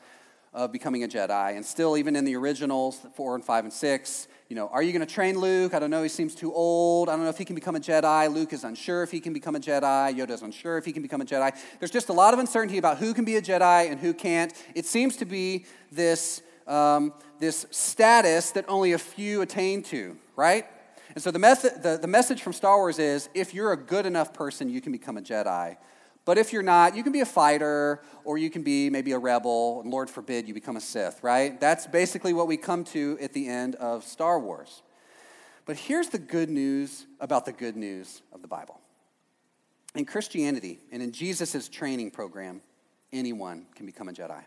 of 0.52 0.72
becoming 0.72 1.04
a 1.04 1.08
Jedi. 1.08 1.56
And 1.56 1.64
still, 1.64 1.96
even 1.96 2.16
in 2.16 2.24
the 2.24 2.36
originals, 2.36 2.98
four 3.14 3.34
and 3.34 3.44
five 3.44 3.64
and 3.64 3.72
six, 3.72 4.28
you 4.48 4.54
know, 4.54 4.68
are 4.68 4.82
you 4.82 4.92
going 4.92 5.04
to 5.04 5.12
train 5.12 5.38
Luke? 5.38 5.74
I 5.74 5.80
don't 5.80 5.90
know. 5.90 6.04
He 6.04 6.08
seems 6.08 6.34
too 6.34 6.54
old. 6.54 7.08
I 7.08 7.12
don't 7.16 7.24
know 7.24 7.30
if 7.30 7.38
he 7.38 7.44
can 7.44 7.56
become 7.56 7.74
a 7.74 7.80
Jedi. 7.80 8.32
Luke 8.32 8.52
is 8.52 8.62
unsure 8.62 9.02
if 9.02 9.10
he 9.10 9.18
can 9.18 9.32
become 9.32 9.56
a 9.56 9.60
Jedi. 9.60 10.16
Yoda's 10.16 10.42
unsure 10.42 10.78
if 10.78 10.84
he 10.84 10.92
can 10.92 11.02
become 11.02 11.20
a 11.20 11.24
Jedi. 11.24 11.52
There's 11.80 11.90
just 11.90 12.10
a 12.10 12.12
lot 12.12 12.32
of 12.32 12.38
uncertainty 12.38 12.78
about 12.78 12.98
who 12.98 13.12
can 13.12 13.24
be 13.24 13.36
a 13.36 13.42
Jedi 13.42 13.90
and 13.90 13.98
who 13.98 14.14
can't. 14.14 14.52
It 14.76 14.86
seems 14.86 15.16
to 15.16 15.24
be 15.24 15.64
this, 15.90 16.42
um, 16.68 17.12
this 17.40 17.66
status 17.72 18.52
that 18.52 18.64
only 18.68 18.92
a 18.92 18.98
few 18.98 19.42
attain 19.42 19.82
to, 19.84 20.16
right? 20.36 20.64
And 21.16 21.22
so 21.22 21.32
the, 21.32 21.40
method, 21.40 21.82
the, 21.82 21.98
the 22.00 22.06
message 22.06 22.42
from 22.42 22.52
Star 22.52 22.76
Wars 22.76 23.00
is 23.00 23.28
if 23.34 23.52
you're 23.52 23.72
a 23.72 23.76
good 23.76 24.06
enough 24.06 24.32
person, 24.32 24.68
you 24.68 24.80
can 24.80 24.92
become 24.92 25.16
a 25.16 25.22
Jedi. 25.22 25.76
But 26.26 26.38
if 26.38 26.52
you're 26.52 26.64
not, 26.64 26.96
you 26.96 27.04
can 27.04 27.12
be 27.12 27.20
a 27.20 27.26
fighter 27.26 28.02
or 28.24 28.36
you 28.36 28.50
can 28.50 28.62
be 28.62 28.90
maybe 28.90 29.12
a 29.12 29.18
rebel, 29.18 29.80
and 29.80 29.90
Lord 29.90 30.10
forbid 30.10 30.48
you 30.48 30.52
become 30.52 30.76
a 30.76 30.80
Sith, 30.80 31.22
right? 31.22 31.58
That's 31.58 31.86
basically 31.86 32.34
what 32.34 32.48
we 32.48 32.56
come 32.56 32.82
to 32.86 33.16
at 33.22 33.32
the 33.32 33.48
end 33.48 33.76
of 33.76 34.04
Star 34.04 34.38
Wars. 34.40 34.82
But 35.64 35.76
here's 35.76 36.08
the 36.08 36.18
good 36.18 36.50
news 36.50 37.06
about 37.20 37.46
the 37.46 37.52
good 37.52 37.76
news 37.76 38.22
of 38.32 38.42
the 38.42 38.48
Bible. 38.48 38.80
In 39.94 40.04
Christianity 40.04 40.80
and 40.90 41.00
in 41.00 41.12
Jesus' 41.12 41.68
training 41.68 42.10
program, 42.10 42.60
anyone 43.12 43.66
can 43.76 43.86
become 43.86 44.08
a 44.08 44.12
Jedi. 44.12 44.42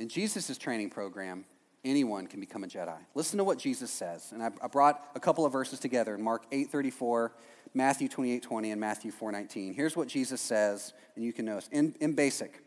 In 0.00 0.08
Jesus' 0.08 0.58
training 0.58 0.90
program, 0.90 1.44
anyone 1.84 2.26
can 2.26 2.40
become 2.40 2.64
a 2.64 2.66
Jedi. 2.66 2.98
Listen 3.14 3.38
to 3.38 3.44
what 3.44 3.58
Jesus 3.58 3.92
says. 3.92 4.32
And 4.32 4.42
I, 4.42 4.48
brought 4.66 5.08
a 5.14 5.20
couple 5.20 5.46
of 5.46 5.52
verses 5.52 5.78
together 5.78 6.14
in 6.16 6.22
Mark 6.22 6.44
8 6.50 6.70
34 6.70 7.32
Matthew 7.74 8.08
28 8.08 8.42
20 8.42 8.70
and 8.70 8.80
Matthew 8.80 9.10
4 9.10 9.32
19. 9.32 9.74
Here's 9.74 9.96
what 9.96 10.08
Jesus 10.08 10.40
says, 10.40 10.92
and 11.16 11.24
you 11.24 11.32
can 11.32 11.46
notice 11.46 11.68
in, 11.72 11.94
in 12.00 12.14
basic 12.14 12.62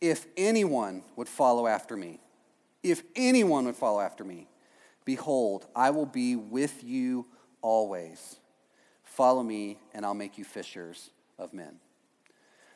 if 0.00 0.26
anyone 0.36 1.02
would 1.14 1.28
follow 1.28 1.66
after 1.66 1.96
me, 1.96 2.18
if 2.82 3.02
anyone 3.14 3.64
would 3.66 3.76
follow 3.76 4.00
after 4.00 4.24
me, 4.24 4.48
behold, 5.04 5.66
I 5.76 5.90
will 5.90 6.06
be 6.06 6.34
with 6.34 6.82
you 6.82 7.26
always. 7.62 8.40
Follow 9.04 9.42
me, 9.42 9.78
and 9.94 10.04
I'll 10.04 10.14
make 10.14 10.38
you 10.38 10.44
fishers 10.44 11.10
of 11.38 11.52
men. 11.52 11.76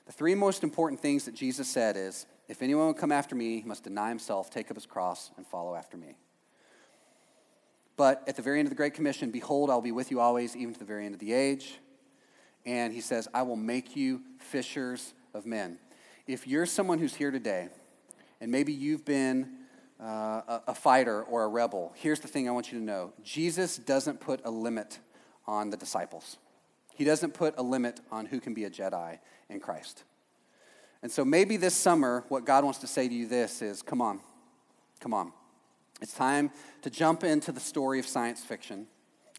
The 0.06 0.12
three 0.12 0.36
most 0.36 0.62
important 0.62 1.00
things 1.00 1.24
that 1.24 1.34
Jesus 1.34 1.68
said 1.68 1.96
is 1.96 2.26
if 2.48 2.62
anyone 2.62 2.86
would 2.86 2.96
come 2.96 3.10
after 3.10 3.34
me, 3.34 3.60
he 3.60 3.66
must 3.66 3.82
deny 3.82 4.08
himself, 4.08 4.50
take 4.50 4.70
up 4.70 4.76
his 4.76 4.86
cross, 4.86 5.32
and 5.36 5.44
follow 5.44 5.74
after 5.74 5.96
me. 5.96 6.16
But 7.96 8.22
at 8.28 8.36
the 8.36 8.42
very 8.42 8.58
end 8.58 8.66
of 8.66 8.70
the 8.70 8.76
Great 8.76 8.94
Commission, 8.94 9.30
behold, 9.30 9.70
I'll 9.70 9.80
be 9.80 9.92
with 9.92 10.10
you 10.10 10.20
always, 10.20 10.54
even 10.54 10.74
to 10.74 10.78
the 10.78 10.84
very 10.84 11.06
end 11.06 11.14
of 11.14 11.20
the 11.20 11.32
age. 11.32 11.78
And 12.66 12.92
he 12.92 13.00
says, 13.00 13.28
I 13.32 13.42
will 13.42 13.56
make 13.56 13.96
you 13.96 14.22
fishers 14.38 15.14
of 15.32 15.46
men. 15.46 15.78
If 16.26 16.46
you're 16.46 16.66
someone 16.66 16.98
who's 16.98 17.14
here 17.14 17.30
today, 17.30 17.68
and 18.40 18.50
maybe 18.50 18.72
you've 18.72 19.04
been 19.04 19.48
uh, 20.00 20.04
a, 20.04 20.62
a 20.68 20.74
fighter 20.74 21.22
or 21.22 21.44
a 21.44 21.48
rebel, 21.48 21.92
here's 21.96 22.20
the 22.20 22.28
thing 22.28 22.48
I 22.48 22.52
want 22.52 22.72
you 22.72 22.78
to 22.78 22.84
know 22.84 23.12
Jesus 23.22 23.78
doesn't 23.78 24.20
put 24.20 24.40
a 24.44 24.50
limit 24.50 24.98
on 25.46 25.70
the 25.70 25.76
disciples, 25.76 26.38
he 26.94 27.04
doesn't 27.04 27.32
put 27.34 27.54
a 27.56 27.62
limit 27.62 28.00
on 28.10 28.26
who 28.26 28.40
can 28.40 28.52
be 28.52 28.64
a 28.64 28.70
Jedi 28.70 29.18
in 29.48 29.60
Christ. 29.60 30.02
And 31.02 31.12
so 31.12 31.24
maybe 31.24 31.56
this 31.56 31.74
summer, 31.74 32.24
what 32.28 32.44
God 32.44 32.64
wants 32.64 32.80
to 32.80 32.86
say 32.86 33.06
to 33.06 33.14
you 33.14 33.28
this 33.28 33.62
is 33.62 33.80
come 33.80 34.02
on, 34.02 34.20
come 34.98 35.14
on. 35.14 35.32
It's 36.00 36.12
time 36.12 36.50
to 36.82 36.90
jump 36.90 37.24
into 37.24 37.52
the 37.52 37.60
story 37.60 37.98
of 37.98 38.06
science 38.06 38.44
fiction, 38.44 38.86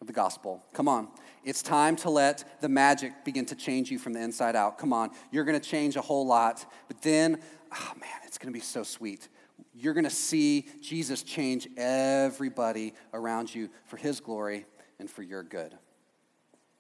of 0.02 0.08
the 0.08 0.14
gospel. 0.14 0.64
Come 0.74 0.88
on. 0.88 1.08
It's 1.44 1.62
time 1.62 1.96
to 1.98 2.10
let 2.10 2.62
the 2.62 2.70
magic 2.70 3.24
begin 3.24 3.46
to 3.46 3.56
change 3.56 3.92
you 3.92 4.00
from 4.00 4.14
the 4.14 4.22
inside 4.22 4.56
out. 4.56 4.78
Come 4.78 4.92
on. 4.92 5.12
You're 5.32 5.44
going 5.44 5.60
to 5.60 5.70
change 5.70 5.96
a 5.96 6.02
whole 6.02 6.26
lot, 6.26 6.66
but 6.88 7.02
then, 7.02 7.40
oh 7.72 7.92
man, 8.00 8.20
it's 8.26 8.38
going 8.38 8.52
to 8.52 8.58
be 8.58 8.64
so 8.64 8.84
sweet. 8.84 9.30
You're 9.74 9.94
going 9.94 10.04
to 10.04 10.10
see 10.10 10.66
Jesus 10.82 11.22
change 11.22 11.68
everybody 11.78 12.94
around 13.14 13.54
you 13.54 13.70
for 13.86 13.98
his 13.98 14.20
glory 14.20 14.66
and 15.00 15.10
for 15.10 15.22
your 15.22 15.44
good. 15.44 15.78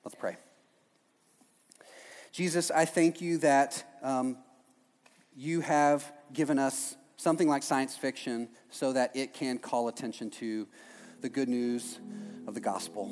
Let's 0.03 0.15
pray. 0.15 0.37
Jesus, 2.31 2.71
I 2.71 2.85
thank 2.85 3.21
you 3.21 3.37
that 3.39 3.83
um, 4.01 4.37
you 5.35 5.61
have 5.61 6.11
given 6.33 6.57
us 6.57 6.95
something 7.17 7.49
like 7.49 7.63
science 7.63 7.95
fiction 7.95 8.47
so 8.69 8.93
that 8.93 9.15
it 9.15 9.33
can 9.33 9.57
call 9.57 9.87
attention 9.87 10.29
to 10.29 10.67
the 11.21 11.29
good 11.29 11.49
news 11.49 11.99
of 12.47 12.53
the 12.53 12.59
gospel. 12.59 13.11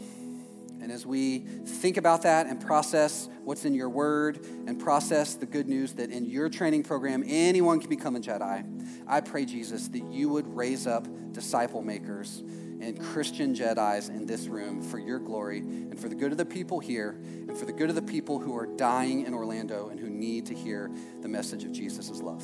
And 0.82 0.91
as 0.91 1.06
we 1.06 1.39
think 1.39 1.98
about 1.98 2.22
that 2.24 2.46
and 2.46 2.63
process 2.63 3.28
what's 3.44 3.65
in 3.65 3.74
your 3.74 3.89
word 3.89 4.46
and 4.68 4.80
process 4.80 5.34
the 5.34 5.48
good 5.48 5.68
news 5.68 5.94
that 5.94 6.12
in 6.12 6.26
your 6.26 6.50
training 6.50 6.84
program 6.84 7.23
anyone 7.25 7.79
can 7.79 7.90
become 7.90 8.15
a 8.15 8.19
Jedi, 8.19 9.04
I 9.08 9.21
pray, 9.21 9.46
Jesus, 9.46 9.88
that 9.88 10.04
you 10.12 10.29
would 10.29 10.48
raise 10.56 10.86
up 10.86 11.08
disciple 11.32 11.82
makers 11.82 12.44
and 12.82 13.02
Christian 13.02 13.56
Jedi's 13.56 14.10
in 14.10 14.27
this 14.27 14.48
room 14.48 14.82
for 14.82 15.00
your 15.00 15.17
glory 15.17 15.60
and 15.60 16.00
for 16.00 16.10
the 16.10 16.15
good 16.15 16.32
of 16.32 16.38
the 16.38 16.46
people 16.46 16.79
here 16.79 17.17
and 17.21 17.58
for 17.58 17.65
the 17.65 17.73
good 17.73 17.90
of 17.90 17.96
the 17.96 18.02
people 18.02 18.38
who 18.38 18.56
are 18.56 18.67
dying 18.67 19.25
in 19.25 19.34
Orlando 19.34 19.90
and 19.90 20.00
who 20.00 20.10
need 20.10 20.46
to 20.46 20.54
hear 20.54 20.92
the 21.21 21.27
message 21.27 21.63
of 21.63 21.71
Jesus' 21.71 22.21
love. 22.21 22.44